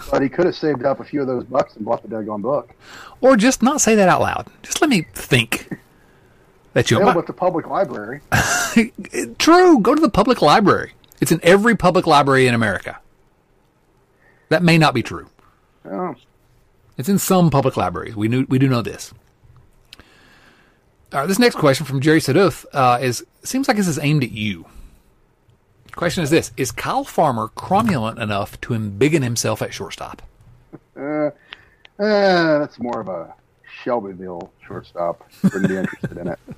but 0.10 0.22
he 0.22 0.30
could 0.30 0.46
have 0.46 0.56
saved 0.56 0.84
up 0.84 1.00
a 1.00 1.04
few 1.04 1.22
of 1.22 1.28
those 1.28 1.44
bucks 1.46 1.76
and 1.76 1.86
bought 1.86 2.02
the 2.02 2.08
daggone 2.08 2.42
book. 2.42 2.74
Or 3.22 3.36
just 3.36 3.62
not 3.62 3.82
say 3.82 3.96
that 3.96 4.10
out 4.10 4.22
loud. 4.22 4.48
Just 4.64 4.82
let 4.82 4.90
me 4.90 5.06
think. 5.14 5.70
That 6.74 6.92
you 6.92 6.98
available 6.98 7.22
at 7.22 7.26
the 7.26 7.34
public 7.34 7.66
library. 7.66 8.22
True. 9.40 9.80
Go 9.80 9.96
to 9.96 10.00
the 10.00 10.10
public 10.10 10.40
library. 10.40 10.94
It's 11.20 11.32
in 11.32 11.40
every 11.42 11.76
public 11.76 12.06
library 12.06 12.46
in 12.46 12.54
America. 12.54 13.00
That 14.50 14.62
may 14.62 14.78
not 14.78 14.94
be 14.94 15.02
true. 15.02 15.28
Oh. 15.84 16.14
It's 16.96 17.10
in 17.10 17.18
some 17.18 17.50
public 17.50 17.76
libraries. 17.76 18.16
We 18.16 18.28
knew 18.28 18.46
we 18.48 18.60
do 18.60 18.68
know 18.68 18.84
this. 18.84 19.16
All 21.12 21.22
right, 21.22 21.28
this 21.28 21.40
next 21.40 21.56
question 21.56 21.86
from 21.86 22.02
Jerry 22.02 22.20
Saduth 22.20 22.66
uh, 22.74 23.00
is 23.02 23.26
seems 23.44 23.68
like 23.68 23.78
this 23.78 23.88
is 23.88 24.00
aimed 24.00 24.24
at 24.24 24.32
you. 24.32 24.66
Question 25.96 26.24
is 26.24 26.30
this: 26.30 26.52
Is 26.56 26.72
Kyle 26.72 27.04
Farmer 27.04 27.48
cromulent 27.58 28.20
enough 28.20 28.60
to 28.62 28.74
embiggen 28.74 29.24
himself 29.24 29.62
at 29.62 29.74
shortstop? 29.74 30.22
Uh, 30.96 31.02
uh, 31.02 31.32
that's 31.98 32.80
more 32.80 33.02
of 33.02 33.08
a 33.08 33.34
Shelbyville 33.84 34.52
shortstop. 34.66 35.30
Wouldn't 35.44 35.68
be 35.68 35.78
interested 35.78 36.18
in 36.18 36.28
it. 36.28 36.40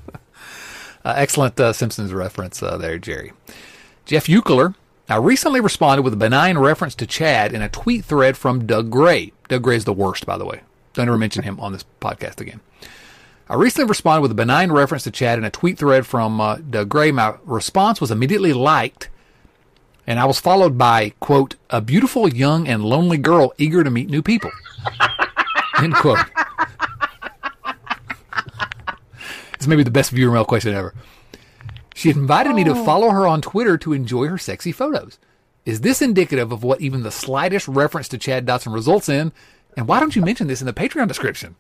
Uh, 1.04 1.16
excellent 1.18 1.60
uh, 1.60 1.74
Simpsons 1.74 2.14
reference 2.14 2.62
uh, 2.62 2.78
there, 2.78 3.00
Jerry. 3.00 3.34
Jeff 4.06 4.28
Eucler 4.28 4.76
I 5.12 5.18
recently 5.18 5.60
responded 5.60 6.04
with 6.04 6.14
a 6.14 6.18
benign 6.18 6.58
reference 6.58 6.96
to 6.96 7.06
Chad 7.06 7.54
in 7.54 7.62
a 7.62 7.68
tweet 7.68 8.06
thread 8.06 8.38
from 8.38 8.66
Doug 8.66 8.90
Gray. 8.90 9.34
Doug 9.50 9.62
Gray 9.62 9.76
is 9.76 9.84
the 9.84 9.92
worst, 9.92 10.26
by 10.26 10.38
the 10.38 10.46
way. 10.46 10.62
Don't 10.94 11.10
ever 11.10 11.18
mention 11.18 11.44
him 11.44 11.60
on 11.60 11.74
this 11.74 11.84
podcast 12.00 12.40
again. 12.40 12.62
I 13.52 13.56
recently 13.56 13.90
responded 13.90 14.22
with 14.22 14.32
a 14.32 14.36
benign 14.36 14.72
reference 14.72 15.04
to 15.04 15.12
Chad 15.12 15.38
in 15.38 15.44
a 15.44 15.50
tweet 15.50 15.78
thread 15.78 16.08
from 16.08 16.40
uh, 16.40 16.56
Doug 16.56 16.88
Gray. 16.88 17.12
My 17.12 17.36
response 17.44 18.00
was 18.00 18.10
immediately 18.10 18.54
liked 18.54 19.10
and 20.08 20.22
I 20.22 20.26
was 20.26 20.40
followed 20.40 20.78
by, 20.78 21.10
quote, 21.20 21.56
a 21.70 21.82
beautiful, 21.82 22.30
young, 22.30 22.66
and 22.66 22.82
lonely 22.86 23.18
girl 23.18 23.52
eager 23.58 23.84
to 23.84 23.92
meet 23.92 24.10
new 24.10 24.22
people. 24.22 24.52
End 25.80 25.94
quote. 25.94 26.20
it's 29.54 29.68
maybe 29.68 29.84
the 29.84 29.92
best 29.92 30.12
viewer 30.12 30.32
mail 30.32 30.46
question 30.46 30.74
ever. 30.74 30.94
She 31.94 32.10
invited 32.10 32.54
oh. 32.54 32.56
me 32.56 32.64
to 32.64 32.72
oh. 32.72 32.86
follow 32.86 33.10
her 33.10 33.28
on 33.28 33.42
Twitter 33.42 33.78
to 33.80 33.92
enjoy 33.92 34.28
her 34.28 34.38
sexy 34.38 34.72
photos. 34.72 35.20
Is 35.66 35.82
this 35.82 36.02
indicative 36.02 36.54
of 36.54 36.64
what 36.64 36.80
even 36.80 37.04
the 37.04 37.12
slightest 37.12 37.68
reference 37.68 38.08
to 38.08 38.18
Chad 38.18 38.46
Dotson 38.46 38.74
results 38.74 39.10
in? 39.10 39.34
And 39.76 39.90
why 39.90 40.00
don't 40.00 40.16
you 40.16 40.22
mention 40.22 40.48
this 40.48 40.62
in 40.62 40.68
the 40.68 40.74
Patreon 40.74 41.10
description? 41.10 41.58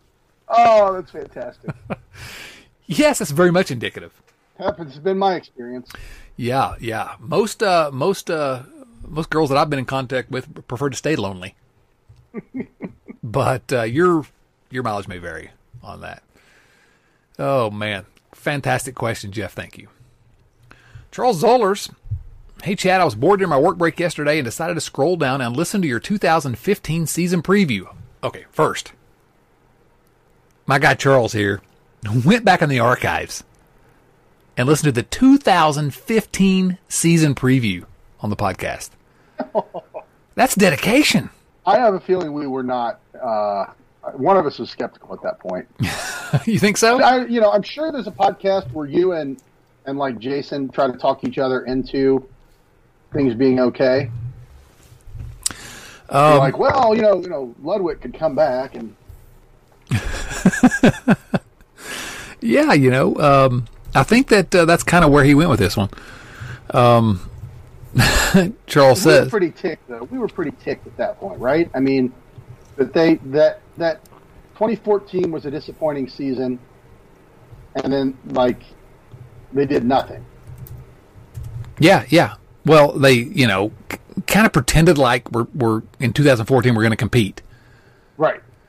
Oh, 0.51 0.93
that's 0.93 1.11
fantastic. 1.11 1.71
yes, 2.85 3.19
that's 3.19 3.31
very 3.31 3.51
much 3.51 3.71
indicative. 3.71 4.11
It's 4.59 4.97
been 4.97 5.17
my 5.17 5.35
experience. 5.35 5.89
Yeah, 6.35 6.75
yeah. 6.79 7.15
Most 7.19 7.63
uh 7.63 7.89
most 7.91 8.29
uh 8.29 8.63
most 9.07 9.29
girls 9.29 9.49
that 9.49 9.57
I've 9.57 9.69
been 9.69 9.79
in 9.79 9.85
contact 9.85 10.29
with 10.29 10.67
prefer 10.67 10.89
to 10.89 10.97
stay 10.97 11.15
lonely. 11.15 11.55
but 13.23 13.71
uh, 13.71 13.83
your 13.83 14.25
your 14.69 14.83
mileage 14.83 15.07
may 15.07 15.17
vary 15.17 15.51
on 15.83 16.01
that. 16.01 16.23
Oh 17.39 17.71
man, 17.71 18.05
fantastic 18.33 18.93
question, 18.93 19.31
Jeff. 19.31 19.53
Thank 19.53 19.77
you. 19.77 19.87
Charles 21.11 21.41
Zollers. 21.41 21.93
Hey 22.63 22.75
Chad, 22.75 23.01
I 23.01 23.05
was 23.05 23.15
bored 23.15 23.39
during 23.39 23.49
my 23.49 23.59
work 23.59 23.77
break 23.79 23.99
yesterday 23.99 24.37
and 24.37 24.45
decided 24.45 24.75
to 24.75 24.81
scroll 24.81 25.17
down 25.17 25.41
and 25.41 25.57
listen 25.57 25.81
to 25.81 25.87
your 25.87 25.99
2015 25.99 27.07
season 27.07 27.41
preview. 27.41 27.91
Okay, 28.23 28.45
first, 28.51 28.93
my 30.71 30.79
guy 30.79 30.93
Charles 30.93 31.33
here 31.33 31.61
went 32.23 32.45
back 32.45 32.61
in 32.61 32.69
the 32.69 32.79
archives 32.79 33.43
and 34.55 34.69
listened 34.69 34.85
to 34.85 34.91
the 34.93 35.03
2015 35.03 36.77
season 36.87 37.35
preview 37.35 37.83
on 38.21 38.29
the 38.29 38.37
podcast. 38.37 38.91
That's 40.35 40.55
dedication. 40.55 41.29
I 41.65 41.77
have 41.77 41.93
a 41.93 41.99
feeling 41.99 42.31
we 42.31 42.47
were 42.47 42.63
not. 42.63 43.01
Uh, 43.21 43.65
one 44.13 44.37
of 44.37 44.45
us 44.45 44.59
was 44.59 44.69
skeptical 44.69 45.13
at 45.13 45.21
that 45.23 45.39
point. 45.39 45.67
you 46.45 46.57
think 46.57 46.77
so? 46.77 47.01
I, 47.01 47.25
you 47.25 47.41
know, 47.41 47.51
I'm 47.51 47.63
sure 47.63 47.91
there's 47.91 48.07
a 48.07 48.11
podcast 48.11 48.71
where 48.71 48.87
you 48.87 49.11
and 49.11 49.43
and 49.85 49.97
like 49.97 50.19
Jason 50.19 50.69
try 50.69 50.87
to 50.87 50.97
talk 50.97 51.25
each 51.25 51.37
other 51.37 51.65
into 51.65 52.25
things 53.11 53.33
being 53.33 53.59
okay. 53.59 54.09
Um, 56.07 56.37
like, 56.37 56.57
well, 56.57 56.95
you 56.95 57.01
know, 57.01 57.21
you 57.21 57.27
know, 57.27 57.53
Ludwick 57.61 57.99
could 57.99 58.13
come 58.13 58.35
back, 58.35 58.75
and 58.75 58.95
yeah, 62.41 62.73
you 62.73 62.91
know, 62.91 63.15
um, 63.17 63.65
I 63.93 64.03
think 64.03 64.27
that 64.29 64.53
uh, 64.53 64.65
that's 64.65 64.83
kind 64.83 65.03
of 65.03 65.11
where 65.11 65.23
he 65.23 65.35
went 65.35 65.49
with 65.49 65.59
this 65.59 65.77
one. 65.77 65.89
Um, 66.71 67.29
Charles 68.67 69.05
we 69.05 69.11
were 69.11 69.25
pretty 69.25 69.51
ticked 69.51 69.87
though. 69.89 70.03
We 70.03 70.17
were 70.17 70.27
pretty 70.29 70.51
ticked 70.63 70.87
at 70.87 70.95
that 70.97 71.19
point, 71.19 71.39
right? 71.39 71.69
I 71.73 71.79
mean, 71.79 72.13
that 72.77 72.93
they 72.93 73.15
that 73.25 73.61
that 73.77 74.03
2014 74.53 75.31
was 75.31 75.45
a 75.45 75.51
disappointing 75.51 76.07
season, 76.07 76.59
and 77.83 77.91
then 77.91 78.17
like 78.27 78.63
they 79.51 79.65
did 79.65 79.83
nothing. 79.83 80.23
yeah, 81.79 82.05
yeah. 82.09 82.35
Well, 82.65 82.93
they, 82.93 83.13
you 83.13 83.47
know, 83.47 83.71
c- 83.91 83.97
kind 84.27 84.45
of 84.45 84.53
pretended 84.53 84.97
like 84.97 85.29
we're, 85.31 85.47
we're 85.55 85.81
in 85.99 86.13
2014 86.13 86.75
we're 86.75 86.81
going 86.81 86.91
to 86.91 86.95
compete. 86.97 87.41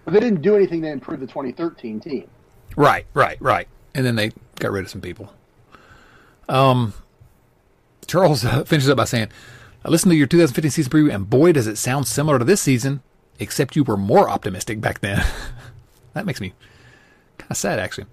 But 0.05 0.15
they 0.15 0.21
didn't 0.21 0.43
do 0.43 0.57
anything 0.57 0.83
to 0.83 0.89
improve 0.89 1.21
the 1.21 1.27
2013 1.27 2.01
team. 2.01 2.29
Right, 2.77 3.07
right, 3.15 3.37
right. 3.41 3.69
And 3.95 4.05
then 4.05 4.17
they 4.17 4.33
got 4.59 4.73
rid 4.73 4.85
of 4.85 4.91
some 4.91 5.01
people. 5.01 5.33
Um, 6.49 6.95
Charles 8.07 8.45
uh, 8.45 8.65
finishes 8.65 8.91
up 8.91 8.97
by 8.97 9.05
saying, 9.05 9.29
I 9.85 9.89
listened 9.89 10.13
to 10.13 10.17
your 10.17 10.27
2015 10.27 10.71
season 10.71 10.93
preview, 10.93 11.15
and 11.15 11.29
boy, 11.29 11.53
does 11.53 11.67
it 11.67 11.77
sound 11.77 12.07
similar 12.07 12.39
to 12.39 12.45
this 12.45 12.61
season, 12.61 13.03
except 13.39 13.77
you 13.77 13.85
were 13.85 13.97
more 13.97 14.29
optimistic 14.29 14.81
back 14.81 15.01
then. 15.01 15.25
that 16.15 16.27
makes 16.27 16.41
me 16.41 16.53
kind 17.39 17.51
of 17.51 17.57
sad, 17.57 17.79
actually. 17.79 18.07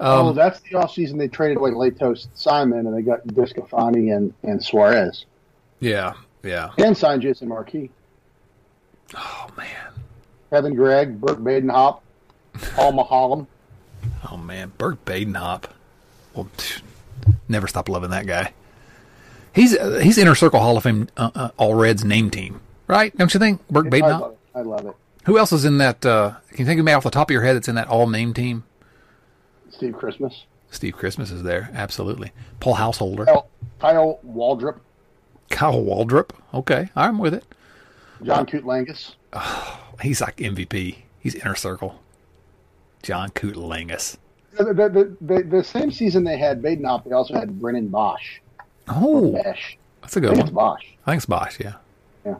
oh, 0.00 0.32
that's 0.32 0.60
the 0.60 0.70
offseason 0.70 1.18
they 1.18 1.28
traded 1.28 1.56
away 1.56 1.70
Latos 1.70 2.28
Simon, 2.34 2.86
and 2.86 2.96
they 2.96 3.02
got 3.02 3.26
DeSclafani 3.26 4.16
and, 4.16 4.32
and 4.42 4.62
Suarez. 4.62 5.26
Yeah, 5.80 6.14
yeah. 6.42 6.70
And 6.78 6.96
signed 6.96 7.22
Jason 7.22 7.48
Marquis. 7.48 7.90
Oh, 9.14 9.48
man. 9.56 9.92
Kevin 10.50 10.74
Gregg, 10.74 11.20
Burke 11.20 11.38
Badenhop, 11.38 12.00
Paul 12.74 12.92
Maholm. 12.92 13.46
Oh, 14.30 14.36
man. 14.36 14.72
Bert 14.78 15.04
Badenhop. 15.04 15.64
Well, 16.34 16.48
phew, 16.56 16.82
never 17.48 17.66
stop 17.66 17.88
loving 17.88 18.10
that 18.10 18.26
guy. 18.26 18.52
He's 19.54 19.76
uh, 19.76 19.98
he's 20.02 20.18
Inner 20.18 20.34
Circle 20.34 20.60
Hall 20.60 20.76
of 20.76 20.82
Fame 20.84 21.08
uh, 21.16 21.30
uh, 21.34 21.50
All 21.56 21.74
Reds 21.74 22.04
name 22.04 22.30
team, 22.30 22.60
right? 22.86 23.16
Don't 23.16 23.32
you 23.34 23.40
think? 23.40 23.66
Bert 23.68 23.86
I 23.86 23.90
Badenhop? 23.90 24.20
love. 24.20 24.36
I 24.54 24.60
love 24.60 24.86
it. 24.86 24.94
Who 25.24 25.36
else 25.38 25.52
is 25.52 25.64
in 25.64 25.78
that? 25.78 26.04
Uh, 26.06 26.34
can 26.50 26.58
you 26.60 26.64
think 26.64 26.78
of 26.78 26.86
me 26.86 26.92
off 26.92 27.02
the 27.02 27.10
top 27.10 27.28
of 27.28 27.32
your 27.32 27.42
head 27.42 27.56
that's 27.56 27.66
in 27.66 27.74
that 27.74 27.88
all 27.88 28.06
name 28.08 28.32
team? 28.34 28.64
Steve 29.70 29.94
Christmas. 29.94 30.44
Steve 30.70 30.94
Christmas 30.94 31.30
is 31.30 31.42
there, 31.42 31.70
absolutely. 31.74 32.30
Paul 32.60 32.74
Householder, 32.74 33.24
Kyle, 33.24 33.48
Kyle 33.80 34.20
Waldrop, 34.24 34.78
Kyle 35.50 35.82
Waldrop. 35.82 36.30
Okay, 36.54 36.90
I'm 36.94 37.18
with 37.18 37.34
it. 37.34 37.44
John 38.22 38.46
Kutlangus. 38.46 39.14
He's 40.00 40.20
like 40.20 40.36
MVP. 40.36 40.96
He's 41.20 41.34
inner 41.34 41.54
circle. 41.54 42.00
John 43.02 43.30
Kutlangus. 43.30 44.16
The, 44.52 44.64
the, 44.64 45.16
the, 45.20 45.42
the, 45.42 45.64
same 45.64 45.90
season 45.90 46.24
they 46.24 46.36
had 46.36 46.60
Badenhop, 46.60 47.04
they 47.04 47.12
also 47.12 47.34
had 47.34 47.60
Brennan 47.60 47.90
Boesch. 47.90 48.40
Oh, 48.88 49.32
that's 50.00 50.16
a 50.16 50.20
good 50.20 50.30
think 50.34 50.46
it's 50.46 50.50
one. 50.50 50.76
Boesch. 50.76 50.86
Thanks, 51.04 51.26
Boesch. 51.26 51.60
Yeah. 51.60 51.74
Yeah. 52.24 52.36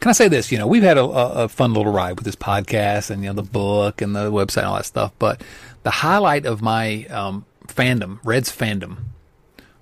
Can 0.00 0.10
I 0.10 0.12
say 0.12 0.28
this? 0.28 0.52
You 0.52 0.58
know, 0.58 0.66
we've 0.66 0.82
had 0.82 0.98
a, 0.98 1.04
a, 1.04 1.48
fun 1.48 1.72
little 1.72 1.92
ride 1.92 2.16
with 2.16 2.24
this 2.24 2.36
podcast 2.36 3.10
and 3.10 3.22
you 3.22 3.28
know 3.28 3.34
the 3.34 3.42
book 3.42 4.02
and 4.02 4.14
the 4.14 4.30
website 4.30 4.58
and 4.58 4.66
all 4.66 4.76
that 4.76 4.86
stuff. 4.86 5.12
But 5.18 5.42
the 5.84 5.90
highlight 5.90 6.44
of 6.44 6.60
my 6.60 7.06
um, 7.06 7.46
fandom, 7.66 8.18
Reds 8.24 8.54
fandom, 8.54 9.04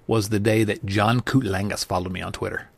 was 0.07 0.29
the 0.29 0.39
day 0.39 0.63
that 0.65 0.87
John 0.87 1.21
Kutlangus 1.21 1.85
followed 1.85 2.13
me 2.13 2.21
on 2.21 2.33
Twitter. 2.33 2.69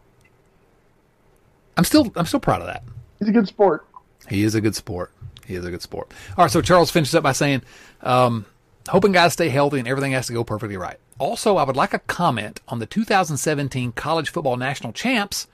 I'm 1.76 1.84
still 1.84 2.12
I'm 2.16 2.26
still 2.26 2.40
proud 2.40 2.60
of 2.60 2.68
that. 2.68 2.84
He's 3.18 3.28
a 3.28 3.32
good 3.32 3.48
sport. 3.48 3.86
He 4.28 4.42
is 4.42 4.54
a 4.54 4.60
good 4.60 4.74
sport. 4.74 5.12
He 5.46 5.54
is 5.54 5.64
a 5.64 5.70
good 5.70 5.82
sport. 5.82 6.12
All 6.36 6.44
right, 6.44 6.50
so 6.50 6.62
Charles 6.62 6.90
finishes 6.90 7.14
up 7.14 7.22
by 7.22 7.32
saying, 7.32 7.62
um, 8.02 8.46
hoping 8.88 9.12
guys 9.12 9.34
stay 9.34 9.48
healthy 9.48 9.78
and 9.78 9.88
everything 9.88 10.12
has 10.12 10.26
to 10.28 10.32
go 10.32 10.44
perfectly 10.44 10.76
right. 10.76 10.98
Also, 11.18 11.56
I 11.56 11.64
would 11.64 11.76
like 11.76 11.94
a 11.94 11.98
comment 12.00 12.60
on 12.68 12.78
the 12.78 12.86
2017 12.86 13.92
College 13.92 14.30
Football 14.30 14.56
National 14.56 14.92
Champs 14.92 15.46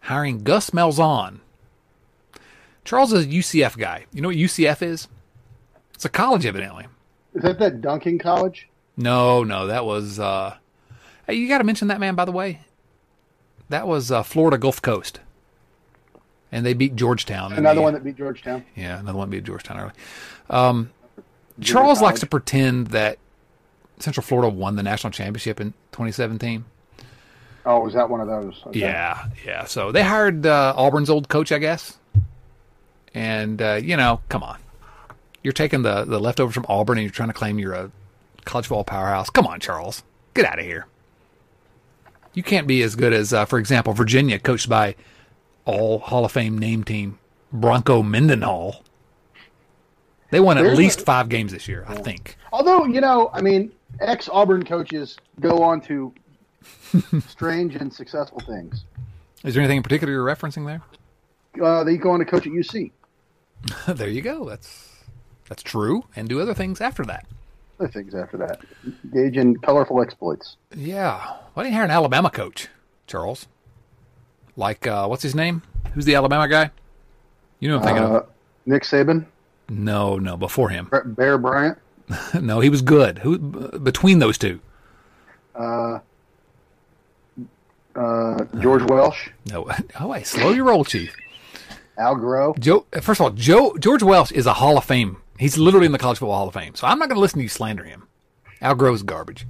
hiring 0.00 0.42
Gus 0.42 0.70
Malzahn. 0.70 1.40
Charles 2.84 3.12
is 3.12 3.24
a 3.24 3.28
UCF 3.28 3.78
guy. 3.78 4.06
You 4.12 4.20
know 4.20 4.28
what 4.28 4.36
UCF 4.36 4.82
is? 4.82 5.08
It's 5.94 6.04
a 6.04 6.10
college, 6.10 6.44
evidently. 6.44 6.86
Is 7.34 7.42
that 7.42 7.58
that 7.58 7.80
dunking 7.80 8.18
college? 8.18 8.68
No, 8.96 9.42
no, 9.42 9.66
that 9.66 9.84
was. 9.84 10.18
Uh, 10.18 10.56
hey, 11.26 11.34
you 11.34 11.48
got 11.48 11.58
to 11.58 11.64
mention 11.64 11.88
that 11.88 12.00
man, 12.00 12.14
by 12.14 12.24
the 12.24 12.32
way. 12.32 12.60
That 13.70 13.88
was 13.88 14.10
uh, 14.10 14.22
Florida 14.22 14.58
Gulf 14.58 14.82
Coast, 14.82 15.20
and 16.54 16.64
they 16.64 16.72
beat 16.72 16.94
Georgetown. 16.94 17.52
Another 17.52 17.74
the- 17.74 17.82
one 17.82 17.94
that 17.94 18.04
beat 18.04 18.16
Georgetown. 18.16 18.64
Yeah, 18.76 19.00
another 19.00 19.18
one 19.18 19.28
beat 19.28 19.42
Georgetown 19.42 19.80
early. 19.80 19.92
Um, 20.48 20.90
Charles 21.60 22.00
likes 22.00 22.20
to 22.20 22.26
pretend 22.26 22.88
that 22.88 23.18
Central 23.98 24.22
Florida 24.22 24.48
won 24.48 24.76
the 24.76 24.82
national 24.82 25.10
championship 25.10 25.60
in 25.60 25.72
2017. 25.90 26.64
Oh, 27.66 27.80
was 27.80 27.94
that 27.94 28.08
one 28.08 28.20
of 28.20 28.28
those? 28.28 28.62
Okay. 28.66 28.80
Yeah, 28.80 29.26
yeah. 29.44 29.64
So 29.64 29.90
they 29.90 30.02
hired 30.02 30.46
uh, 30.46 30.74
Auburn's 30.76 31.10
old 31.10 31.28
coach, 31.28 31.50
I 31.50 31.58
guess. 31.58 31.98
And 33.14 33.60
uh, 33.60 33.80
you 33.82 33.96
know, 33.96 34.20
come 34.28 34.44
on, 34.44 34.58
you're 35.42 35.52
taking 35.52 35.82
the 35.82 36.04
the 36.04 36.20
leftovers 36.20 36.54
from 36.54 36.66
Auburn 36.68 36.98
and 36.98 37.04
you're 37.04 37.12
trying 37.12 37.30
to 37.30 37.34
claim 37.34 37.58
you're 37.58 37.74
a 37.74 37.90
college 38.44 38.66
football 38.66 38.84
powerhouse. 38.84 39.28
Come 39.28 39.46
on, 39.46 39.58
Charles, 39.58 40.04
get 40.34 40.44
out 40.44 40.58
of 40.60 40.64
here. 40.64 40.86
You 42.32 42.42
can't 42.42 42.66
be 42.66 42.82
as 42.82 42.96
good 42.96 43.12
as, 43.12 43.32
uh, 43.32 43.44
for 43.44 43.60
example, 43.60 43.92
Virginia, 43.92 44.40
coached 44.40 44.68
by 44.68 44.96
all 45.64 45.98
Hall 45.98 46.24
of 46.24 46.32
Fame 46.32 46.58
name 46.58 46.84
team 46.84 47.18
Bronco 47.52 48.02
Mendenhall. 48.02 48.82
They 50.30 50.40
won 50.40 50.58
at 50.58 50.62
There's 50.64 50.76
least 50.78 51.00
a- 51.02 51.04
five 51.04 51.28
games 51.28 51.52
this 51.52 51.68
year, 51.68 51.84
I 51.86 51.94
think. 51.96 52.36
Although 52.52 52.86
you 52.86 53.00
know, 53.00 53.30
I 53.32 53.40
mean, 53.40 53.72
ex 54.00 54.28
Auburn 54.28 54.64
coaches 54.64 55.16
go 55.40 55.62
on 55.62 55.80
to 55.82 56.12
strange 57.28 57.76
and 57.76 57.92
successful 57.92 58.40
things. 58.40 58.84
Is 59.44 59.54
there 59.54 59.62
anything 59.62 59.78
in 59.78 59.82
particular 59.82 60.12
you're 60.12 60.24
referencing 60.24 60.66
there? 60.66 60.82
Uh, 61.62 61.84
they 61.84 61.96
go 61.96 62.10
on 62.12 62.18
to 62.18 62.24
coach 62.24 62.46
at 62.46 62.52
UC. 62.52 62.90
there 63.88 64.08
you 64.08 64.22
go. 64.22 64.44
That's 64.48 64.88
that's 65.48 65.62
true, 65.62 66.04
and 66.16 66.28
do 66.28 66.40
other 66.40 66.54
things 66.54 66.80
after 66.80 67.04
that. 67.04 67.26
Other 67.78 67.88
things 67.88 68.14
after 68.14 68.36
that, 68.38 68.60
engage 69.04 69.36
in 69.36 69.56
colorful 69.56 70.00
exploits. 70.00 70.56
Yeah. 70.74 71.36
Why 71.54 71.62
didn't 71.64 71.72
you 71.74 71.76
hire 71.78 71.84
an 71.84 71.90
Alabama 71.90 72.30
coach, 72.30 72.68
Charles? 73.06 73.46
Like, 74.56 74.86
uh, 74.86 75.06
what's 75.06 75.22
his 75.22 75.34
name? 75.34 75.62
Who's 75.94 76.04
the 76.04 76.14
Alabama 76.14 76.48
guy? 76.48 76.70
You 77.60 77.68
know 77.70 77.78
what 77.78 77.88
I'm 77.88 77.94
thinking 77.94 78.12
Uh, 78.14 78.18
of. 78.20 78.26
Nick 78.66 78.82
Saban, 78.84 79.26
No, 79.68 80.18
no, 80.18 80.36
before 80.36 80.68
him. 80.70 80.90
Bear 81.04 81.38
Bryant, 81.38 81.78
no, 82.40 82.60
he 82.60 82.68
was 82.70 82.82
good. 82.82 83.18
Who 83.18 83.38
between 83.38 84.18
those 84.18 84.38
two? 84.38 84.60
uh, 85.54 85.98
uh, 87.96 88.44
George 88.58 88.82
Welsh, 88.90 89.28
No. 89.46 89.70
Oh, 90.00 90.08
wait, 90.08 90.26
slow 90.26 90.50
your 90.50 90.64
roll, 90.64 90.84
Chief. 90.84 91.14
Al 91.96 92.16
Groh. 92.16 92.58
Joe. 92.58 92.86
First 93.02 93.20
of 93.20 93.24
all, 93.26 93.30
Joe 93.30 93.76
George 93.78 94.02
Welsh 94.02 94.32
is 94.32 94.46
a 94.46 94.54
Hall 94.54 94.76
of 94.76 94.84
Fame. 94.84 95.18
He's 95.38 95.56
literally 95.58 95.86
in 95.86 95.92
the 95.92 95.98
College 95.98 96.18
Football 96.18 96.36
Hall 96.36 96.48
of 96.48 96.54
Fame. 96.54 96.74
So 96.74 96.86
I'm 96.88 96.98
not 96.98 97.08
going 97.08 97.16
to 97.16 97.20
listen 97.20 97.38
to 97.38 97.42
you 97.44 97.48
slander 97.48 97.84
him. 97.84 98.08
Al 98.60 98.74
Groh's 98.74 99.02
garbage. 99.04 99.46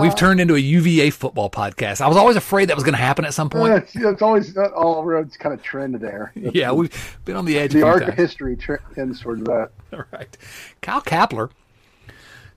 We've 0.00 0.14
turned 0.14 0.40
into 0.40 0.54
a 0.54 0.58
UVA 0.58 1.10
football 1.10 1.48
podcast. 1.50 2.00
I 2.00 2.08
was 2.08 2.16
always 2.16 2.36
afraid 2.36 2.68
that 2.68 2.76
was 2.76 2.84
going 2.84 2.94
to 2.94 3.00
happen 3.00 3.24
at 3.24 3.32
some 3.34 3.46
Uh, 3.46 3.50
point. 3.50 3.74
it's, 3.74 3.96
it's 3.96 4.22
always 4.22 4.56
uh, 4.56 4.66
all 4.76 5.04
roads 5.04 5.36
kind 5.36 5.54
of 5.54 5.62
trend 5.62 5.94
there. 5.96 6.32
Yeah, 6.36 6.72
we've 6.72 7.18
been 7.24 7.36
on 7.36 7.44
the 7.44 7.58
edge. 7.58 7.72
the 7.72 7.82
arc 7.82 8.02
of 8.02 8.08
times. 8.08 8.18
history 8.18 8.56
tre- 8.56 8.78
tends 8.94 9.20
towards 9.20 9.42
that. 9.44 9.70
All 9.92 10.04
right. 10.12 10.36
Kyle 10.82 11.00
Kapler. 11.02 11.50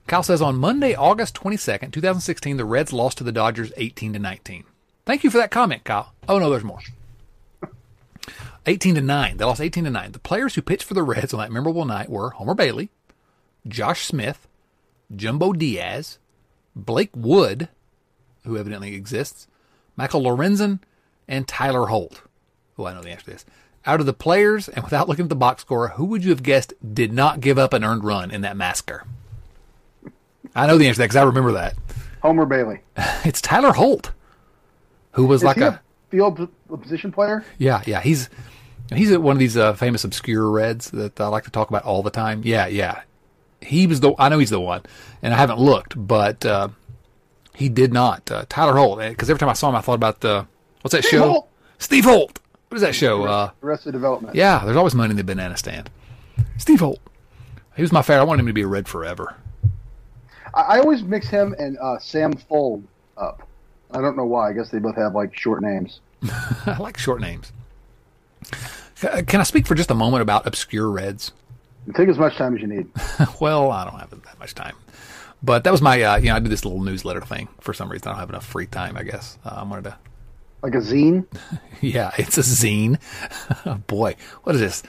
Kyle 0.06 0.22
says 0.22 0.42
on 0.42 0.56
Monday, 0.56 0.94
August 0.94 1.34
22nd, 1.36 1.92
2016, 1.92 2.56
the 2.56 2.64
Reds 2.64 2.92
lost 2.92 3.18
to 3.18 3.24
the 3.24 3.32
Dodgers 3.32 3.72
18 3.76 4.12
to 4.14 4.18
19. 4.18 4.64
Thank 5.06 5.24
you 5.24 5.30
for 5.30 5.38
that 5.38 5.50
comment, 5.50 5.84
Kyle. 5.84 6.12
Oh, 6.28 6.38
no, 6.38 6.50
there's 6.50 6.64
more. 6.64 6.80
18 8.66 8.94
to 8.96 9.00
9. 9.00 9.36
They 9.36 9.44
lost 9.44 9.60
18 9.60 9.84
to 9.84 9.90
9. 9.90 10.12
The 10.12 10.18
players 10.18 10.54
who 10.54 10.62
pitched 10.62 10.84
for 10.84 10.94
the 10.94 11.02
Reds 11.02 11.32
on 11.34 11.40
that 11.40 11.52
memorable 11.52 11.84
night 11.84 12.08
were 12.08 12.30
Homer 12.30 12.54
Bailey, 12.54 12.90
Josh 13.66 14.04
Smith, 14.06 14.46
Jumbo 15.14 15.52
Diaz, 15.52 16.18
Blake 16.74 17.10
Wood, 17.14 17.68
who 18.44 18.56
evidently 18.56 18.94
exists, 18.94 19.46
Michael 19.96 20.22
Lorenzen, 20.22 20.80
and 21.28 21.46
Tyler 21.46 21.86
Holt. 21.86 22.22
Oh, 22.78 22.86
I 22.86 22.94
know 22.94 23.02
the 23.02 23.10
answer 23.10 23.24
to 23.26 23.30
this. 23.32 23.44
Out 23.84 24.00
of 24.00 24.06
the 24.06 24.12
players, 24.12 24.68
and 24.68 24.84
without 24.84 25.08
looking 25.08 25.24
at 25.24 25.28
the 25.28 25.34
box 25.36 25.62
score, 25.62 25.88
who 25.88 26.04
would 26.06 26.24
you 26.24 26.30
have 26.30 26.42
guessed 26.42 26.72
did 26.94 27.12
not 27.12 27.40
give 27.40 27.58
up 27.58 27.72
an 27.72 27.84
earned 27.84 28.04
run 28.04 28.30
in 28.30 28.40
that 28.42 28.56
massacre? 28.56 29.04
I 30.54 30.66
know 30.66 30.78
the 30.78 30.86
answer 30.86 30.96
to 30.96 30.98
that 31.00 31.04
because 31.06 31.16
I 31.16 31.22
remember 31.24 31.52
that. 31.52 31.74
Homer 32.22 32.46
Bailey. 32.46 32.80
It's 33.24 33.40
Tyler 33.40 33.72
Holt, 33.72 34.12
who 35.12 35.26
was 35.26 35.42
Is 35.42 35.44
like 35.44 35.56
a 35.58 35.80
field 36.10 36.48
position 36.80 37.12
player? 37.12 37.44
yeah, 37.58 37.82
yeah. 37.86 38.00
He's 38.00 38.28
He's 38.92 39.16
one 39.16 39.36
of 39.36 39.38
these 39.38 39.56
uh, 39.56 39.72
famous 39.74 40.04
obscure 40.04 40.50
Reds 40.50 40.90
that 40.90 41.18
I 41.20 41.28
like 41.28 41.44
to 41.44 41.50
talk 41.50 41.68
about 41.70 41.84
all 41.84 42.02
the 42.02 42.10
time. 42.10 42.42
Yeah, 42.44 42.66
yeah. 42.66 43.02
He 43.62 43.86
was 43.86 44.00
the. 44.00 44.14
I 44.18 44.28
know 44.28 44.38
he's 44.38 44.50
the 44.50 44.60
one, 44.60 44.82
and 45.22 45.32
I 45.32 45.36
haven't 45.36 45.58
looked, 45.58 45.94
but 45.96 46.44
uh, 46.44 46.68
he 47.54 47.68
did 47.68 47.92
not. 47.92 48.30
Uh, 48.30 48.44
Tyler 48.48 48.74
Holt, 48.74 48.98
because 48.98 49.30
every 49.30 49.38
time 49.38 49.48
I 49.48 49.54
saw 49.54 49.68
him, 49.68 49.76
I 49.76 49.80
thought 49.80 49.94
about 49.94 50.20
the 50.20 50.46
what's 50.82 50.92
that 50.92 51.04
Steve 51.04 51.20
show? 51.20 51.28
Holt. 51.28 51.48
Steve 51.78 52.04
Holt. 52.04 52.38
What 52.68 52.76
is 52.76 52.82
that 52.82 52.94
show? 52.94 53.24
Uh, 53.24 53.50
Arrested 53.62 53.92
Development. 53.92 54.34
yeah, 54.34 54.64
there's 54.64 54.76
always 54.76 54.94
money 54.94 55.10
in 55.10 55.16
the 55.16 55.24
banana 55.24 55.56
stand. 55.56 55.90
Steve 56.56 56.80
Holt. 56.80 57.00
He 57.76 57.82
was 57.82 57.92
my 57.92 58.02
favorite. 58.02 58.22
I 58.22 58.24
wanted 58.24 58.40
him 58.40 58.46
to 58.48 58.52
be 58.52 58.62
a 58.62 58.66
Red 58.66 58.88
forever. 58.88 59.36
I, 60.54 60.60
I 60.60 60.78
always 60.80 61.02
mix 61.02 61.28
him 61.28 61.54
and 61.58 61.78
uh, 61.78 61.98
Sam 61.98 62.32
Fuld 62.34 62.82
up. 63.16 63.46
I 63.90 64.00
don't 64.00 64.16
know 64.16 64.24
why. 64.24 64.50
I 64.50 64.52
guess 64.54 64.70
they 64.70 64.78
both 64.78 64.96
have 64.96 65.14
like 65.14 65.36
short 65.36 65.62
names. 65.62 66.00
I 66.66 66.76
like 66.78 66.96
short 66.98 67.20
names. 67.20 67.52
Can 68.96 69.40
I 69.40 69.42
speak 69.42 69.66
for 69.66 69.74
just 69.74 69.90
a 69.90 69.94
moment 69.94 70.22
about 70.22 70.46
obscure 70.46 70.90
Reds? 70.90 71.32
Take 71.94 72.08
as 72.08 72.18
much 72.18 72.36
time 72.36 72.54
as 72.54 72.60
you 72.62 72.68
need. 72.68 72.86
well, 73.40 73.70
I 73.70 73.84
don't 73.84 73.98
have 73.98 74.10
that 74.10 74.38
much 74.38 74.54
time. 74.54 74.76
But 75.42 75.64
that 75.64 75.72
was 75.72 75.82
my, 75.82 76.00
uh, 76.00 76.16
you 76.18 76.28
know, 76.28 76.36
I 76.36 76.38
do 76.38 76.48
this 76.48 76.64
little 76.64 76.80
newsletter 76.80 77.20
thing. 77.20 77.48
For 77.60 77.74
some 77.74 77.90
reason, 77.90 78.08
I 78.08 78.10
don't 78.12 78.20
have 78.20 78.28
enough 78.30 78.46
free 78.46 78.66
time, 78.66 78.96
I 78.96 79.02
guess. 79.02 79.38
Uh, 79.44 79.54
I 79.56 79.62
wanted 79.64 79.84
to, 79.84 79.98
Like 80.62 80.74
a 80.74 80.78
zine. 80.78 81.26
yeah, 81.80 82.12
it's 82.16 82.38
a 82.38 82.42
zine. 82.42 82.98
oh, 83.66 83.74
boy, 83.86 84.14
what 84.44 84.54
is 84.54 84.60
this? 84.60 84.82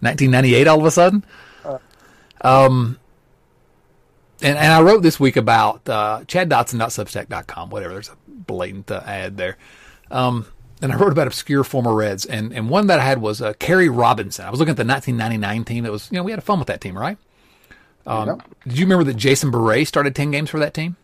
1998 0.00 0.66
all 0.66 0.80
of 0.80 0.86
a 0.86 0.90
sudden? 0.90 1.24
Um, 2.42 2.98
and, 4.40 4.56
and 4.56 4.72
I 4.72 4.80
wrote 4.80 5.02
this 5.02 5.20
week 5.20 5.36
about 5.36 5.86
uh, 5.86 6.22
chaddotson.substack.com, 6.26 7.68
whatever. 7.68 7.92
There's 7.92 8.08
a 8.08 8.16
blatant 8.26 8.90
uh, 8.90 9.02
ad 9.04 9.36
there. 9.36 9.58
Um, 10.10 10.46
and 10.82 10.92
I 10.92 10.96
wrote 10.96 11.12
about 11.12 11.26
obscure 11.26 11.64
former 11.64 11.94
Reds. 11.94 12.24
And, 12.24 12.52
and 12.52 12.70
one 12.70 12.86
that 12.86 12.98
I 12.98 13.04
had 13.04 13.20
was 13.20 13.42
uh, 13.42 13.52
Kerry 13.54 13.88
Robinson. 13.88 14.46
I 14.46 14.50
was 14.50 14.58
looking 14.60 14.70
at 14.70 14.76
the 14.76 14.84
1999 14.84 15.64
team. 15.64 15.84
That 15.84 15.92
was, 15.92 16.10
you 16.10 16.16
know, 16.16 16.22
we 16.22 16.30
had 16.30 16.42
fun 16.42 16.58
with 16.58 16.68
that 16.68 16.80
team, 16.80 16.96
right? 16.96 17.18
Um. 18.06 18.42
Did 18.66 18.78
you 18.78 18.86
remember 18.86 19.04
that 19.04 19.16
Jason 19.16 19.50
Bere 19.50 19.84
started 19.84 20.14
10 20.14 20.30
games 20.30 20.50
for 20.50 20.58
that 20.58 20.72
team? 20.74 20.96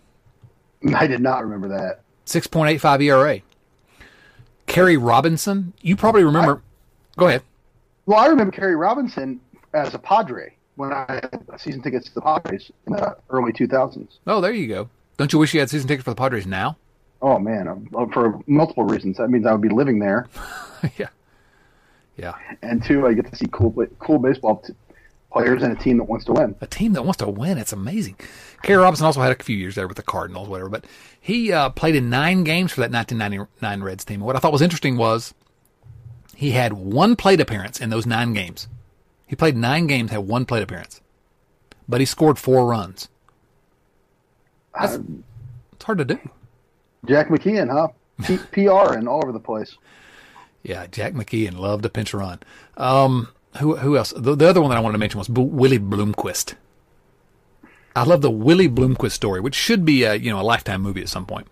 I 0.95 1.07
did 1.07 1.21
not 1.21 1.43
remember 1.43 1.69
that. 1.69 2.01
6.85 2.27 3.03
ERA. 3.05 3.41
Kerry 4.67 4.97
Robinson, 4.97 5.73
you 5.81 5.97
probably 5.97 6.25
remember. 6.25 6.63
go 7.17 7.29
ahead. 7.29 7.43
Well, 8.07 8.19
I 8.19 8.27
remember 8.27 8.53
Kerry 8.53 8.77
Robinson 8.77 9.41
as 9.75 9.95
a 9.95 9.99
Padre 9.99 10.55
when 10.77 10.93
I 10.93 11.21
had 11.23 11.45
season 11.59 11.83
tickets 11.83 12.07
to 12.09 12.15
the 12.15 12.21
Padres 12.21 12.71
in 12.87 12.95
the 12.95 13.17
early 13.31 13.53
2000s. 13.53 14.19
Oh, 14.27 14.41
there 14.41 14.53
you 14.53 14.67
go. 14.69 14.89
Don't 15.17 15.33
you 15.33 15.39
wish 15.39 15.55
you 15.55 15.61
had 15.61 15.71
season 15.71 15.89
tickets 15.89 16.05
for 16.05 16.11
the 16.11 16.17
Padres 16.17 16.47
now? 16.47 16.77
Oh 17.23 17.39
man, 17.39 17.67
um, 17.69 18.11
for 18.13 18.41
multiple 18.47 18.85
reasons. 18.85 19.17
That 19.17 19.29
means 19.31 19.47
I 19.47 19.53
would 19.53 19.63
be 19.63 19.69
living 19.69 19.99
there, 19.99 20.29
yeah. 20.99 21.09
Yeah. 22.17 22.35
and 22.63 22.83
two, 22.83 23.07
I 23.07 23.13
get 23.13 23.31
to 23.31 23.37
see 23.37 23.47
cool, 23.53 23.73
cool 23.99 24.19
baseball 24.19 24.57
t- 24.67 24.73
players 25.31 25.63
and 25.63 25.77
a 25.77 25.81
team 25.81 25.99
that 25.99 26.05
wants 26.05 26.25
to 26.27 26.33
win. 26.33 26.55
A 26.63 26.67
team 26.67 26.95
that 26.95 27.03
wants 27.05 27.19
to 27.19 27.29
win. 27.29 27.59
It's 27.59 27.73
amazing. 27.73 28.17
Kerry 28.63 28.79
Robinson 28.83 29.05
also 29.05 29.21
had 29.21 29.39
a 29.39 29.43
few 29.43 29.57
years 29.57 29.75
there 29.75 29.87
with 29.87 29.99
the 29.99 30.03
Cardinals, 30.03 30.49
whatever, 30.49 30.71
but 30.71 30.87
he 31.21 31.53
uh, 31.53 31.69
played 31.71 31.95
in 31.95 32.09
nine 32.09 32.43
games 32.45 32.73
for 32.73 32.81
that 32.81 32.91
1999 32.91 33.83
Reds 33.83 34.05
team. 34.05 34.21
What 34.21 34.35
I 34.35 34.39
thought 34.39 34.53
was 34.53 34.63
interesting 34.63 34.97
was 34.97 35.35
he 36.35 36.53
had 36.53 36.73
one 36.73 37.17
plate 37.17 37.41
appearance 37.41 37.81
in 37.81 37.91
those 37.91 38.07
nine 38.07 38.33
games. 38.33 38.69
He 39.27 39.37
played 39.37 39.57
nine 39.57 39.87
games, 39.87 40.11
had 40.11 40.21
one 40.21 40.47
plate 40.47 40.63
appearance, 40.63 41.01
but 41.89 42.01
he 42.01 42.07
scored 42.07 42.39
four 42.39 42.67
runs. 42.67 43.09
That's, 44.79 44.99
it's 45.73 45.85
hard 45.85 45.99
to 45.99 46.05
do. 46.05 46.19
Jack 47.07 47.29
McKeon, 47.29 47.71
huh? 47.71 47.89
P- 48.25 48.39
PR 48.53 48.95
and 48.95 49.09
all 49.09 49.23
over 49.23 49.33
the 49.33 49.41
place. 49.41 49.77
Yeah, 50.63 50.87
Jack 50.87 51.13
McKeon 51.13 51.59
loved 51.59 51.83
to 51.85 51.89
pinch 51.89 52.13
a 52.13 52.19
run. 52.19 52.41
Um, 52.77 53.29
who 53.59 53.77
who 53.77 53.97
else? 53.97 54.13
The, 54.17 54.35
the 54.35 54.49
other 54.49 54.61
one 54.61 54.71
that 54.71 54.77
I 54.77 54.81
wanted 54.81 54.95
to 54.95 54.99
mention 54.99 55.19
was 55.19 55.29
B- 55.29 55.43
Willie 55.43 55.79
Bloomquist. 55.79 56.55
I 57.95 58.05
love 58.05 58.21
the 58.21 58.31
Willie 58.31 58.69
Bloomquist 58.69 59.13
story, 59.13 59.41
which 59.41 59.55
should 59.55 59.85
be 59.85 60.03
a 60.05 60.15
you 60.15 60.31
know 60.31 60.41
a 60.41 60.43
lifetime 60.43 60.83
movie 60.83 61.01
at 61.03 61.09
some 61.09 61.27
point. 61.27 61.47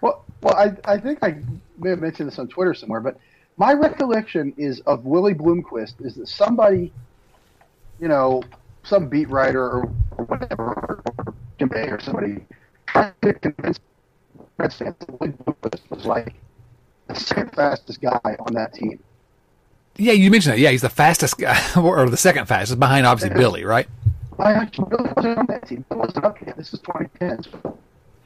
Well, 0.00 0.24
well, 0.42 0.54
I, 0.54 0.76
I 0.84 0.98
think 0.98 1.20
I 1.22 1.38
may 1.78 1.90
have 1.90 2.00
mentioned 2.00 2.28
this 2.28 2.38
on 2.38 2.48
Twitter 2.48 2.74
somewhere, 2.74 3.00
but 3.00 3.18
my 3.56 3.72
recollection 3.72 4.52
is 4.56 4.80
of 4.80 5.04
Willie 5.04 5.34
Bloomquist 5.34 6.04
is 6.04 6.14
that 6.16 6.28
somebody, 6.28 6.92
you 8.00 8.08
know, 8.08 8.42
some 8.82 9.08
beat 9.08 9.28
writer 9.30 9.62
or, 9.62 9.82
whatever, 10.26 11.02
or 11.60 12.00
somebody, 12.00 12.44
tried 12.94 13.14
to 13.22 13.34
convince 13.34 13.80
Reds 14.56 14.76
fans 14.76 14.94
that 15.00 15.20
Willie 15.20 15.32
Bloomquist 15.32 15.90
was 15.90 16.06
like 16.06 16.34
the 17.08 17.14
second 17.14 17.52
fastest 17.52 18.00
guy 18.00 18.36
on 18.38 18.54
that 18.54 18.72
team. 18.74 18.98
Yeah, 19.96 20.12
you 20.12 20.30
mentioned 20.30 20.54
that. 20.54 20.58
Yeah, 20.58 20.70
he's 20.70 20.82
the 20.82 20.88
fastest 20.88 21.38
guy, 21.38 21.60
or 21.76 22.08
the 22.08 22.16
second 22.16 22.46
fastest, 22.46 22.80
behind 22.80 23.06
obviously 23.06 23.36
Billy, 23.36 23.64
right? 23.64 23.88
I 24.38 24.52
actually 24.52 24.88
really 24.90 25.12
wasn't 25.14 25.38
on 25.38 25.46
that 25.46 25.68
team. 25.68 25.84
I 25.90 25.94
wasn't 25.94 26.24
up 26.24 26.40
yet. 26.44 26.56
This 26.56 26.72
is 26.72 26.80
2010, 26.80 27.44
so 27.44 27.78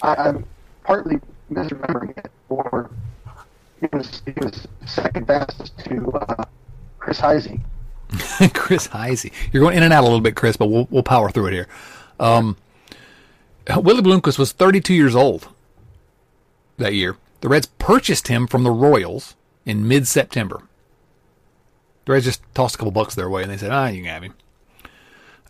I, 0.02 0.14
I'm 0.14 0.46
partly 0.84 1.20
misremembering 1.50 2.16
it. 2.16 2.30
Or 2.48 2.90
it 3.82 3.92
was 3.92 4.22
it 4.24 4.38
was 4.42 4.66
second 4.86 5.26
fastest 5.26 5.78
to 5.80 6.10
uh, 6.12 6.44
Chris 6.98 7.20
Heisey. 7.20 7.60
Chris 8.54 8.88
Heisey. 8.88 9.32
You're 9.52 9.62
going 9.62 9.76
in 9.76 9.82
and 9.82 9.92
out 9.92 10.02
a 10.02 10.06
little 10.06 10.20
bit, 10.20 10.34
Chris, 10.34 10.56
but 10.56 10.68
we'll 10.68 10.88
we'll 10.90 11.02
power 11.02 11.30
through 11.30 11.48
it 11.48 11.52
here. 11.52 11.68
Um, 12.18 12.56
Willie 13.76 14.02
Bloomquist 14.02 14.38
was 14.38 14.52
32 14.52 14.94
years 14.94 15.14
old 15.14 15.48
that 16.78 16.94
year. 16.94 17.16
The 17.40 17.48
Reds 17.48 17.66
purchased 17.78 18.28
him 18.28 18.46
from 18.46 18.64
the 18.64 18.70
Royals 18.70 19.36
in 19.64 19.86
mid-September. 19.86 20.62
The 22.04 22.12
Reds 22.12 22.24
just 22.24 22.42
tossed 22.54 22.76
a 22.76 22.78
couple 22.78 22.90
bucks 22.90 23.14
their 23.14 23.28
way, 23.28 23.42
and 23.42 23.50
they 23.50 23.58
said, 23.58 23.70
"Ah, 23.70 23.88
you 23.88 24.02
can 24.02 24.10
have 24.10 24.22
him." 24.22 24.34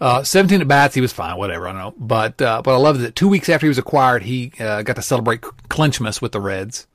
Uh, 0.00 0.22
17 0.22 0.60
at 0.60 0.68
bats, 0.68 0.94
he 0.94 1.00
was 1.00 1.12
fine, 1.12 1.36
whatever. 1.36 1.68
I 1.68 1.72
don't 1.72 1.80
know, 1.80 1.94
but 1.96 2.42
uh, 2.42 2.62
but 2.62 2.74
I 2.74 2.76
love 2.76 3.00
that 3.00 3.16
two 3.16 3.28
weeks 3.28 3.48
after 3.48 3.66
he 3.66 3.68
was 3.68 3.78
acquired, 3.78 4.24
he 4.24 4.52
uh, 4.60 4.82
got 4.82 4.96
to 4.96 5.02
celebrate 5.02 5.40
Clinchmas 5.40 6.20
with 6.20 6.32
the 6.32 6.40
Reds, 6.40 6.86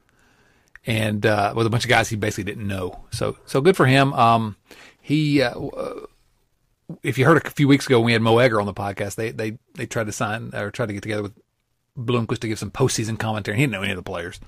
and 0.85 1.25
uh, 1.25 1.53
with 1.55 1.65
a 1.65 1.69
bunch 1.69 1.85
of 1.85 1.89
guys 1.89 2.09
he 2.09 2.15
basically 2.15 2.43
didn't 2.45 2.67
know. 2.67 3.05
So 3.11 3.37
so 3.45 3.61
good 3.61 3.75
for 3.75 3.85
him. 3.85 4.13
Um, 4.13 4.57
he, 5.01 5.41
uh, 5.41 5.59
uh, 5.59 6.05
if 7.01 7.17
you 7.17 7.25
heard 7.25 7.45
a 7.45 7.49
few 7.49 7.67
weeks 7.67 7.85
ago 7.85 7.99
when 7.99 8.07
we 8.07 8.13
had 8.13 8.21
Mo 8.21 8.37
Egger 8.37 8.59
on 8.59 8.67
the 8.67 8.73
podcast, 8.73 9.15
they 9.15 9.31
they 9.31 9.57
they 9.75 9.85
tried 9.85 10.05
to 10.05 10.11
sign 10.11 10.51
or 10.53 10.71
tried 10.71 10.87
to 10.87 10.93
get 10.93 11.03
together 11.03 11.23
with 11.23 11.33
Bloomquist 11.97 12.39
to 12.39 12.47
give 12.47 12.59
some 12.59 12.71
postseason 12.71 13.17
commentary. 13.17 13.57
He 13.57 13.63
didn't 13.63 13.73
know 13.73 13.81
any 13.81 13.91
of 13.91 13.97
the 13.97 14.03
players. 14.03 14.39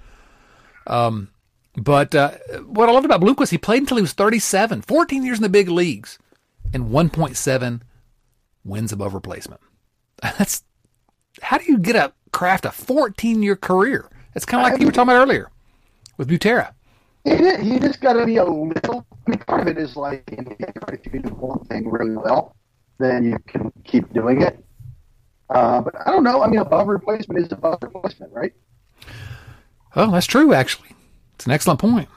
Um, 0.88 1.30
but 1.76 2.16
uh, 2.16 2.32
what 2.66 2.90
I 2.90 2.92
loved 2.92 3.06
about 3.06 3.22
Bloomquist, 3.22 3.52
he 3.52 3.58
played 3.58 3.82
until 3.82 3.98
he 3.98 4.02
was 4.02 4.14
37, 4.14 4.82
14 4.84 5.24
years 5.26 5.38
in 5.40 5.44
the 5.44 5.50
big 5.50 5.68
leagues, 5.68 6.18
and 6.74 6.86
1.7 6.86 7.82
wins 8.64 8.92
above 8.92 9.14
replacement. 9.14 9.62
That's 10.22 10.64
how 11.42 11.58
do 11.58 11.66
you 11.66 11.78
get 11.78 11.96
a 11.96 12.14
craft 12.32 12.66
a 12.66 12.72
14 12.72 13.44
year 13.44 13.56
career? 13.56 14.10
It's 14.36 14.46
kind 14.46 14.66
of 14.66 14.72
like 14.72 14.80
you 14.80 14.86
were 14.88 14.92
talking 14.92 15.10
about 15.10 15.22
earlier 15.22 15.50
with 16.18 16.30
Butera. 16.30 16.74
He, 17.26 17.36
did, 17.36 17.60
he 17.60 17.80
just 17.80 18.02
got 18.02 18.14
to 18.14 18.26
be 18.26 18.38
a 18.38 18.44
little. 18.44 19.06
I 19.28 19.30
mean, 19.32 19.40
part 19.40 19.62
of 19.62 19.68
it 19.68 19.80
is 19.80 19.96
like 19.96 20.24
if 20.30 21.14
you 21.14 21.20
do 21.20 21.30
one 21.30 21.60
thing 21.66 21.90
really 21.90 22.16
well, 22.16 22.56
then 23.00 23.26
you 23.26 23.40
can 23.48 23.74
keep 23.84 24.14
doing 24.14 24.44
it. 24.44 24.64
Uh, 25.50 25.82
but 25.82 25.96
I 26.06 26.12
don't 26.12 26.24
know. 26.24 26.44
I 26.44 26.48
mean, 26.48 26.60
above 26.60 26.88
replacement 26.88 27.44
is 27.44 27.52
above 27.52 27.80
replacement, 27.82 28.32
right? 28.32 28.54
Oh, 29.96 30.12
that's 30.12 30.28
true. 30.28 30.54
Actually, 30.54 30.90
it's 31.34 31.48
an 31.48 31.52
excellent 31.52 31.80
point. 31.80 32.10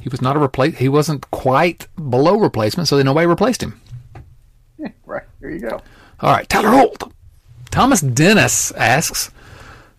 He 0.00 0.08
was 0.08 0.22
not 0.22 0.36
a 0.36 0.40
replace. 0.42 0.78
He 0.78 0.88
wasn't 0.88 1.30
quite 1.30 1.86
below 1.96 2.38
replacement, 2.38 2.88
so 2.88 2.96
then 2.96 3.04
nobody 3.04 3.26
replaced 3.26 3.62
him. 3.62 3.78
Yeah, 4.78 4.88
right. 5.04 5.24
There 5.40 5.50
you 5.50 5.60
go. 5.60 5.80
All 6.20 6.32
right, 6.32 6.48
Tyler 6.48 6.70
Holt. 6.70 7.12
Thomas 7.70 8.00
Dennis 8.00 8.72
asks, 8.72 9.30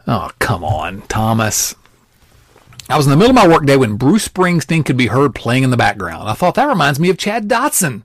"Oh, 0.07 0.31
come 0.39 0.63
on, 0.63 1.01
Thomas." 1.03 1.75
I 2.89 2.97
was 2.97 3.05
in 3.05 3.11
the 3.11 3.17
middle 3.17 3.29
of 3.29 3.35
my 3.35 3.47
workday 3.47 3.75
when 3.75 3.97
Bruce 3.97 4.27
Springsteen 4.27 4.83
could 4.83 4.97
be 4.97 5.07
heard 5.07 5.35
playing 5.35 5.63
in 5.63 5.69
the 5.69 5.77
background. 5.77 6.27
I 6.27 6.33
thought 6.33 6.55
that 6.55 6.67
reminds 6.67 6.99
me 6.99 7.11
of 7.11 7.19
Chad 7.19 7.47
Dotson. 7.47 8.01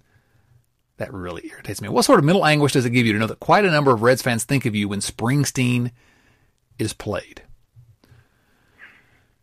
That 0.99 1.13
really 1.13 1.49
irritates 1.49 1.81
me. 1.81 1.89
What 1.89 2.05
sort 2.05 2.19
of 2.19 2.25
mental 2.27 2.45
anguish 2.45 2.73
does 2.73 2.85
it 2.85 2.91
give 2.91 3.07
you 3.07 3.15
to 3.15 3.19
know 3.19 3.27
that 3.27 3.41
quite 3.41 3.65
a 3.65 3.71
number 3.71 3.93
of 3.93 4.03
Reds 4.03 4.21
fans 4.21 4.45
think 4.45 4.67
of 4.67 4.75
you 4.75 4.89
when 4.89 5.01
Springsteen 5.01 5.91
is 6.79 6.93
played? 6.93 7.43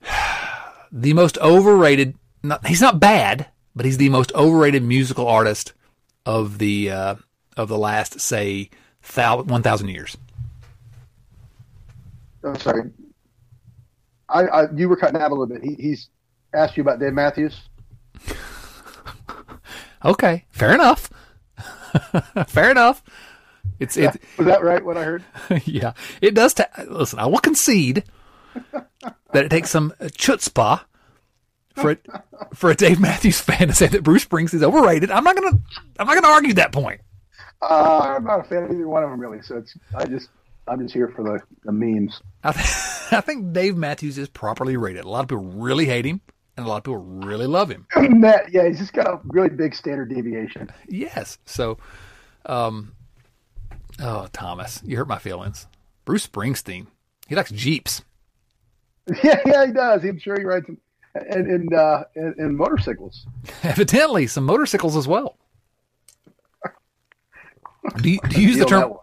the 0.92 1.14
most 1.14 1.40
overrated. 1.40 2.16
Not, 2.44 2.66
he's 2.68 2.82
not 2.82 3.00
bad, 3.00 3.48
but 3.76 3.86
he's 3.86 3.98
the 3.98 4.10
most 4.10 4.32
overrated 4.36 4.84
musical 4.84 5.28
artist 5.28 5.74
of 6.24 6.60
the 6.60 6.92
uh, 6.92 7.16
of 7.58 7.68
the 7.68 7.78
last 7.80 8.20
say 8.20 8.70
one 9.16 9.64
thousand 9.64 9.90
years. 9.90 10.16
I'm 12.44 12.56
sorry. 12.58 12.92
I, 14.32 14.46
I 14.46 14.72
you 14.72 14.90
were 14.90 14.96
cutting 14.96 15.20
out 15.22 15.32
a 15.32 15.34
little 15.34 15.48
bit. 15.48 15.64
He, 15.64 15.76
he's 15.76 16.10
asked 16.54 16.78
you 16.78 16.82
about 16.82 17.00
Dave 17.00 17.14
Matthews. 17.14 17.60
Okay, 20.04 20.46
fair 20.50 20.74
enough. 20.74 21.10
fair 22.48 22.72
enough. 22.72 23.04
It's 23.80 23.98
it. 23.98 24.20
Was 24.38 24.48
that 24.48 24.64
right? 24.64 24.84
What 24.84 24.98
I 24.98 25.04
heard? 25.04 25.24
yeah, 25.66 25.94
it 26.22 26.34
does. 26.34 26.56
Ta- 26.56 26.70
listen, 26.88 27.20
I 27.20 27.28
will 27.28 27.40
concede 27.40 28.04
that 28.74 29.46
it 29.46 29.50
takes 29.50 29.70
some 29.70 29.94
chutzpah 30.02 30.82
for 31.76 31.92
a, 31.92 31.98
for 32.54 32.72
a 32.72 32.76
Dave 32.76 33.00
Matthews 33.00 33.40
fan 33.40 33.68
to 33.68 33.74
say 33.74 33.88
that 33.88 34.04
Bruce 34.04 34.26
Springsteen's 34.26 34.64
overrated, 34.64 35.12
I'm 35.12 35.24
not 35.24 35.36
gonna 35.36 35.60
I'm 36.00 36.08
not 36.08 36.16
gonna 36.16 36.34
argue 36.34 36.54
that 36.54 36.72
point. 36.72 37.02
Uh, 37.62 38.16
I'm 38.18 38.24
not 38.24 38.40
a 38.40 38.44
fan 38.44 38.64
of 38.64 38.72
either 38.72 38.88
one 38.88 39.04
of 39.04 39.10
them 39.12 39.20
really. 39.20 39.42
So 39.44 39.58
it's 39.58 39.78
I 39.96 40.06
just 40.06 40.30
I'm 40.68 40.82
just 40.82 40.94
here 40.94 41.10
for 41.16 41.24
the, 41.24 41.42
the 41.64 41.72
memes. 41.72 42.22
I, 43.18 43.22
think 43.22 43.54
Dave 43.54 43.76
Matthews 43.76 44.18
is 44.18 44.30
properly 44.30 44.78
rated. 44.78 45.06
A 45.06 45.10
lot 45.10 45.22
of 45.22 45.28
people 45.30 45.44
really 45.44 45.86
hate 45.86 46.06
him, 46.06 46.22
and 46.58 46.66
a 46.66 46.70
lot 46.70 46.78
of 46.78 46.84
people 46.84 46.98
really 46.98 47.48
love 47.48 47.70
him. 47.70 47.88
That, 48.22 48.52
yeah, 48.52 48.68
he's 48.68 48.78
just 48.78 48.94
got 48.94 49.08
a 49.08 49.20
really 49.26 49.50
big 49.50 49.74
standard 49.74 50.10
deviation. 50.10 50.70
Yes. 50.88 51.40
So, 51.46 51.80
um, 52.46 52.94
oh 54.00 54.28
Thomas, 54.32 54.82
you 54.86 54.98
hurt 54.98 55.08
my 55.08 55.18
feelings. 55.18 55.68
Bruce 56.06 56.28
Springsteen, 56.28 56.88
he 57.28 57.36
likes 57.36 57.52
Jeeps. 57.52 58.04
Yeah, 59.24 59.40
yeah, 59.46 59.66
he 59.66 59.74
does. 59.74 60.04
I'm 60.06 60.20
sure 60.20 60.38
he 60.38 60.46
rides 60.46 60.68
them 60.68 60.78
and 61.16 61.48
and, 61.48 61.74
uh, 61.74 62.04
and, 62.16 62.36
and 62.38 62.58
motorcycles. 62.58 63.26
Evidently, 63.64 64.28
some 64.28 64.46
motorcycles 64.46 64.96
as 64.96 65.08
well. 65.08 65.38
Do 67.98 68.12
you, 68.12 68.20
do 68.30 68.42
you 68.42 68.50
use 68.50 68.60
the 68.60 68.66
term? 68.66 68.94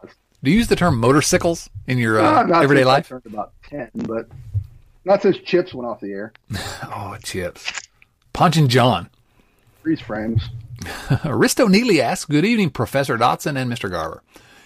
Do 0.42 0.50
you 0.52 0.56
use 0.56 0.68
the 0.68 0.76
term 0.76 0.98
motorcycles 0.98 1.68
in 1.86 1.98
your 1.98 2.20
Uh, 2.20 2.44
not 2.44 2.62
everyday 2.62 2.84
life? 2.84 3.11
about 3.11 3.52
ten, 3.69 3.91
but 3.95 4.29
not 5.05 5.23
since 5.23 5.37
Chips 5.39 5.75
went 5.75 5.89
off 5.89 6.01
the 6.01 6.12
air. 6.12 6.33
Oh, 6.91 7.16
chips. 7.23 7.83
Ponch 8.33 8.57
and 8.57 8.71
Jon. 8.71 9.11
Freeze 9.83 10.01
frames. 10.01 10.43
Aristo 11.25 11.69
Neely 11.69 12.01
asks, 12.01 12.25
Good 12.25 12.45
evening, 12.45 12.71
Professor 12.71 13.19
Dotson 13.19 13.61
and 13.61 13.71
Mr. 13.71 13.91
Garber. 13.91 14.23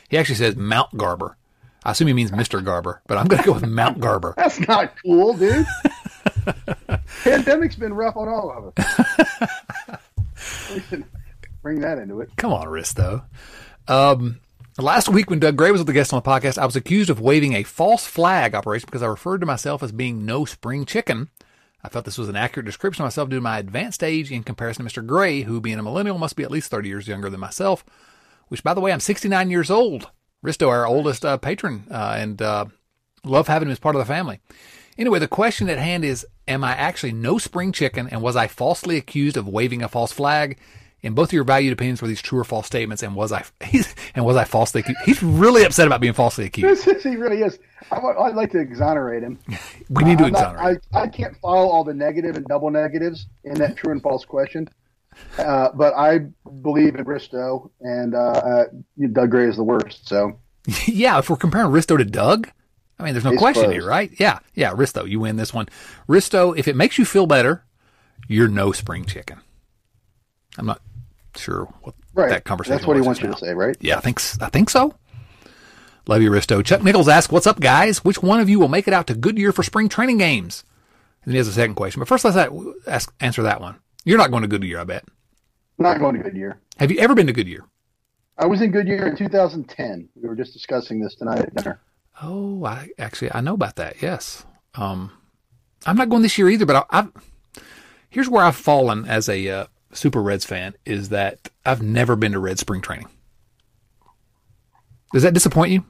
He 0.08 0.16
actually 0.18 0.36
says 0.36 0.56
Mount 0.56 0.96
Garber. 0.96 1.36
I 1.84 1.90
assume 1.92 2.08
he 2.08 2.14
means 2.14 2.30
Mr. 2.30 2.62
Garber, 2.64 3.02
but 3.06 3.18
I'm 3.18 3.26
going 3.26 3.42
to 3.42 3.46
go 3.46 3.54
with 3.54 3.66
Mount 3.66 3.98
Garber. 3.98 4.34
That's 4.36 4.60
not 4.68 4.94
cool, 5.04 5.34
dude. 5.34 5.66
Pandemic's 7.24 7.76
been 7.76 7.94
rough 7.94 8.16
on 8.16 8.28
all 8.28 8.50
of 8.50 8.72
us. 8.78 9.98
bring 11.62 11.80
that 11.80 11.98
into 11.98 12.20
it. 12.20 12.30
Come 12.36 12.52
on, 12.52 12.68
Aristo. 12.68 13.24
Um, 13.88 14.38
last 14.78 15.08
week 15.08 15.28
when 15.28 15.38
Doug 15.38 15.56
Gray 15.56 15.70
was 15.70 15.84
the 15.84 15.92
guest 15.92 16.12
on 16.12 16.22
the 16.22 16.28
podcast, 16.28 16.56
I 16.56 16.64
was 16.64 16.76
accused 16.76 17.10
of 17.10 17.20
waving 17.20 17.52
a 17.52 17.62
false 17.62 18.06
flag 18.06 18.54
operation 18.54 18.86
because 18.86 19.02
I 19.02 19.06
referred 19.06 19.40
to 19.40 19.46
myself 19.46 19.82
as 19.82 19.92
being 19.92 20.24
no 20.24 20.44
spring 20.44 20.86
chicken. 20.86 21.28
I 21.84 21.88
felt 21.88 22.04
this 22.04 22.18
was 22.18 22.28
an 22.28 22.36
accurate 22.36 22.64
description 22.64 23.02
of 23.02 23.06
myself 23.06 23.28
due 23.28 23.36
to 23.36 23.42
my 23.42 23.58
advanced 23.58 24.02
age 24.02 24.30
in 24.30 24.44
comparison 24.44 24.86
to 24.86 24.90
Mr. 24.90 25.04
Gray, 25.04 25.42
who, 25.42 25.60
being 25.60 25.78
a 25.78 25.82
millennial, 25.82 26.16
must 26.16 26.36
be 26.36 26.44
at 26.44 26.50
least 26.50 26.70
30 26.70 26.88
years 26.88 27.08
younger 27.08 27.28
than 27.28 27.40
myself, 27.40 27.84
which, 28.48 28.62
by 28.62 28.72
the 28.72 28.80
way, 28.80 28.92
I'm 28.92 29.00
69 29.00 29.50
years 29.50 29.70
old. 29.70 30.08
Risto, 30.44 30.68
our 30.68 30.86
oldest 30.86 31.24
uh, 31.24 31.36
patron, 31.38 31.84
uh, 31.90 32.16
and 32.16 32.40
uh, 32.40 32.66
love 33.24 33.48
having 33.48 33.68
him 33.68 33.72
as 33.72 33.78
part 33.78 33.94
of 33.94 34.00
the 34.00 34.06
family. 34.06 34.40
Anyway, 34.96 35.18
the 35.18 35.28
question 35.28 35.68
at 35.68 35.78
hand 35.78 36.04
is 36.04 36.26
Am 36.48 36.64
I 36.64 36.72
actually 36.72 37.12
no 37.12 37.38
spring 37.38 37.72
chicken, 37.72 38.08
and 38.08 38.22
was 38.22 38.36
I 38.36 38.46
falsely 38.46 38.96
accused 38.96 39.36
of 39.36 39.46
waving 39.46 39.82
a 39.82 39.88
false 39.88 40.12
flag? 40.12 40.58
In 41.02 41.14
both 41.14 41.30
of 41.30 41.32
your 41.32 41.42
valued 41.42 41.72
opinions, 41.72 42.00
were 42.00 42.06
these 42.06 42.22
true 42.22 42.38
or 42.38 42.44
false 42.44 42.66
statements, 42.66 43.02
and 43.02 43.16
was 43.16 43.32
I 43.32 43.44
and 44.14 44.24
was 44.24 44.36
I 44.36 44.44
falsely 44.44 44.82
accused? 44.82 45.00
He's 45.04 45.22
really 45.22 45.64
upset 45.64 45.86
about 45.88 46.00
being 46.00 46.12
falsely 46.12 46.44
accused. 46.44 46.84
He 47.02 47.16
really 47.16 47.42
is. 47.42 47.58
I, 47.90 47.98
would- 47.98 48.16
I'd 48.16 48.36
like 48.36 48.52
to 48.52 48.58
exonerate 48.60 49.22
him. 49.24 49.38
We 49.90 50.04
need 50.04 50.18
to 50.18 50.24
I'm 50.26 50.32
not- 50.32 50.52
exonerate. 50.54 50.82
I, 50.94 51.00
I 51.02 51.08
can't 51.08 51.36
follow 51.38 51.68
all 51.68 51.82
the 51.84 51.92
negative 51.94 52.36
and 52.36 52.46
double 52.46 52.70
negatives 52.70 53.26
in 53.44 53.54
that 53.54 53.76
true 53.76 53.90
and 53.92 54.00
false 54.00 54.24
question. 54.24 54.68
Uh, 55.38 55.70
but 55.74 55.92
I 55.94 56.20
believe 56.62 56.94
in 56.94 57.04
Risto, 57.04 57.70
and 57.80 58.14
uh, 58.14 58.18
uh, 58.18 58.64
Doug 59.12 59.30
Gray 59.30 59.48
is 59.48 59.56
the 59.56 59.64
worst. 59.64 60.08
So 60.08 60.38
yeah, 60.86 61.18
if 61.18 61.28
we're 61.28 61.36
comparing 61.36 61.70
Risto 61.72 61.98
to 61.98 62.04
Doug, 62.04 62.48
I 62.98 63.02
mean, 63.02 63.12
there's 63.12 63.24
no 63.24 63.32
Case 63.32 63.38
question 63.40 63.64
closed. 63.64 63.74
here, 63.80 63.86
right? 63.86 64.10
Yeah, 64.20 64.38
yeah, 64.54 64.70
Risto, 64.72 65.06
you 65.08 65.18
win 65.18 65.34
this 65.36 65.52
one. 65.52 65.66
Risto, 66.08 66.56
if 66.56 66.68
it 66.68 66.76
makes 66.76 66.96
you 66.96 67.04
feel 67.04 67.26
better, 67.26 67.64
you're 68.28 68.46
no 68.48 68.70
spring 68.72 69.04
chicken. 69.04 69.40
I'm 70.56 70.66
not 70.66 70.80
sure 71.36 71.72
what 71.82 71.94
right, 72.14 72.30
that 72.30 72.44
conversation. 72.44 72.76
That's 72.76 72.86
what 72.86 72.96
he 72.96 73.02
wants 73.02 73.20
you 73.20 73.28
now. 73.28 73.34
to 73.34 73.38
say, 73.38 73.54
right? 73.54 73.76
Yeah, 73.80 73.98
I 73.98 74.00
think 74.00 74.20
I 74.40 74.48
think 74.48 74.70
so. 74.70 74.94
Love 76.06 76.20
you, 76.20 76.30
Risto. 76.30 76.64
Chuck 76.64 76.82
Nichols 76.82 77.08
asks, 77.08 77.32
"What's 77.32 77.46
up, 77.46 77.60
guys? 77.60 78.04
Which 78.04 78.22
one 78.22 78.40
of 78.40 78.48
you 78.48 78.58
will 78.58 78.68
make 78.68 78.88
it 78.88 78.94
out 78.94 79.06
to 79.08 79.14
Goodyear 79.14 79.52
for 79.52 79.62
spring 79.62 79.88
training 79.88 80.18
games?" 80.18 80.64
And 81.24 81.30
then 81.30 81.34
he 81.34 81.38
has 81.38 81.48
a 81.48 81.52
second 81.52 81.76
question, 81.76 82.00
but 82.00 82.08
first 82.08 82.24
let's 82.24 82.36
ask, 82.86 83.14
answer 83.20 83.42
that 83.42 83.60
one. 83.60 83.76
You're 84.04 84.18
not 84.18 84.30
going 84.30 84.42
to 84.42 84.48
Goodyear, 84.48 84.80
I 84.80 84.84
bet. 84.84 85.04
Not 85.78 86.00
going 86.00 86.16
to 86.16 86.22
Goodyear. 86.22 86.58
Have 86.78 86.90
you 86.90 86.98
ever 86.98 87.14
been 87.14 87.28
to 87.28 87.32
Goodyear? 87.32 87.64
I 88.38 88.46
was 88.46 88.60
in 88.60 88.72
Goodyear 88.72 89.06
in 89.06 89.16
2010. 89.16 90.08
We 90.16 90.28
were 90.28 90.34
just 90.34 90.52
discussing 90.52 91.00
this 91.00 91.14
tonight 91.14 91.38
at 91.38 91.54
dinner. 91.54 91.80
Oh, 92.20 92.64
I 92.64 92.88
actually 92.98 93.32
I 93.32 93.40
know 93.40 93.54
about 93.54 93.76
that. 93.76 94.02
Yes. 94.02 94.44
Um, 94.74 95.12
I'm 95.86 95.96
not 95.96 96.08
going 96.08 96.22
this 96.22 96.38
year 96.38 96.48
either, 96.48 96.66
but 96.66 96.76
I, 96.76 96.98
I've 96.98 97.12
here's 98.10 98.28
where 98.28 98.44
I've 98.44 98.56
fallen 98.56 99.06
as 99.06 99.28
a 99.28 99.48
uh, 99.48 99.66
Super 99.92 100.22
Reds 100.22 100.44
fan 100.44 100.74
is 100.84 101.10
that 101.10 101.50
I've 101.64 101.82
never 101.82 102.16
been 102.16 102.32
to 102.32 102.38
Red 102.38 102.58
spring 102.58 102.80
training. 102.80 103.08
Does 105.12 105.22
that 105.22 105.34
disappoint 105.34 105.72
you? 105.72 105.84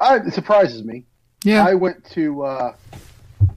I, 0.00 0.16
it 0.16 0.32
surprises 0.32 0.82
me. 0.84 1.04
Yeah. 1.44 1.66
I 1.66 1.74
went 1.74 2.04
to. 2.12 2.42
Uh, 2.44 2.74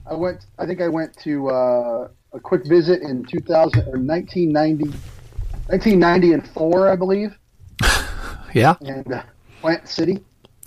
I 0.08 0.14
went. 0.14 0.46
I 0.58 0.66
think 0.66 0.80
I 0.80 0.88
went 0.88 1.16
to 1.20 1.48
uh, 1.48 2.08
a 2.32 2.40
quick 2.40 2.66
visit 2.66 3.02
in 3.02 3.24
2000 3.24 3.80
or 3.80 3.98
1990, 3.98 4.84
1990 5.68 6.32
and 6.32 6.48
four, 6.50 6.88
I 6.90 6.96
believe, 6.96 7.36
yeah. 8.54 8.74
and 8.82 9.10
uh, 9.12 9.22
Plant 9.60 9.88
City, 9.88 10.18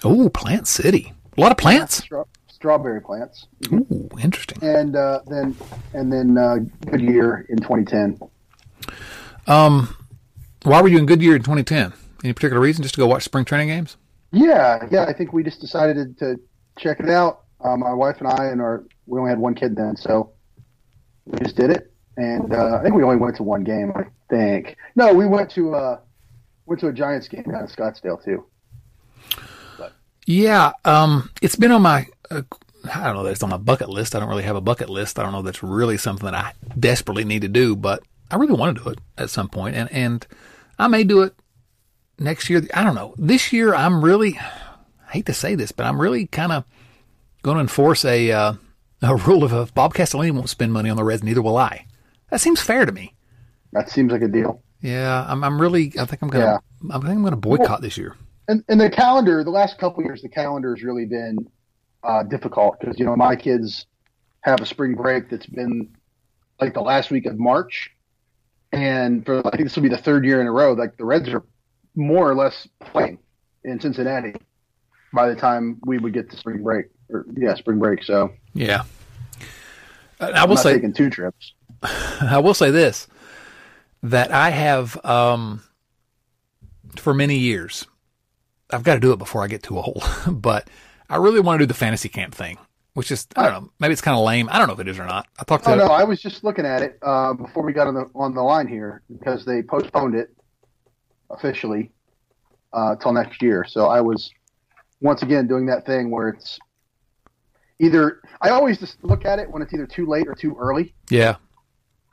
Oh, 0.03 0.29
Plant 0.29 0.67
City. 0.67 1.13
A 1.37 1.41
lot 1.41 1.51
of 1.51 1.57
plants. 1.57 1.97
straw, 1.97 2.23
strawberry 2.47 3.01
plants, 3.01 3.47
Ooh, 3.71 4.09
interesting. 4.21 4.57
and 4.61 4.95
uh, 4.95 5.19
then 5.27 5.55
and 5.93 6.11
then 6.11 6.37
uh, 6.37 6.57
Goodyear 6.89 7.45
in 7.49 7.57
2010. 7.57 8.19
Um, 9.47 9.95
why 10.63 10.81
were 10.81 10.87
you 10.87 10.97
in 10.97 11.05
Goodyear 11.05 11.35
in 11.35 11.41
2010? 11.41 11.93
Any 12.23 12.33
particular 12.33 12.61
reason? 12.61 12.83
Just 12.83 12.95
to 12.95 12.99
go 12.99 13.07
watch 13.07 13.23
spring 13.23 13.45
training 13.45 13.69
games? 13.69 13.97
Yeah, 14.31 14.87
yeah. 14.91 15.05
I 15.05 15.13
think 15.13 15.33
we 15.33 15.43
just 15.43 15.61
decided 15.61 16.17
to, 16.19 16.35
to 16.35 16.41
check 16.77 16.99
it 16.99 17.09
out. 17.09 17.43
Uh, 17.61 17.75
my 17.77 17.93
wife 17.93 18.17
and 18.19 18.27
I, 18.27 18.45
and 18.47 18.61
our 18.61 18.85
we 19.05 19.19
only 19.19 19.29
had 19.29 19.39
one 19.39 19.55
kid 19.55 19.75
then, 19.75 19.95
so 19.95 20.31
we 21.25 21.39
just 21.39 21.55
did 21.55 21.71
it. 21.71 21.91
And 22.17 22.53
uh, 22.53 22.77
I 22.77 22.83
think 22.83 22.95
we 22.95 23.03
only 23.03 23.15
went 23.15 23.35
to 23.37 23.43
one 23.43 23.63
game. 23.63 23.91
I 23.95 24.03
think 24.29 24.77
no, 24.95 25.13
we 25.13 25.25
went 25.25 25.49
to 25.51 25.75
uh, 25.75 25.99
went 26.65 26.79
to 26.81 26.87
a 26.87 26.93
Giants 26.93 27.27
game 27.27 27.43
down 27.43 27.61
in 27.61 27.67
Scottsdale 27.67 28.23
too. 28.23 28.45
Yeah, 30.25 30.73
um, 30.85 31.31
it's 31.41 31.55
been 31.55 31.71
on 31.71 31.81
my, 31.81 32.05
uh, 32.29 32.43
I 32.93 33.05
don't 33.05 33.15
know 33.15 33.23
that 33.23 33.31
it's 33.31 33.41
on 33.41 33.49
my 33.49 33.57
bucket 33.57 33.89
list. 33.89 34.13
I 34.13 34.19
don't 34.19 34.29
really 34.29 34.43
have 34.43 34.55
a 34.55 34.61
bucket 34.61 34.87
list. 34.87 35.17
I 35.17 35.23
don't 35.23 35.31
know 35.31 35.41
that's 35.41 35.63
really 35.63 35.97
something 35.97 36.25
that 36.25 36.35
I 36.35 36.53
desperately 36.77 37.23
need 37.23 37.41
to 37.41 37.47
do, 37.47 37.75
but 37.75 38.03
I 38.31 38.35
really 38.35 38.53
want 38.53 38.77
to 38.77 38.83
do 38.83 38.89
it 38.89 38.99
at 39.17 39.29
some 39.29 39.49
point, 39.49 39.75
and 39.75 39.91
and 39.91 40.25
I 40.77 40.87
may 40.87 41.03
do 41.03 41.21
it 41.21 41.33
next 42.19 42.49
year. 42.49 42.61
I 42.73 42.83
don't 42.83 42.95
know. 42.95 43.15
This 43.17 43.51
year, 43.51 43.73
I'm 43.73 44.03
really, 44.03 44.37
I 44.37 45.11
hate 45.11 45.25
to 45.27 45.33
say 45.33 45.55
this, 45.55 45.71
but 45.71 45.85
I'm 45.85 45.99
really 45.99 46.27
kind 46.27 46.51
of 46.51 46.65
going 47.41 47.55
to 47.55 47.61
enforce 47.61 48.05
a 48.05 48.31
uh, 48.31 48.53
a 49.01 49.15
rule 49.27 49.43
of 49.43 49.53
if 49.53 49.73
Bob 49.73 49.93
Castellini 49.93 50.31
won't 50.31 50.49
spend 50.49 50.73
money 50.73 50.89
on 50.89 50.97
the 50.97 51.03
Reds, 51.03 51.23
neither 51.23 51.41
will 51.41 51.57
I. 51.57 51.85
That 52.29 52.41
seems 52.41 52.61
fair 52.61 52.85
to 52.85 52.91
me. 52.91 53.15
That 53.71 53.89
seems 53.89 54.11
like 54.11 54.21
a 54.21 54.27
deal. 54.27 54.61
Yeah, 54.81 55.25
I'm. 55.27 55.43
I'm 55.43 55.59
really. 55.59 55.93
I 55.99 56.05
think 56.05 56.21
I'm 56.21 56.29
gonna. 56.29 56.59
I 56.89 56.99
think 56.99 57.09
I'm 57.09 57.23
gonna 57.23 57.35
boycott 57.35 57.81
this 57.81 57.97
year. 57.97 58.15
And 58.47 58.63
and 58.69 58.79
the 58.79 58.89
calendar, 58.89 59.43
the 59.43 59.51
last 59.51 59.77
couple 59.77 59.99
of 59.99 60.05
years, 60.05 60.21
the 60.21 60.29
calendar 60.29 60.75
has 60.75 60.83
really 60.83 61.05
been 61.05 61.47
uh, 62.03 62.23
difficult 62.23 62.79
because 62.79 62.97
you 62.97 63.05
know 63.05 63.15
my 63.15 63.35
kids 63.35 63.85
have 64.41 64.61
a 64.61 64.65
spring 64.65 64.95
break 64.95 65.29
that's 65.29 65.45
been 65.45 65.95
like 66.61 66.73
the 66.73 66.81
last 66.81 67.11
week 67.11 67.25
of 67.25 67.37
March, 67.37 67.91
and 68.71 69.25
for 69.25 69.45
I 69.47 69.51
think 69.51 69.63
this 69.63 69.75
will 69.75 69.83
be 69.83 69.89
the 69.89 69.97
third 69.97 70.25
year 70.25 70.41
in 70.41 70.47
a 70.47 70.51
row. 70.51 70.73
Like 70.73 70.97
the 70.97 71.05
Reds 71.05 71.29
are 71.29 71.43
more 71.95 72.29
or 72.29 72.35
less 72.35 72.67
playing 72.79 73.19
in 73.63 73.79
Cincinnati 73.79 74.33
by 75.13 75.27
the 75.29 75.35
time 75.35 75.79
we 75.85 75.97
would 75.97 76.13
get 76.13 76.29
to 76.31 76.37
spring 76.37 76.63
break 76.63 76.87
or 77.09 77.25
yeah 77.35 77.55
spring 77.55 77.79
break. 77.79 78.03
So 78.03 78.31
Yeah. 78.53 78.83
I 80.21 80.43
will 80.45 80.55
not 80.55 80.63
say. 80.63 80.73
taking 80.73 80.93
two 80.93 81.09
trips. 81.09 81.53
I 81.83 82.39
will 82.39 82.53
say 82.53 82.71
this 82.71 83.07
that 84.03 84.31
I 84.31 84.49
have 84.49 85.03
um, 85.05 85.63
for 86.95 87.13
many 87.13 87.37
years. 87.37 87.85
I've 88.71 88.83
got 88.83 88.95
to 88.95 88.99
do 88.99 89.11
it 89.13 89.17
before 89.17 89.43
I 89.43 89.47
get 89.47 89.63
too 89.63 89.77
old, 89.77 90.03
but 90.29 90.69
I 91.09 91.15
really 91.17 91.39
want 91.39 91.59
to 91.59 91.63
do 91.65 91.67
the 91.67 91.73
fantasy 91.73 92.07
camp 92.09 92.35
thing, 92.35 92.57
which 92.93 93.11
is 93.11 93.27
I 93.35 93.43
don't 93.49 93.63
know, 93.63 93.71
maybe 93.79 93.93
it's 93.93 94.01
kind 94.01 94.17
of 94.17 94.25
lame. 94.25 94.49
I 94.51 94.57
don't 94.57 94.67
know 94.67 94.73
if 94.73 94.79
it 94.79 94.87
is 94.87 94.99
or 94.99 95.05
not. 95.05 95.27
I 95.39 95.43
talked 95.43 95.65
to 95.65 95.71
Oh 95.71 95.75
no, 95.75 95.85
I 95.85 96.03
was 96.03 96.21
just 96.21 96.43
looking 96.43 96.65
at 96.65 96.81
it 96.81 96.97
uh, 97.01 97.33
before 97.33 97.63
we 97.63 97.73
got 97.73 97.87
on 97.87 97.93
the 97.93 98.09
on 98.15 98.33
the 98.33 98.41
line 98.41 98.67
here 98.67 99.01
because 99.11 99.45
they 99.45 99.61
postponed 99.61 100.15
it 100.15 100.33
officially 101.29 101.91
uh, 102.73 102.95
till 102.95 103.13
next 103.13 103.41
year. 103.41 103.65
So 103.67 103.87
I 103.87 104.01
was 104.01 104.31
once 105.01 105.21
again 105.21 105.47
doing 105.47 105.65
that 105.67 105.85
thing 105.85 106.11
where 106.11 106.29
it's 106.29 106.59
either 107.79 108.21
I 108.41 108.49
always 108.49 108.77
just 108.79 109.03
look 109.03 109.25
at 109.25 109.39
it 109.39 109.49
when 109.49 109.61
it's 109.61 109.73
either 109.73 109.87
too 109.87 110.05
late 110.05 110.27
or 110.27 110.35
too 110.35 110.55
early. 110.59 110.93
yeah, 111.09 111.35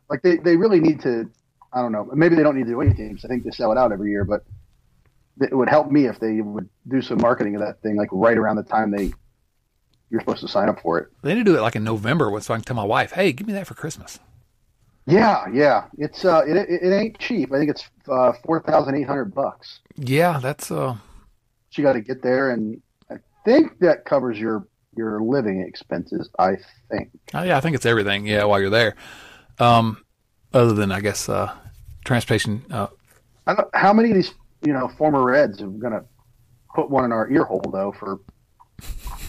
Like 0.09 0.23
they, 0.23 0.37
they 0.37 0.57
really 0.57 0.81
need 0.81 1.01
to. 1.03 1.31
I 1.73 1.83
don't 1.83 1.93
know. 1.93 2.09
Maybe 2.15 2.37
they 2.37 2.43
don't 2.43 2.57
need 2.57 2.65
to 2.65 2.71
do 2.71 2.81
anything 2.81 3.09
because 3.09 3.25
I 3.25 3.29
think 3.29 3.45
they 3.45 3.51
sell 3.51 3.73
it 3.73 3.77
out 3.79 3.93
every 3.93 4.11
year. 4.11 4.25
But 4.25 4.45
it 5.41 5.55
would 5.55 5.69
help 5.69 5.91
me 5.91 6.07
if 6.07 6.19
they 6.19 6.41
would 6.41 6.69
do 6.89 7.03
some 7.03 7.19
marketing 7.21 7.55
of 7.57 7.61
that 7.61 7.83
thing 7.83 7.97
like 7.97 8.09
right 8.13 8.39
around 8.39 8.57
the 8.57 8.63
time 8.63 8.91
they 8.91 9.13
you're 10.11 10.21
supposed 10.21 10.41
to 10.41 10.49
sign 10.49 10.69
up 10.69 10.81
for 10.81 10.99
it. 10.99 11.09
they 11.23 11.35
need 11.35 11.45
to 11.45 11.53
do 11.53 11.57
it 11.57 11.63
like 11.63 11.77
in 11.77 11.85
November, 11.85 12.27
so 12.41 12.55
I 12.55 12.57
can 12.57 12.65
tell 12.65 12.77
my 12.77 12.85
wife, 12.85 13.13
"Hey, 13.13 13.33
give 13.33 13.47
me 13.47 13.53
that 13.55 13.67
for 13.67 13.75
Christmas." 13.75 14.21
Yeah, 15.07 15.45
yeah. 15.53 15.85
It's 15.99 16.25
uh, 16.25 16.43
it, 16.47 16.57
it, 16.57 16.69
it 16.83 16.93
ain't 16.93 17.19
cheap. 17.19 17.53
I 17.53 17.59
think 17.59 17.71
it's 17.71 17.89
uh, 18.09 18.33
four 18.45 18.63
thousand 18.63 18.97
eight 18.97 19.07
hundred 19.07 19.35
bucks. 19.35 19.81
Yeah, 19.97 20.41
that's 20.41 20.71
uh. 20.71 20.97
You 21.73 21.85
got 21.85 21.93
to 21.93 22.01
get 22.01 22.23
there, 22.23 22.53
and 22.53 22.81
I 23.11 23.17
think 23.45 23.79
that 23.81 24.07
covers 24.07 24.39
your 24.39 24.67
your 24.97 25.21
living 25.21 25.61
expenses. 25.61 26.31
I 26.39 26.57
think. 26.91 27.11
Oh, 27.35 27.43
yeah, 27.43 27.59
I 27.59 27.61
think 27.61 27.77
it's 27.77 27.85
everything. 27.85 28.27
Yeah, 28.27 28.45
while 28.45 28.61
you're 28.61 28.71
there. 28.71 28.97
Um, 29.59 30.03
other 30.55 30.73
than 30.73 30.91
I 30.91 31.01
guess 31.01 31.29
uh, 31.29 31.55
transportation. 32.05 32.65
Uh, 32.71 32.87
I 33.47 33.55
don't, 33.55 33.69
how 33.75 33.93
many 33.93 34.11
of 34.11 34.17
these 34.17 34.33
you 34.65 34.73
know 34.73 34.89
former 34.97 35.23
Reds 35.23 35.61
are 35.61 35.67
going 35.67 35.93
to 35.93 36.05
put 36.75 36.91
one 36.91 37.05
in 37.05 37.13
our 37.13 37.31
ear 37.31 37.45
hole 37.45 37.63
though 37.73 37.93
for 37.99 38.21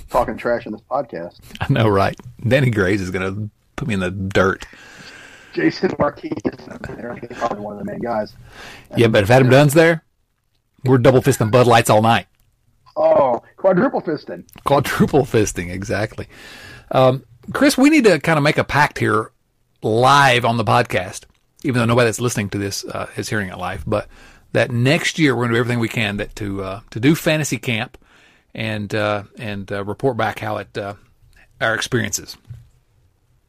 talking 0.09 0.37
trash 0.37 0.65
in 0.65 0.71
this 0.71 0.81
podcast? 0.89 1.39
I 1.61 1.71
know, 1.71 1.87
right? 1.87 2.15
Danny 2.47 2.69
Graves 2.69 3.01
is 3.01 3.11
going 3.11 3.33
to 3.33 3.49
put 3.75 3.87
me 3.87 3.93
in 3.93 3.99
the 3.99 4.11
dirt. 4.11 4.65
Jason 5.53 5.91
Marquis 5.97 6.31
is 6.45 6.55
probably 7.37 7.59
one 7.59 7.79
of 7.79 7.85
the 7.85 7.91
main 7.91 7.99
guys. 7.99 8.33
And, 8.91 8.99
yeah, 8.99 9.07
but 9.07 9.23
if 9.23 9.31
Adam 9.31 9.49
Dunn's 9.49 9.73
there, 9.73 10.03
we're 10.83 10.99
double 10.99 11.21
fisting 11.21 11.51
Bud 11.51 11.65
Lights 11.65 11.89
all 11.89 12.01
night. 12.01 12.27
Oh, 12.95 13.41
quadruple 13.57 14.01
fisting. 14.01 14.43
Quadruple 14.63 15.21
fisting, 15.21 15.71
exactly. 15.71 16.27
Um, 16.91 17.25
Chris, 17.53 17.77
we 17.77 17.89
need 17.89 18.03
to 18.05 18.19
kind 18.19 18.37
of 18.37 18.43
make 18.43 18.57
a 18.57 18.63
pact 18.63 18.99
here 18.99 19.31
live 19.81 20.45
on 20.45 20.57
the 20.57 20.63
podcast, 20.63 21.25
even 21.63 21.79
though 21.79 21.85
nobody 21.85 22.07
that's 22.07 22.19
listening 22.19 22.49
to 22.49 22.57
this 22.57 22.85
uh, 22.85 23.07
is 23.15 23.29
hearing 23.29 23.49
it 23.49 23.57
live. 23.57 23.83
But 23.85 24.07
that 24.53 24.71
next 24.71 25.19
year 25.19 25.35
we're 25.35 25.43
going 25.43 25.51
to 25.51 25.55
do 25.55 25.59
everything 25.59 25.79
we 25.79 25.89
can 25.89 26.17
that 26.17 26.35
to 26.37 26.63
uh, 26.63 26.81
to 26.91 26.99
do 26.99 27.15
fantasy 27.15 27.57
camp 27.57 27.97
and 28.53 28.93
uh, 28.93 29.23
and 29.37 29.71
uh, 29.71 29.83
report 29.83 30.17
back 30.17 30.39
how 30.39 30.57
it 30.57 30.77
uh, 30.77 30.95
our 31.61 31.75
experiences. 31.75 32.37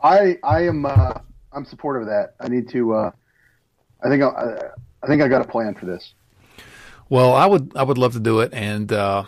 I 0.01 0.39
I 0.43 0.67
am 0.67 0.87
uh, 0.87 1.15
I'm 1.53 1.65
supportive 1.65 2.03
of 2.03 2.09
that. 2.09 2.35
I 2.41 2.49
need 2.49 2.69
to. 2.71 2.95
I 2.95 4.09
think 4.09 4.23
I, 4.23 4.71
I 5.03 5.07
think 5.07 5.23
I 5.23 5.29
got 5.29 5.43
a 5.43 5.49
plan 5.49 5.75
for 5.75 5.87
this. 5.87 6.13
Well, 7.09 7.33
I 7.33 7.47
would 7.47 7.77
I 7.77 7.83
would 7.83 7.99
love 7.99 8.13
to 8.13 8.21
do 8.21 8.41
it, 8.41 8.53
and 8.53 8.93
I 8.93 9.25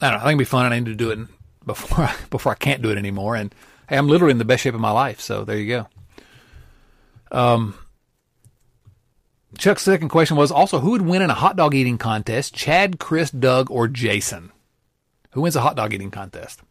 know. 0.00 0.16
I 0.16 0.18
think 0.18 0.26
it'd 0.26 0.38
be 0.38 0.44
fun. 0.44 0.72
I 0.72 0.78
need 0.78 0.86
to 0.86 0.94
do 0.94 1.10
it 1.10 1.18
before 1.64 2.04
I, 2.04 2.14
before 2.30 2.52
I 2.52 2.56
can't 2.56 2.82
do 2.82 2.90
it 2.90 2.98
anymore. 2.98 3.36
And 3.36 3.54
hey, 3.88 3.96
I'm 3.96 4.08
literally 4.08 4.32
in 4.32 4.38
the 4.38 4.44
best 4.44 4.62
shape 4.62 4.74
of 4.74 4.80
my 4.80 4.90
life. 4.90 5.20
So 5.20 5.44
there 5.44 5.56
you 5.56 5.68
go. 5.68 5.86
Um, 7.30 7.74
Chuck's 9.58 9.82
second 9.82 10.08
question 10.08 10.36
was 10.36 10.50
also 10.50 10.80
who 10.80 10.90
would 10.92 11.02
win 11.02 11.22
in 11.22 11.30
a 11.30 11.34
hot 11.34 11.56
dog 11.56 11.74
eating 11.74 11.98
contest? 11.98 12.54
Chad, 12.54 12.98
Chris, 12.98 13.30
Doug, 13.30 13.70
or 13.70 13.88
Jason? 13.88 14.52
Who 15.34 15.40
wins 15.40 15.56
a 15.56 15.60
hot 15.60 15.74
dog 15.74 15.92
eating 15.92 16.12
contest? 16.12 16.62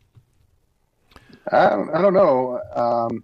I 1.51 1.69
don't, 1.69 1.89
I 1.93 2.01
don't 2.01 2.13
know. 2.13 2.61
Um, 2.73 3.23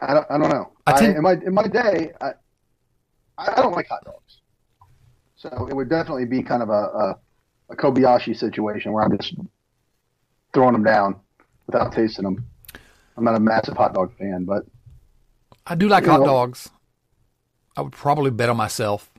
I, 0.00 0.14
don't, 0.14 0.26
I 0.30 0.38
don't 0.38 0.48
know. 0.48 0.72
I 0.86 0.98
tend, 0.98 1.12
I, 1.12 1.16
in 1.16 1.22
my 1.22 1.32
in 1.32 1.54
my 1.54 1.66
day, 1.66 2.12
I, 2.18 2.30
I 3.36 3.60
don't 3.60 3.72
like 3.72 3.88
hot 3.88 4.04
dogs, 4.06 4.40
so 5.36 5.68
it 5.70 5.76
would 5.76 5.90
definitely 5.90 6.24
be 6.24 6.42
kind 6.42 6.62
of 6.62 6.70
a, 6.70 6.72
a, 6.72 7.18
a 7.68 7.76
Kobayashi 7.76 8.34
situation 8.34 8.92
where 8.92 9.04
I'm 9.04 9.14
just 9.14 9.34
throwing 10.54 10.72
them 10.72 10.82
down 10.82 11.20
without 11.66 11.92
tasting 11.92 12.24
them. 12.24 12.46
I'm 13.18 13.24
not 13.24 13.34
a 13.34 13.40
massive 13.40 13.76
hot 13.76 13.92
dog 13.92 14.16
fan, 14.16 14.46
but 14.46 14.64
I 15.66 15.74
do 15.74 15.88
like 15.88 16.06
hot 16.06 16.20
know, 16.20 16.26
dogs. 16.26 16.70
I 17.76 17.82
would 17.82 17.92
probably 17.92 18.30
bet 18.30 18.48
on 18.48 18.56
myself. 18.56 19.10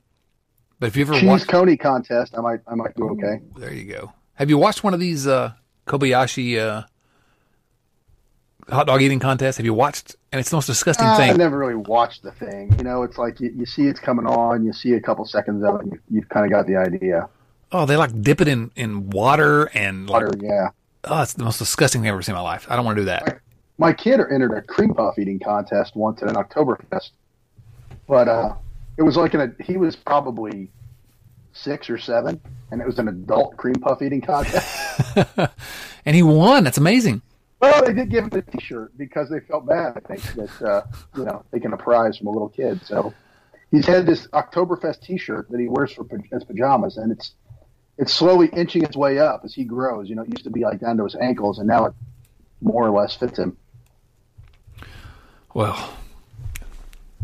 But 0.80 0.86
if 0.86 0.96
you 0.96 1.02
ever 1.02 1.14
cheese 1.14 1.24
watched 1.24 1.48
coney 1.48 1.76
contest, 1.76 2.34
I 2.36 2.40
might 2.40 2.60
I 2.66 2.74
might 2.74 2.94
do 2.96 3.08
okay. 3.10 3.40
There 3.56 3.72
you 3.72 3.84
go. 3.84 4.12
Have 4.34 4.48
you 4.48 4.58
watched 4.58 4.84
one 4.84 4.94
of 4.94 5.00
these 5.00 5.26
uh, 5.26 5.52
Kobayashi 5.86 6.58
uh, 6.58 6.84
hot 8.68 8.86
dog 8.86 9.02
eating 9.02 9.18
contests? 9.18 9.56
Have 9.56 9.66
you 9.66 9.74
watched? 9.74 10.14
And 10.30 10.38
it's 10.38 10.50
the 10.50 10.56
most 10.56 10.66
disgusting 10.66 11.06
uh, 11.06 11.16
thing. 11.16 11.30
I've 11.30 11.36
never 11.38 11.58
really 11.58 11.74
watched 11.74 12.22
the 12.22 12.32
thing. 12.32 12.72
You 12.78 12.84
know, 12.84 13.02
it's 13.02 13.18
like 13.18 13.40
you, 13.40 13.50
you 13.56 13.66
see 13.66 13.86
it's 13.86 13.98
coming 13.98 14.26
on, 14.26 14.64
you 14.64 14.72
see 14.72 14.92
a 14.92 15.00
couple 15.00 15.24
seconds 15.24 15.64
of 15.64 15.80
it, 15.80 15.86
you, 15.86 15.98
you've 16.10 16.28
kind 16.28 16.44
of 16.44 16.52
got 16.52 16.66
the 16.66 16.76
idea. 16.76 17.28
Oh, 17.72 17.84
they 17.84 17.96
like 17.96 18.22
dip 18.22 18.40
it 18.40 18.48
in, 18.48 18.70
in 18.76 19.10
water 19.10 19.64
and 19.74 20.08
water, 20.08 20.28
like, 20.28 20.42
yeah. 20.42 20.68
Oh, 21.04 21.22
it's 21.22 21.32
the 21.32 21.44
most 21.44 21.58
disgusting 21.58 22.02
thing 22.02 22.08
I've 22.08 22.14
ever 22.14 22.22
seen 22.22 22.34
in 22.34 22.38
my 22.38 22.42
life. 22.42 22.66
I 22.70 22.76
don't 22.76 22.84
want 22.84 22.96
to 22.96 23.02
do 23.02 23.06
that. 23.06 23.42
My, 23.78 23.88
my 23.88 23.92
kid 23.92 24.20
entered 24.20 24.52
a 24.52 24.62
cream 24.62 24.94
puff 24.94 25.18
eating 25.18 25.40
contest 25.40 25.96
once 25.96 26.22
at 26.22 26.28
an 26.28 26.36
Oktoberfest, 26.36 27.10
but 28.06 28.28
uh, 28.28 28.54
it 28.98 29.02
was 29.02 29.16
like 29.16 29.32
an 29.34 29.40
a 29.40 29.62
he 29.62 29.76
was 29.76 29.96
probably 29.96 30.70
six 31.52 31.88
or 31.88 31.98
seven, 31.98 32.40
and 32.70 32.80
it 32.80 32.86
was 32.86 32.98
an 32.98 33.08
adult 33.08 33.56
cream 33.56 33.76
puff 33.76 34.02
eating 34.02 34.20
contest. 34.20 35.16
and 36.04 36.16
he 36.16 36.22
won. 36.22 36.64
That's 36.64 36.78
amazing. 36.78 37.22
Well, 37.60 37.84
they 37.84 37.92
did 37.92 38.10
give 38.10 38.24
him 38.24 38.30
a 38.32 38.42
T-shirt 38.42 38.96
because 38.96 39.28
they 39.28 39.40
felt 39.40 39.66
bad. 39.66 39.96
I 39.96 40.00
think 40.00 40.22
that 40.34 40.62
uh, 40.62 40.82
you 41.16 41.24
know 41.24 41.44
taking 41.52 41.72
a 41.72 41.76
prize 41.76 42.18
from 42.18 42.26
a 42.26 42.30
little 42.30 42.48
kid. 42.48 42.80
So 42.84 43.14
he's 43.70 43.86
had 43.86 44.06
this 44.06 44.26
Oktoberfest 44.28 45.00
T-shirt 45.00 45.48
that 45.50 45.60
he 45.60 45.68
wears 45.68 45.92
for 45.92 46.06
his 46.30 46.44
pajamas, 46.44 46.96
and 46.96 47.12
it's 47.12 47.32
it's 47.98 48.12
slowly 48.12 48.48
inching 48.52 48.82
its 48.82 48.96
way 48.96 49.18
up 49.18 49.42
as 49.44 49.54
he 49.54 49.64
grows. 49.64 50.08
You 50.08 50.16
know, 50.16 50.22
it 50.22 50.28
used 50.28 50.44
to 50.44 50.50
be 50.50 50.62
like 50.62 50.80
down 50.80 50.96
to 50.98 51.04
his 51.04 51.14
ankles, 51.16 51.58
and 51.58 51.68
now 51.68 51.86
it 51.86 51.94
more 52.60 52.84
or 52.84 52.90
less 52.90 53.14
fits 53.14 53.38
him. 53.38 53.56
Well, 55.54 55.94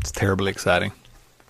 it's 0.00 0.12
terribly 0.12 0.50
exciting. 0.50 0.92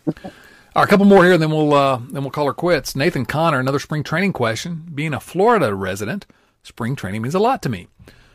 All 0.06 0.82
right, 0.82 0.84
a 0.84 0.86
couple 0.88 1.06
more 1.06 1.22
here, 1.24 1.34
and 1.34 1.42
then 1.42 1.50
we'll 1.50 1.72
uh, 1.72 2.00
then 2.10 2.22
we'll 2.22 2.30
call 2.30 2.46
her 2.46 2.52
quits. 2.52 2.96
Nathan 2.96 3.26
Connor, 3.26 3.60
another 3.60 3.78
spring 3.78 4.02
training 4.02 4.32
question. 4.32 4.88
Being 4.92 5.14
a 5.14 5.20
Florida 5.20 5.74
resident, 5.74 6.26
spring 6.62 6.96
training 6.96 7.22
means 7.22 7.34
a 7.34 7.38
lot 7.38 7.62
to 7.62 7.68
me. 7.68 7.88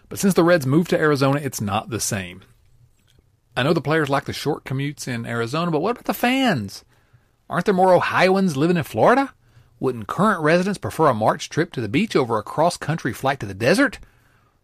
But 0.08 0.20
since 0.20 0.34
the 0.34 0.44
Reds 0.44 0.66
moved 0.66 0.90
to 0.92 1.00
Arizona, 1.00 1.40
it's 1.40 1.62
not 1.62 1.90
the 1.90 2.00
same. 2.00 2.42
I 3.56 3.64
know 3.64 3.74
the 3.74 3.82
players 3.82 4.10
like 4.10 4.26
the 4.26 4.34
short 4.34 4.64
commutes 4.64 5.08
in 5.08 5.26
Arizona, 5.26 5.70
but 5.70 5.82
what 5.82 5.92
about 5.92 6.06
the 6.06 6.14
fans? 6.14 6.86
Aren't 7.50 7.66
there 7.66 7.74
more 7.74 7.94
Ohioans 7.94 8.56
living 8.56 8.78
in 8.78 8.84
Florida? 8.84 9.34
Wouldn't 9.80 10.08
current 10.08 10.42
residents 10.42 10.78
prefer 10.78 11.08
a 11.08 11.14
March 11.14 11.50
trip 11.50 11.72
to 11.74 11.82
the 11.82 11.90
beach 11.90 12.16
over 12.16 12.38
a 12.38 12.44
cross 12.44 12.78
country 12.78 13.14
flight 13.14 13.40
to 13.42 13.46
the 13.46 13.54
desert? 13.54 14.00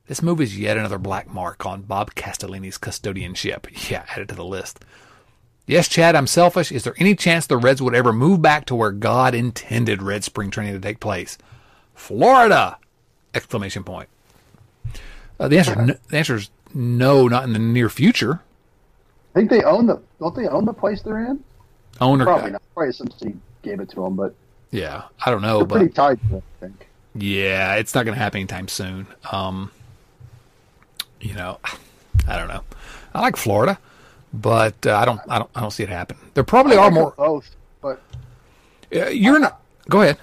This 0.07 0.21
move 0.21 0.39
is 0.39 0.57
yet 0.57 0.77
another 0.77 0.99
black 0.99 1.27
mark 1.27 1.65
on 1.65 1.81
Bob 1.81 2.15
Castellini's 2.15 2.77
custodianship. 2.77 3.65
Yeah, 3.89 4.05
added 4.09 4.29
to 4.29 4.35
the 4.35 4.45
list. 4.45 4.85
Yes, 5.67 5.87
Chad, 5.87 6.15
I'm 6.15 6.27
selfish. 6.27 6.71
Is 6.71 6.83
there 6.83 6.93
any 6.97 7.15
chance 7.15 7.47
the 7.47 7.57
Reds 7.57 7.81
would 7.81 7.95
ever 7.95 8.13
move 8.13 8.41
back 8.41 8.65
to 8.65 8.75
where 8.75 8.91
God 8.91 9.33
intended 9.33 10.03
Red 10.03 10.23
spring 10.23 10.51
training 10.51 10.73
to 10.73 10.79
take 10.79 10.99
place? 10.99 11.37
Florida! 11.95 12.77
Exclamation 13.33 13.83
point. 13.83 14.07
Uh, 15.39 15.47
the 15.47 15.57
answer, 15.57 15.75
no, 15.75 15.95
the 16.09 16.17
answer 16.17 16.35
is 16.35 16.49
no, 16.73 17.27
not 17.27 17.43
in 17.43 17.53
the 17.53 17.59
near 17.59 17.89
future. 17.89 18.41
I 19.33 19.39
think 19.39 19.49
they 19.49 19.63
own 19.63 19.87
the. 19.87 20.01
Don't 20.19 20.35
they 20.35 20.47
own 20.47 20.65
the 20.65 20.73
place 20.73 21.01
they're 21.01 21.25
in? 21.25 21.43
Owner, 21.99 22.25
probably 22.25 22.51
not. 22.51 22.61
Probably 22.73 22.93
somebody 22.93 23.35
gave 23.61 23.79
it 23.79 23.89
to 23.89 24.01
them, 24.01 24.15
but 24.15 24.33
yeah, 24.71 25.03
I 25.25 25.31
don't 25.31 25.41
know. 25.41 25.65
But 25.65 25.77
pretty 25.77 25.93
tight, 25.93 26.19
I 26.33 26.41
think. 26.59 26.87
Yeah, 27.15 27.75
it's 27.75 27.95
not 27.95 28.05
going 28.05 28.15
to 28.15 28.21
happen 28.21 28.39
anytime 28.39 28.67
soon. 28.67 29.07
Um, 29.31 29.71
you 31.19 31.33
know, 31.33 31.59
I 32.27 32.37
don't 32.37 32.47
know. 32.47 32.63
I 33.13 33.21
like 33.21 33.35
Florida, 33.35 33.77
but 34.41 34.85
uh, 34.85 34.97
I 34.97 35.05
don't. 35.05 35.19
I 35.29 35.39
don't. 35.39 35.49
I 35.55 35.61
don't 35.61 35.71
see 35.71 35.83
it 35.83 35.89
happen. 35.89 36.17
There 36.33 36.43
probably 36.43 36.77
are 36.77 36.91
more. 36.91 37.13
Both, 37.17 37.55
but 37.81 38.01
uh, 38.95 39.07
you're 39.07 39.37
I, 39.37 39.39
not. 39.39 39.61
Go 39.89 40.01
ahead. 40.01 40.17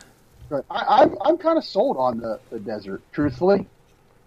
I, 0.71 1.03
I'm 1.03 1.17
I'm 1.25 1.39
kind 1.39 1.59
of 1.59 1.65
sold 1.65 1.97
on 1.97 2.19
the, 2.19 2.39
the 2.51 2.61
desert, 2.61 3.03
truthfully. 3.13 3.67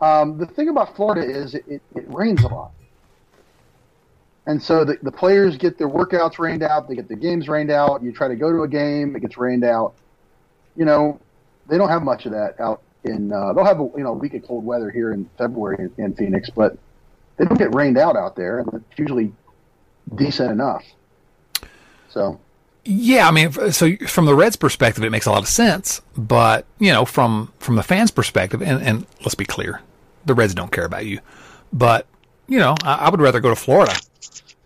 Um, 0.01 0.37
the 0.37 0.45
thing 0.45 0.69
about 0.69 0.95
Florida 0.95 1.21
is 1.21 1.55
it, 1.55 1.63
it, 1.67 1.81
it 1.95 2.05
rains 2.07 2.43
a 2.43 2.47
lot. 2.47 2.71
And 4.47 4.61
so 4.61 4.83
the, 4.83 4.97
the 5.01 5.11
players 5.11 5.57
get 5.57 5.77
their 5.77 5.89
workouts 5.89 6.37
rained 6.37 6.61
out, 6.61 6.87
they 6.87 6.95
get 6.95 7.07
the 7.07 7.15
games 7.15 7.47
rained 7.47 7.71
out. 7.71 8.03
You 8.03 8.11
try 8.11 8.27
to 8.27 8.35
go 8.35 8.51
to 8.51 8.63
a 8.63 8.67
game, 8.67 9.15
it 9.15 9.21
gets 9.21 9.37
rained 9.37 9.63
out. 9.63 9.95
You 10.75 10.85
know, 10.85 11.19
they 11.67 11.77
don't 11.77 11.89
have 11.89 12.03
much 12.03 12.25
of 12.25 12.33
that 12.33 12.59
out 12.59 12.81
in. 13.03 13.31
Uh, 13.31 13.53
they'll 13.53 13.65
have 13.65 13.79
a 13.79 13.89
you 13.95 14.03
know 14.03 14.11
a 14.11 14.17
week 14.17 14.33
of 14.33 14.45
cold 14.45 14.65
weather 14.65 14.89
here 14.89 15.13
in 15.13 15.29
February 15.37 15.89
in, 15.97 16.03
in 16.03 16.13
Phoenix, 16.13 16.49
but 16.49 16.77
they 17.37 17.45
don't 17.45 17.57
get 17.57 17.73
rained 17.73 17.97
out 17.97 18.15
out 18.15 18.35
there, 18.35 18.59
and 18.59 18.73
it's 18.73 18.99
usually 18.99 19.31
decent 20.13 20.51
enough. 20.51 20.83
So. 22.09 22.39
Yeah, 22.87 23.27
I 23.27 23.31
mean, 23.31 23.51
so 23.71 23.95
from 24.07 24.25
the 24.25 24.35
Reds' 24.35 24.55
perspective, 24.55 25.03
it 25.03 25.09
makes 25.09 25.25
a 25.25 25.31
lot 25.31 25.41
of 25.41 25.47
sense. 25.47 26.01
But 26.15 26.65
you 26.77 26.91
know, 26.91 27.03
from 27.03 27.51
from 27.59 27.77
the 27.77 27.83
fans' 27.83 28.11
perspective, 28.11 28.61
and, 28.61 28.81
and 28.83 29.07
let's 29.21 29.33
be 29.33 29.45
clear, 29.45 29.81
the 30.25 30.35
Reds 30.35 30.53
don't 30.53 30.71
care 30.71 30.85
about 30.85 31.05
you. 31.05 31.19
But 31.73 32.05
you 32.47 32.59
know, 32.59 32.75
I, 32.83 32.95
I 32.95 33.09
would 33.09 33.21
rather 33.21 33.39
go 33.39 33.49
to 33.49 33.55
Florida 33.55 33.95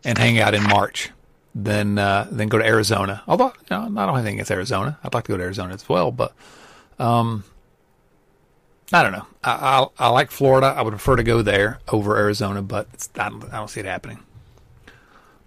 and 0.03 0.17
hang 0.17 0.37
out 0.37 0.53
in 0.53 0.63
March 0.63 1.11
than 1.55 1.97
uh, 1.97 2.27
than 2.29 2.49
go 2.49 2.57
to 2.57 2.65
Arizona. 2.65 3.23
Although 3.25 3.53
you 3.69 3.77
know, 3.77 4.01
I 4.01 4.05
don't 4.05 4.23
think 4.23 4.41
it's 4.41 4.51
Arizona. 4.51 4.99
I'd 5.03 5.13
like 5.13 5.23
to 5.25 5.31
go 5.31 5.37
to 5.37 5.43
Arizona 5.43 5.73
as 5.73 5.87
well, 5.87 6.11
but 6.11 6.33
um, 6.99 7.45
I 8.91 9.03
don't 9.03 9.11
know. 9.11 9.27
I, 9.43 9.87
I, 9.99 10.07
I 10.07 10.09
like 10.09 10.31
Florida. 10.31 10.67
I 10.67 10.81
would 10.81 10.91
prefer 10.91 11.15
to 11.15 11.23
go 11.23 11.41
there 11.41 11.79
over 11.87 12.17
Arizona, 12.17 12.61
but 12.61 13.07
I 13.15 13.29
don't, 13.29 13.45
I 13.45 13.57
don't 13.57 13.69
see 13.69 13.79
it 13.79 13.85
happening. 13.85 14.19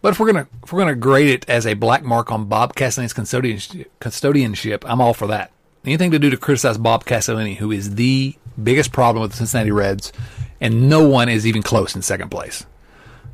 But 0.03 0.11
if 0.11 0.21
we're 0.21 0.27
gonna 0.27 0.49
if 0.63 0.73
we're 0.73 0.81
gonna 0.81 0.95
grade 0.95 1.29
it 1.29 1.49
as 1.49 1.67
a 1.67 1.75
black 1.75 2.03
mark 2.03 2.31
on 2.31 2.47
Bob 2.47 2.75
Castellini's 2.75 3.15
custodianship, 3.15 3.87
custodianship, 4.01 4.83
I'm 4.85 5.01
all 5.01 5.15
for 5.15 5.29
that. 5.29 5.53
Anything 5.85 6.11
to 6.11 6.19
do 6.19 6.29
to 6.31 6.37
criticize 6.37 6.77
Bob 6.77 7.05
Castellini, 7.05 7.57
who 7.57 7.73
is 7.73 7.95
the 7.95 8.37
biggest 8.63 8.93
problem 8.93 9.23
with 9.23 9.31
the 9.31 9.37
Cincinnati 9.39 9.71
Reds, 9.71 10.13
and 10.61 10.89
no 10.89 11.09
one 11.09 11.29
is 11.29 11.47
even 11.47 11.63
close 11.63 11.97
in 11.97 12.03
second 12.03 12.31
place. 12.31 12.67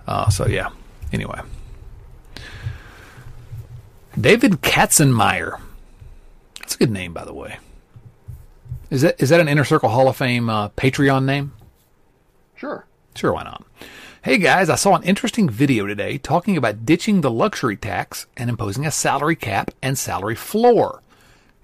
Uh, 0.06 0.30
so 0.30 0.46
yeah, 0.46 0.70
Anyway, 1.12 1.40
David 4.18 4.60
Katzenmeyer. 4.62 5.60
That's 6.60 6.74
a 6.74 6.78
good 6.78 6.90
name, 6.90 7.14
by 7.14 7.24
the 7.24 7.32
way. 7.32 7.58
Is 8.90 9.02
that 9.02 9.20
is 9.20 9.30
that 9.30 9.40
an 9.40 9.48
Inner 9.48 9.64
Circle 9.64 9.88
Hall 9.88 10.08
of 10.08 10.16
Fame 10.16 10.50
uh, 10.50 10.68
Patreon 10.70 11.24
name? 11.24 11.52
Sure. 12.56 12.86
Sure, 13.14 13.32
why 13.32 13.44
not? 13.44 13.64
Hey 14.20 14.38
guys, 14.38 14.68
I 14.68 14.74
saw 14.74 14.96
an 14.96 15.04
interesting 15.04 15.48
video 15.48 15.86
today 15.86 16.18
talking 16.18 16.56
about 16.56 16.84
ditching 16.84 17.20
the 17.20 17.30
luxury 17.30 17.76
tax 17.76 18.26
and 18.36 18.50
imposing 18.50 18.84
a 18.84 18.90
salary 18.90 19.36
cap 19.36 19.70
and 19.80 19.96
salary 19.96 20.34
floor. 20.34 21.04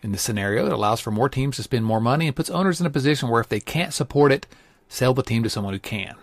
In 0.05 0.13
this 0.13 0.23
scenario, 0.23 0.65
it 0.65 0.73
allows 0.73 1.01
for 1.01 1.11
more 1.11 1.29
teams 1.29 1.57
to 1.57 1.65
spend 1.65 1.85
more 1.85 2.01
money 2.01 2.29
and 2.29 2.37
puts 2.37 2.51
owners 2.51 2.81
in 2.81 2.87
a 2.87 2.91
position 2.91 3.29
where 3.29 3.41
if 3.41 3.49
they 3.49 3.59
can't 3.59 3.93
support 3.93 4.31
it, 4.31 4.47
sell 4.89 5.13
the 5.13 5.25
team 5.25 5.43
to 5.43 5.51
someone 5.51 5.75
who 5.75 5.81
can. 5.81 6.15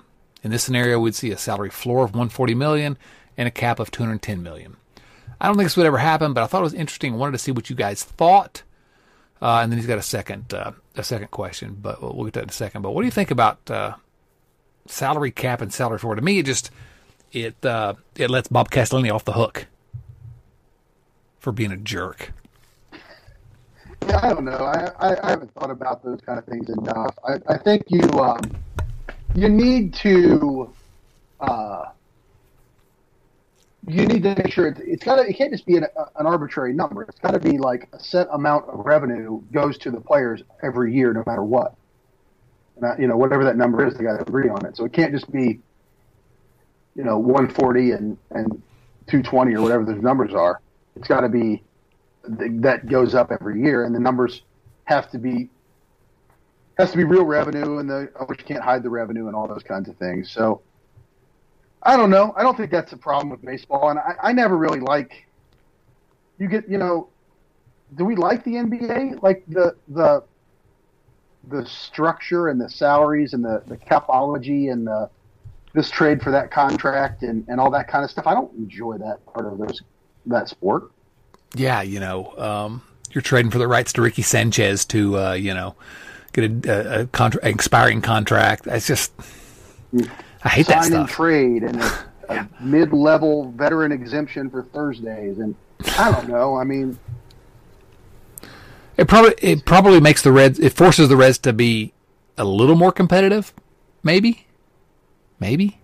In 0.41 0.51
this 0.51 0.63
scenario, 0.63 1.01
we'd 1.01 1.15
see 1.15 1.31
a 1.31 1.37
salary 1.37 1.69
floor 1.69 2.05
of 2.05 2.11
140 2.11 2.55
million 2.55 2.97
and 3.37 3.49
a 3.49 3.51
cap 3.51 3.77
of 3.77 3.91
210 3.91 4.41
million. 4.41 4.77
I 5.41 5.47
don't 5.47 5.57
think 5.57 5.65
this 5.65 5.75
would 5.75 5.85
ever 5.85 5.97
happen, 5.97 6.31
but 6.31 6.45
I 6.45 6.47
thought 6.47 6.61
it 6.61 6.63
was 6.63 6.73
interesting. 6.73 7.13
I 7.13 7.17
wanted 7.17 7.33
to 7.33 7.39
see 7.39 7.51
what 7.51 7.69
you 7.69 7.75
guys 7.75 8.05
thought. 8.05 8.63
Uh, 9.41 9.59
and 9.61 9.69
then 9.69 9.77
he's 9.77 9.87
got 9.87 9.97
a 9.97 10.03
second 10.03 10.53
uh, 10.53 10.71
a 10.95 11.03
second 11.03 11.31
question, 11.31 11.77
but 11.81 12.01
we'll, 12.01 12.23
get 12.23 12.35
to 12.35 12.39
that 12.39 12.43
in 12.43 12.49
a 12.49 12.53
second. 12.53 12.83
But 12.83 12.91
what 12.91 13.01
do 13.01 13.05
you 13.07 13.11
think 13.11 13.31
about 13.31 13.69
uh, 13.69 13.95
salary 14.91 15.31
cap 15.31 15.61
and 15.61 15.73
salary 15.73 15.99
floor? 15.99 16.15
To 16.15 16.21
me, 16.21 16.39
it 16.39 16.45
just 16.45 16.71
it 17.31 17.63
uh, 17.65 17.95
it 18.15 18.29
lets 18.29 18.47
Bob 18.47 18.69
Castellini 18.69 19.11
off 19.11 19.25
the 19.25 19.33
hook 19.33 19.67
for 21.39 21.51
being 21.51 21.71
a 21.71 21.77
jerk. 21.77 22.31
Yeah, 24.07 24.19
I 24.23 24.29
don't 24.29 24.45
know. 24.45 24.51
I, 24.51 24.91
I, 24.99 25.27
I 25.27 25.29
haven't 25.29 25.53
thought 25.53 25.69
about 25.69 26.03
those 26.03 26.19
kind 26.21 26.39
of 26.39 26.45
things 26.45 26.69
enough. 26.69 27.15
I, 27.27 27.35
I 27.47 27.57
think 27.57 27.83
you 27.87 28.01
um, 28.19 28.41
you 29.35 29.47
need 29.47 29.93
to 29.95 30.73
uh, 31.39 31.85
you 33.87 34.05
need 34.05 34.23
to 34.23 34.35
make 34.35 34.51
sure 34.51 34.67
it's, 34.67 34.79
it's 34.79 35.03
got 35.03 35.17
to 35.17 35.27
it 35.27 35.33
can't 35.37 35.51
just 35.51 35.65
be 35.65 35.77
an, 35.77 35.85
an 36.15 36.25
arbitrary 36.25 36.73
number. 36.73 37.03
It's 37.03 37.19
got 37.19 37.31
to 37.31 37.39
be 37.39 37.57
like 37.57 37.89
a 37.93 37.99
set 37.99 38.27
amount 38.31 38.69
of 38.69 38.85
revenue 38.85 39.41
goes 39.51 39.77
to 39.79 39.91
the 39.91 40.01
players 40.01 40.43
every 40.63 40.93
year, 40.93 41.13
no 41.13 41.23
matter 41.25 41.43
what. 41.43 41.75
I, 42.85 42.97
you 42.97 43.07
know, 43.07 43.17
whatever 43.17 43.43
that 43.45 43.57
number 43.57 43.85
is, 43.85 43.95
they 43.95 44.03
got 44.03 44.17
to 44.17 44.21
agree 44.21 44.49
on 44.49 44.65
it. 44.65 44.77
So 44.77 44.85
it 44.85 44.93
can't 44.93 45.13
just 45.13 45.31
be, 45.31 45.59
you 46.95 47.03
know, 47.03 47.17
140 47.17 47.91
and 47.91 48.17
and 48.31 48.61
220 49.07 49.55
or 49.55 49.61
whatever 49.61 49.85
those 49.85 50.01
numbers 50.01 50.33
are. 50.33 50.61
It's 50.95 51.07
got 51.07 51.21
to 51.21 51.29
be 51.29 51.63
that 52.23 52.87
goes 52.87 53.15
up 53.15 53.31
every 53.31 53.61
year, 53.61 53.85
and 53.85 53.95
the 53.95 53.99
numbers 53.99 54.41
have 54.85 55.09
to 55.11 55.17
be 55.17 55.49
has 56.77 56.91
to 56.91 56.97
be 56.97 57.03
real 57.03 57.25
revenue, 57.25 57.77
and 57.79 57.89
the 57.89 58.11
owners 58.19 58.37
can't 58.45 58.63
hide 58.63 58.83
the 58.83 58.89
revenue 58.89 59.27
and 59.27 59.35
all 59.35 59.47
those 59.47 59.63
kinds 59.63 59.89
of 59.89 59.95
things. 59.97 60.31
So 60.31 60.61
I 61.83 61.97
don't 61.97 62.09
know. 62.09 62.33
I 62.35 62.43
don't 62.43 62.55
think 62.55 62.71
that's 62.71 62.93
a 62.93 62.97
problem 62.97 63.29
with 63.29 63.41
baseball, 63.41 63.89
and 63.89 63.99
I, 63.99 64.15
I 64.21 64.33
never 64.33 64.57
really 64.57 64.79
like. 64.79 65.25
You 66.37 66.47
get, 66.47 66.67
you 66.67 66.77
know, 66.77 67.09
do 67.95 68.05
we 68.05 68.15
like 68.15 68.43
the 68.43 68.51
NBA? 68.53 69.21
Like 69.21 69.43
the 69.47 69.75
the 69.89 70.23
the 71.49 71.65
structure 71.65 72.49
and 72.49 72.59
the 72.59 72.69
salaries 72.69 73.33
and 73.33 73.43
the 73.43 73.63
the 73.67 73.77
capology 73.77 74.71
and 74.71 74.85
the 74.85 75.09
this 75.73 75.89
trade 75.89 76.21
for 76.21 76.31
that 76.31 76.51
contract 76.51 77.23
and 77.23 77.45
and 77.47 77.59
all 77.59 77.71
that 77.71 77.87
kind 77.87 78.03
of 78.03 78.11
stuff. 78.11 78.27
I 78.27 78.33
don't 78.33 78.53
enjoy 78.55 78.97
that 78.97 79.25
part 79.25 79.45
of 79.45 79.57
those 79.57 79.81
that 80.25 80.49
sport. 80.49 80.91
Yeah, 81.55 81.81
you 81.81 81.99
know, 81.99 82.33
um, 82.37 82.81
you're 83.11 83.21
trading 83.21 83.51
for 83.51 83.57
the 83.57 83.67
rights 83.67 83.93
to 83.93 84.01
Ricky 84.01 84.21
Sanchez 84.21 84.85
to, 84.85 85.17
uh, 85.17 85.33
you 85.33 85.53
know, 85.53 85.75
get 86.33 86.65
a, 86.65 87.01
a, 87.01 87.07
contra- 87.07 87.41
expiring 87.43 88.01
contract. 88.01 88.67
It's 88.67 88.87
just, 88.87 89.11
I 90.43 90.49
hate 90.49 90.67
Sign 90.67 90.75
that 90.75 90.83
stuff. 90.85 90.99
and 90.99 91.09
trade 91.09 91.63
and 91.63 91.81
a, 91.81 92.05
a 92.29 92.49
mid-level 92.61 93.51
veteran 93.51 93.91
exemption 93.91 94.49
for 94.49 94.63
Thursdays 94.63 95.39
and 95.39 95.55
I 95.97 96.11
don't 96.11 96.29
know. 96.29 96.55
I 96.55 96.63
mean, 96.63 96.97
It 99.01 99.07
probably 99.07 99.33
it 99.41 99.65
probably 99.65 99.99
makes 99.99 100.21
the 100.21 100.31
Reds. 100.31 100.59
It 100.59 100.73
forces 100.73 101.09
the 101.09 101.17
Reds 101.17 101.39
to 101.39 101.53
be 101.53 101.91
a 102.37 102.45
little 102.45 102.75
more 102.75 102.91
competitive. 102.91 103.51
Maybe, 104.03 104.45
maybe. 105.39 105.79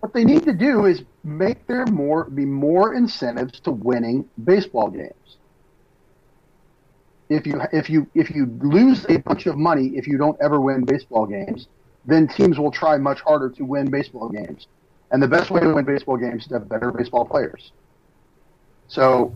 what 0.00 0.12
they 0.12 0.22
need 0.22 0.42
to 0.44 0.52
do 0.52 0.84
is 0.84 1.02
make 1.24 1.66
there 1.66 1.86
more 1.86 2.24
be 2.24 2.44
more 2.44 2.94
incentives 2.94 3.58
to 3.60 3.70
winning 3.70 4.28
baseball 4.44 4.90
games. 4.90 5.38
If 7.30 7.46
you 7.46 7.58
if 7.72 7.88
you 7.88 8.06
if 8.14 8.30
you 8.34 8.44
lose 8.60 9.06
a 9.08 9.16
bunch 9.16 9.46
of 9.46 9.56
money 9.56 9.92
if 9.96 10.06
you 10.06 10.18
don't 10.18 10.36
ever 10.38 10.60
win 10.60 10.84
baseball 10.84 11.24
games, 11.24 11.68
then 12.04 12.28
teams 12.28 12.58
will 12.58 12.70
try 12.70 12.98
much 12.98 13.20
harder 13.22 13.48
to 13.48 13.64
win 13.64 13.90
baseball 13.90 14.28
games. 14.28 14.66
And 15.10 15.22
the 15.22 15.28
best 15.28 15.50
way 15.50 15.62
to 15.62 15.72
win 15.72 15.86
baseball 15.86 16.18
games 16.18 16.42
is 16.42 16.48
to 16.48 16.54
have 16.58 16.68
better 16.68 16.92
baseball 16.92 17.24
players. 17.24 17.72
So, 18.88 19.34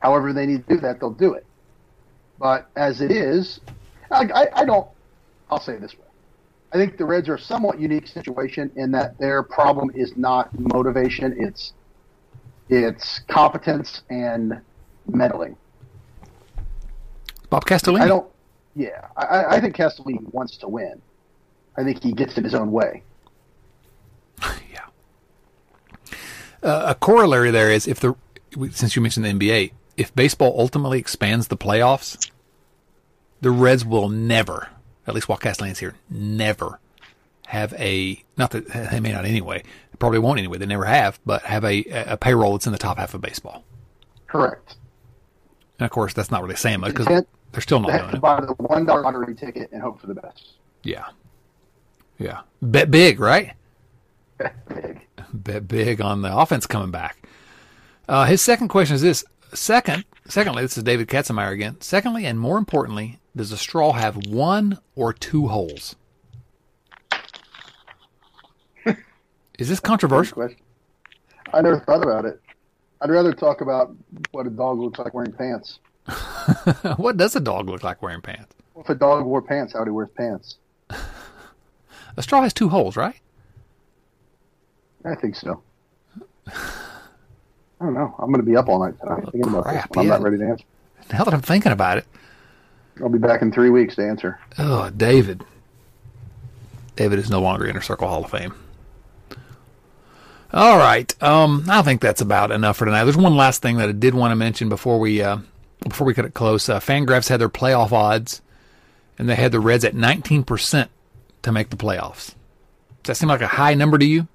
however 0.00 0.32
they 0.32 0.46
need 0.46 0.66
to 0.66 0.74
do 0.74 0.80
that, 0.80 0.98
they'll 0.98 1.10
do 1.10 1.34
it. 1.34 1.46
But 2.42 2.68
as 2.74 3.00
it 3.00 3.12
is, 3.12 3.60
I, 4.10 4.24
I, 4.34 4.62
I 4.62 4.64
don't. 4.64 4.88
I'll 5.48 5.60
say 5.60 5.74
it 5.74 5.80
this 5.80 5.94
way. 5.94 6.06
I 6.72 6.76
think 6.76 6.98
the 6.98 7.04
Reds 7.04 7.28
are 7.28 7.36
a 7.36 7.38
somewhat 7.38 7.78
unique 7.78 8.08
situation 8.08 8.72
in 8.74 8.90
that 8.90 9.16
their 9.18 9.44
problem 9.44 9.92
is 9.94 10.16
not 10.16 10.50
motivation; 10.58 11.36
it's 11.38 11.72
it's 12.68 13.20
competence 13.28 14.02
and 14.10 14.60
meddling. 15.06 15.56
Bob 17.48 17.64
Castellini. 17.64 18.00
I 18.00 18.08
don't. 18.08 18.28
Yeah, 18.74 19.06
I, 19.16 19.44
I 19.44 19.60
think 19.60 19.76
Castellini 19.76 20.34
wants 20.34 20.56
to 20.58 20.68
win. 20.68 21.00
I 21.76 21.84
think 21.84 22.02
he 22.02 22.12
gets 22.12 22.36
in 22.36 22.42
his 22.42 22.56
own 22.56 22.72
way. 22.72 23.04
yeah. 24.42 24.86
Uh, 26.60 26.86
a 26.88 26.94
corollary 26.96 27.52
there 27.52 27.70
is 27.70 27.86
if 27.86 28.00
the 28.00 28.16
since 28.72 28.96
you 28.96 29.02
mentioned 29.02 29.26
the 29.26 29.32
NBA, 29.32 29.70
if 29.96 30.12
baseball 30.16 30.56
ultimately 30.58 30.98
expands 30.98 31.46
the 31.46 31.56
playoffs, 31.56 32.31
the 33.42 33.50
Reds 33.50 33.84
will 33.84 34.08
never, 34.08 34.68
at 35.06 35.14
least 35.14 35.28
while 35.28 35.36
Castellini's 35.38 35.78
here, 35.80 35.94
never 36.08 36.80
have 37.48 37.74
a 37.74 38.24
not 38.38 38.50
that 38.52 38.66
they 38.90 38.98
may 39.00 39.12
not 39.12 39.26
anyway, 39.26 39.62
probably 39.98 40.18
won't 40.18 40.38
anyway. 40.38 40.56
They 40.58 40.64
never 40.66 40.86
have, 40.86 41.20
but 41.26 41.42
have 41.42 41.64
a 41.64 41.84
a 41.90 42.16
payroll 42.16 42.52
that's 42.52 42.66
in 42.66 42.72
the 42.72 42.78
top 42.78 42.96
half 42.98 43.12
of 43.14 43.20
baseball. 43.20 43.62
Correct. 44.26 44.76
And 45.78 45.84
of 45.84 45.90
course, 45.90 46.14
that's 46.14 46.30
not 46.30 46.42
really 46.42 46.56
saying 46.56 46.80
much 46.80 46.94
because 46.94 47.06
they're 47.52 47.60
still 47.60 47.78
They 47.80 47.88
not 47.88 47.92
have 47.92 48.00
doing 48.00 48.10
to 48.12 48.16
it. 48.16 48.20
buy 48.20 48.40
the 48.40 48.52
one 48.54 48.86
dollar 48.86 49.02
lottery 49.02 49.34
ticket 49.34 49.70
and 49.72 49.82
hope 49.82 50.00
for 50.00 50.06
the 50.06 50.14
best. 50.14 50.54
Yeah, 50.82 51.04
yeah. 52.18 52.40
Bet 52.62 52.90
big, 52.90 53.20
right? 53.20 53.52
Big. 54.68 55.06
bet 55.32 55.68
big 55.68 56.00
on 56.00 56.22
the 56.22 56.34
offense 56.36 56.66
coming 56.66 56.90
back. 56.90 57.28
Uh, 58.08 58.24
his 58.24 58.40
second 58.40 58.68
question 58.68 58.94
is 58.96 59.02
this: 59.02 59.24
second, 59.54 60.04
secondly, 60.26 60.62
this 60.62 60.76
is 60.76 60.82
David 60.82 61.08
Katzenmeyer 61.08 61.52
again. 61.52 61.76
Secondly, 61.80 62.24
and 62.26 62.40
more 62.40 62.58
importantly, 62.58 63.20
does 63.36 63.52
a 63.52 63.56
straw 63.56 63.92
have 63.92 64.26
one 64.26 64.78
or 64.94 65.12
two 65.12 65.48
holes? 65.48 65.96
is 69.58 69.68
this 69.68 69.80
controversial? 69.80 70.48
I 71.52 71.60
never 71.60 71.80
thought 71.80 72.02
about 72.02 72.24
it. 72.24 72.40
I'd 73.00 73.10
rather 73.10 73.32
talk 73.32 73.60
about 73.60 73.94
what 74.30 74.46
a 74.46 74.50
dog 74.50 74.78
looks 74.78 74.98
like 74.98 75.14
wearing 75.14 75.32
pants. 75.32 75.80
what 76.96 77.16
does 77.16 77.36
a 77.36 77.40
dog 77.40 77.68
look 77.68 77.82
like 77.82 78.02
wearing 78.02 78.20
pants? 78.20 78.54
If 78.76 78.88
a 78.88 78.94
dog 78.94 79.24
wore 79.24 79.42
pants, 79.42 79.72
how 79.72 79.80
would 79.80 79.88
he 79.88 79.92
wear 79.92 80.06
pants? 80.06 80.56
A 82.16 82.22
straw 82.22 82.42
has 82.42 82.52
two 82.52 82.68
holes, 82.68 82.96
right? 82.96 83.18
I 85.04 85.14
think 85.14 85.34
so. 85.34 85.62
I 86.46 86.52
don't 87.80 87.94
know. 87.94 88.14
I'm 88.18 88.26
going 88.30 88.44
to 88.44 88.48
be 88.48 88.56
up 88.56 88.68
all 88.68 88.84
night 88.84 88.98
tonight 89.00 89.22
thinking 89.32 89.48
about 89.48 89.64
this. 89.64 89.72
crap. 89.72 89.96
I'm 89.96 90.04
yeah. 90.04 90.10
not 90.10 90.22
ready 90.22 90.38
to 90.38 90.44
answer. 90.44 90.64
Now 91.12 91.24
that 91.24 91.34
I'm 91.34 91.40
thinking 91.40 91.72
about 91.72 91.98
it, 91.98 92.06
I'll 93.02 93.08
be 93.08 93.18
back 93.18 93.42
in 93.42 93.50
three 93.52 93.70
weeks 93.70 93.96
to 93.96 94.06
answer. 94.06 94.38
oh, 94.58 94.90
David. 94.90 95.44
David 96.96 97.18
is 97.18 97.30
no 97.30 97.40
longer 97.40 97.66
Inner 97.66 97.80
Circle 97.80 98.06
Hall 98.06 98.24
of 98.24 98.30
Fame. 98.30 98.54
All 100.52 100.76
right. 100.76 101.22
Um, 101.22 101.64
I 101.68 101.82
think 101.82 102.00
that's 102.00 102.20
about 102.20 102.50
enough 102.50 102.76
for 102.76 102.84
tonight. 102.84 103.04
There's 103.04 103.16
one 103.16 103.36
last 103.36 103.62
thing 103.62 103.78
that 103.78 103.88
I 103.88 103.92
did 103.92 104.14
want 104.14 104.32
to 104.32 104.36
mention 104.36 104.68
before 104.68 105.00
we 105.00 105.22
uh, 105.22 105.38
before 105.88 106.06
we 106.06 106.14
cut 106.14 106.26
it 106.26 106.34
close. 106.34 106.68
Uh, 106.68 106.78
Fangraphs 106.78 107.28
had 107.28 107.40
their 107.40 107.48
playoff 107.48 107.90
odds, 107.92 108.42
and 109.18 109.28
they 109.28 109.34
had 109.34 109.50
the 109.52 109.60
Reds 109.60 109.84
at 109.84 109.94
19% 109.94 110.88
to 111.42 111.52
make 111.52 111.70
the 111.70 111.76
playoffs. 111.76 112.34
Does 113.02 113.06
that 113.06 113.14
seem 113.16 113.30
like 113.30 113.40
a 113.40 113.46
high 113.46 113.74
number 113.74 113.96
to 113.98 114.04
you? 114.04 114.28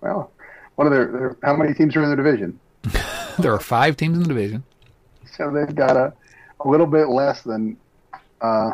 Well, 0.00 0.32
what 0.74 0.88
are 0.88 0.90
their, 0.90 1.06
their 1.06 1.36
how 1.42 1.54
many 1.56 1.72
teams 1.72 1.94
are 1.96 2.02
in 2.02 2.10
the 2.10 2.16
division? 2.16 2.58
There 3.38 3.54
are 3.54 3.60
five 3.60 3.96
teams 3.96 4.18
in 4.18 4.22
the 4.24 4.28
division. 4.28 4.64
So 5.34 5.50
they've 5.50 5.74
got 5.74 5.96
a, 5.96 6.12
a 6.62 6.68
little 6.68 6.86
bit 6.86 7.08
less 7.08 7.40
than 7.40 7.78
uh, 8.40 8.72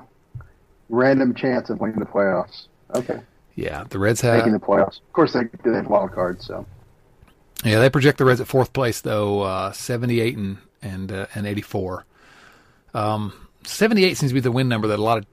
random 0.88 1.34
chance 1.34 1.70
of 1.70 1.80
winning 1.80 1.98
the 1.98 2.06
playoffs. 2.06 2.66
Okay, 2.94 3.20
Yeah, 3.54 3.84
the 3.88 3.98
Reds 3.98 4.20
have 4.20 4.38
making 4.38 4.52
the 4.52 4.58
playoffs. 4.60 5.00
Of 5.00 5.12
course, 5.12 5.32
they 5.32 5.44
they 5.64 5.74
have 5.74 5.86
wild 5.86 6.12
cards. 6.12 6.46
So 6.46 6.66
Yeah, 7.64 7.80
they 7.80 7.90
project 7.90 8.18
the 8.18 8.24
Reds 8.24 8.40
at 8.40 8.46
fourth 8.46 8.72
place 8.72 9.00
though, 9.00 9.42
uh, 9.42 9.72
78 9.72 10.36
and 10.36 10.58
and 10.82 11.12
uh, 11.12 11.26
and 11.34 11.46
84. 11.46 12.04
Um, 12.94 13.32
78 13.64 14.16
seems 14.16 14.30
to 14.30 14.34
be 14.34 14.40
the 14.40 14.52
win 14.52 14.68
number 14.68 14.88
that 14.88 14.98
a 14.98 15.02
lot 15.02 15.18
of 15.18 15.26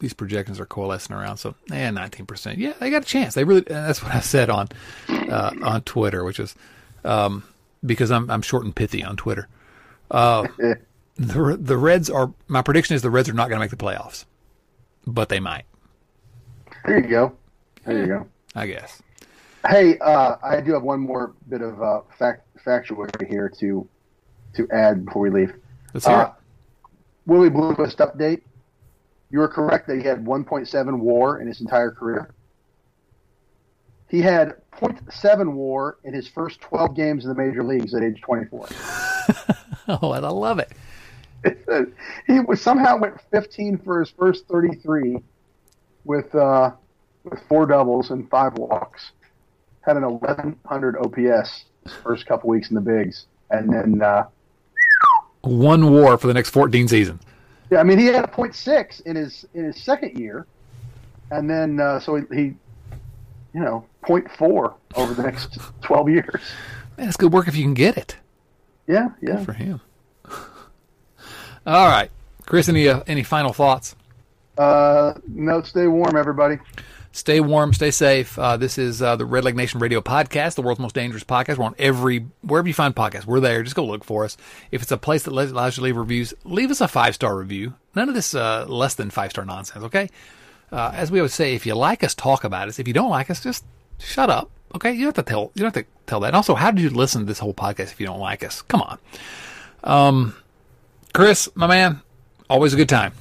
these 0.00 0.12
projections 0.12 0.60
are 0.60 0.66
coalescing 0.66 1.14
around. 1.14 1.38
So, 1.38 1.54
yeah, 1.70 1.90
19%. 1.90 2.56
Yeah, 2.56 2.74
they 2.78 2.90
got 2.90 3.02
a 3.02 3.06
chance. 3.06 3.34
They 3.34 3.44
really. 3.44 3.62
That's 3.62 4.02
what 4.02 4.14
I 4.14 4.20
said 4.20 4.50
on 4.50 4.68
uh, 5.08 5.52
on 5.62 5.82
Twitter, 5.82 6.24
which 6.24 6.38
is 6.40 6.54
um, 7.04 7.44
because 7.84 8.10
I'm 8.10 8.30
I'm 8.30 8.42
short 8.42 8.64
and 8.64 8.74
pithy 8.74 9.02
on 9.02 9.16
Twitter. 9.16 9.48
The 11.18 11.56
the 11.60 11.76
Reds 11.76 12.08
are 12.08 12.32
my 12.46 12.62
prediction 12.62 12.94
is 12.94 13.02
the 13.02 13.10
Reds 13.10 13.28
are 13.28 13.32
not 13.32 13.48
going 13.48 13.58
to 13.58 13.60
make 13.64 13.70
the 13.70 13.76
playoffs, 13.76 14.24
but 15.06 15.28
they 15.28 15.40
might. 15.40 15.64
There 16.84 17.00
you 17.00 17.08
go. 17.08 17.32
There 17.84 17.98
you 18.00 18.06
go. 18.06 18.26
I 18.54 18.66
guess. 18.66 19.02
Hey, 19.68 19.98
uh, 19.98 20.36
I 20.42 20.60
do 20.60 20.72
have 20.74 20.82
one 20.84 21.00
more 21.00 21.34
bit 21.48 21.60
of 21.60 21.82
uh, 21.82 22.00
fact 22.18 22.46
factuary 22.64 23.10
here 23.28 23.48
to 23.58 23.88
to 24.54 24.68
add 24.70 25.04
before 25.06 25.22
we 25.22 25.30
leave. 25.30 25.54
Let's 25.92 26.06
hear 26.06 26.14
Uh, 26.16 26.24
it. 26.26 26.32
Willie 27.26 27.50
Bloomquist 27.50 27.96
update. 27.96 28.42
You 29.30 29.40
were 29.40 29.48
correct 29.48 29.88
that 29.88 29.96
he 29.98 30.02
had 30.04 30.24
1.7 30.24 30.98
WAR 31.00 31.40
in 31.40 31.46
his 31.48 31.60
entire 31.60 31.90
career. 31.90 32.30
He 34.08 34.22
had 34.22 34.54
0.7 34.80 35.52
WAR 35.52 35.98
in 36.04 36.14
his 36.14 36.26
first 36.28 36.60
12 36.62 36.96
games 36.96 37.24
in 37.24 37.28
the 37.28 37.34
major 37.34 37.62
leagues 37.62 37.92
at 37.94 38.02
age 38.02 38.20
24. 38.22 38.68
Oh, 39.90 40.12
and 40.12 40.24
I 40.26 40.28
love 40.28 40.58
it. 40.58 40.70
He 42.26 42.40
was 42.40 42.60
somehow 42.60 42.98
went 42.98 43.14
15 43.30 43.78
for 43.78 44.00
his 44.00 44.10
first 44.10 44.46
33 44.48 45.18
with 46.04 46.34
uh, 46.34 46.72
with 47.24 47.40
four 47.48 47.66
doubles 47.66 48.10
and 48.10 48.28
five 48.30 48.54
walks. 48.58 49.12
Had 49.82 49.96
an 49.96 50.02
1100 50.02 50.96
OPS 50.98 51.64
his 51.84 51.92
first 52.02 52.26
couple 52.26 52.50
weeks 52.50 52.68
in 52.70 52.74
the 52.74 52.80
bigs, 52.80 53.26
and 53.50 53.72
then 53.72 54.02
uh, 54.02 54.24
One 55.42 55.92
WAR 55.92 56.18
for 56.18 56.26
the 56.26 56.34
next 56.34 56.50
14 56.50 56.88
seasons. 56.88 57.22
yeah, 57.70 57.78
I 57.78 57.82
mean 57.84 57.98
he 57.98 58.06
had 58.06 58.16
a 58.24 58.28
0.6 58.28 59.06
in 59.06 59.16
his 59.16 59.46
in 59.54 59.64
his 59.64 59.80
second 59.82 60.18
year, 60.18 60.46
and 61.30 61.48
then 61.48 61.80
uh, 61.80 62.00
so 62.00 62.16
he, 62.16 62.22
he 62.34 62.42
you 63.54 63.60
know 63.60 63.86
0.4 64.02 64.74
over 64.96 65.14
the 65.14 65.22
next 65.22 65.58
12 65.82 66.10
years. 66.10 66.42
Man, 66.96 67.08
it's 67.08 67.16
good 67.16 67.32
work 67.32 67.46
if 67.48 67.56
you 67.56 67.62
can 67.62 67.74
get 67.74 67.96
it. 67.96 68.16
Yeah, 68.86 69.10
yeah. 69.22 69.36
Good 69.36 69.44
for 69.46 69.52
him. 69.52 69.80
All 71.68 71.86
right, 71.86 72.10
Chris. 72.46 72.70
Any 72.70 72.88
uh, 72.88 73.02
any 73.06 73.22
final 73.22 73.52
thoughts? 73.52 73.94
Uh, 74.56 75.12
no, 75.28 75.60
stay 75.60 75.86
warm, 75.86 76.16
everybody. 76.16 76.56
Stay 77.12 77.40
warm, 77.40 77.74
stay 77.74 77.90
safe. 77.90 78.38
Uh, 78.38 78.56
this 78.56 78.78
is 78.78 79.02
uh, 79.02 79.16
the 79.16 79.26
Redleg 79.26 79.54
Nation 79.54 79.78
Radio 79.78 80.00
podcast, 80.00 80.54
the 80.54 80.62
world's 80.62 80.80
most 80.80 80.94
dangerous 80.94 81.24
podcast. 81.24 81.58
We're 81.58 81.66
on 81.66 81.74
every 81.78 82.24
wherever 82.40 82.66
you 82.66 82.72
find 82.72 82.96
podcasts. 82.96 83.26
We're 83.26 83.40
there. 83.40 83.62
Just 83.62 83.76
go 83.76 83.84
look 83.84 84.02
for 84.02 84.24
us. 84.24 84.38
If 84.70 84.80
it's 84.80 84.90
a 84.90 84.96
place 84.96 85.24
that 85.24 85.32
allows 85.32 85.76
you 85.76 85.82
to 85.82 85.84
leave 85.84 85.98
reviews, 85.98 86.32
leave 86.44 86.70
us 86.70 86.80
a 86.80 86.88
five 86.88 87.14
star 87.14 87.36
review. 87.36 87.74
None 87.94 88.08
of 88.08 88.14
this 88.14 88.34
uh, 88.34 88.64
less 88.66 88.94
than 88.94 89.10
five 89.10 89.32
star 89.32 89.44
nonsense. 89.44 89.84
Okay. 89.84 90.08
Uh, 90.72 90.92
as 90.94 91.10
we 91.10 91.18
always 91.18 91.34
say, 91.34 91.54
if 91.54 91.66
you 91.66 91.74
like 91.74 92.02
us, 92.02 92.14
talk 92.14 92.44
about 92.44 92.68
us. 92.68 92.78
If 92.78 92.88
you 92.88 92.94
don't 92.94 93.10
like 93.10 93.28
us, 93.28 93.42
just 93.42 93.66
shut 93.98 94.30
up. 94.30 94.50
Okay. 94.74 94.92
You 94.92 95.04
don't 95.04 95.16
have 95.16 95.26
to 95.26 95.30
tell. 95.30 95.50
You 95.54 95.64
don't 95.64 95.76
have 95.76 95.84
to 95.84 95.90
tell 96.06 96.20
that. 96.20 96.28
And 96.28 96.36
also, 96.36 96.54
how 96.54 96.70
did 96.70 96.80
you 96.80 96.88
listen 96.88 97.20
to 97.20 97.26
this 97.26 97.40
whole 97.40 97.52
podcast 97.52 97.92
if 97.92 98.00
you 98.00 98.06
don't 98.06 98.20
like 98.20 98.42
us? 98.42 98.62
Come 98.62 98.80
on. 98.80 98.98
Um, 99.84 100.34
Chris, 101.12 101.48
my 101.54 101.66
man, 101.66 102.00
always 102.48 102.72
a 102.74 102.76
good 102.76 102.88
time. 102.88 103.12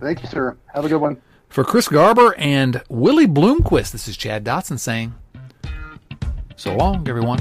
Thank 0.00 0.22
you, 0.22 0.28
sir. 0.28 0.56
Have 0.74 0.84
a 0.84 0.88
good 0.88 1.00
one. 1.00 1.20
For 1.48 1.64
Chris 1.64 1.88
Garber 1.88 2.34
and 2.38 2.82
Willie 2.88 3.26
Bloomquist, 3.26 3.90
this 3.92 4.06
is 4.08 4.16
Chad 4.16 4.44
Dotson 4.44 4.78
saying, 4.78 5.14
so 6.56 6.74
long, 6.76 7.08
everyone. 7.08 7.40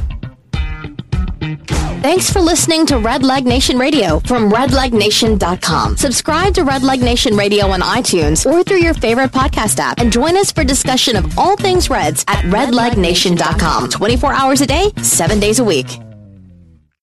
Thanks 2.02 2.32
for 2.32 2.40
listening 2.40 2.86
to 2.88 2.96
Redleg 2.96 3.44
Nation 3.44 3.78
Radio 3.78 4.20
from 4.20 4.50
redlegnation.com. 4.50 5.98
Subscribe 5.98 6.54
to 6.54 6.64
Redleg 6.64 7.02
Nation 7.02 7.36
Radio 7.36 7.68
on 7.68 7.82
iTunes 7.82 8.50
or 8.50 8.64
through 8.64 8.80
your 8.80 8.94
favorite 8.94 9.32
podcast 9.32 9.80
app 9.80 10.00
and 10.00 10.12
join 10.12 10.38
us 10.38 10.52
for 10.52 10.64
discussion 10.64 11.18
of 11.18 11.38
all 11.38 11.58
things 11.58 11.90
Reds 11.90 12.24
at 12.30 12.46
redlegnation.com. 12.46 13.90
24 13.90 14.34
hours 14.34 14.62
a 14.62 14.68
day, 14.68 14.92
7 15.02 15.40
days 15.40 15.60
a 15.60 15.64
week. 15.64 15.88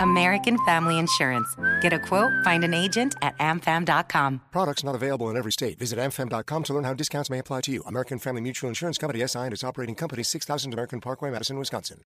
American 0.00 0.58
Family 0.66 0.98
Insurance. 0.98 1.48
Get 1.80 1.92
a 1.92 1.98
quote, 1.98 2.32
find 2.44 2.62
an 2.64 2.74
agent 2.74 3.14
at 3.22 3.36
amfam.com. 3.38 4.42
Products 4.52 4.84
not 4.84 4.94
available 4.94 5.30
in 5.30 5.36
every 5.36 5.52
state. 5.52 5.78
Visit 5.78 5.98
amfam.com 5.98 6.62
to 6.64 6.74
learn 6.74 6.84
how 6.84 6.94
discounts 6.94 7.30
may 7.30 7.38
apply 7.38 7.62
to 7.62 7.72
you. 7.72 7.82
American 7.86 8.18
Family 8.18 8.40
Mutual 8.42 8.68
Insurance 8.68 8.98
Company 8.98 9.26
SI 9.26 9.38
and 9.38 9.52
its 9.52 9.64
operating 9.64 9.94
company 9.94 10.22
6000 10.22 10.72
American 10.72 11.00
Parkway, 11.00 11.30
Madison, 11.30 11.58
Wisconsin. 11.58 11.96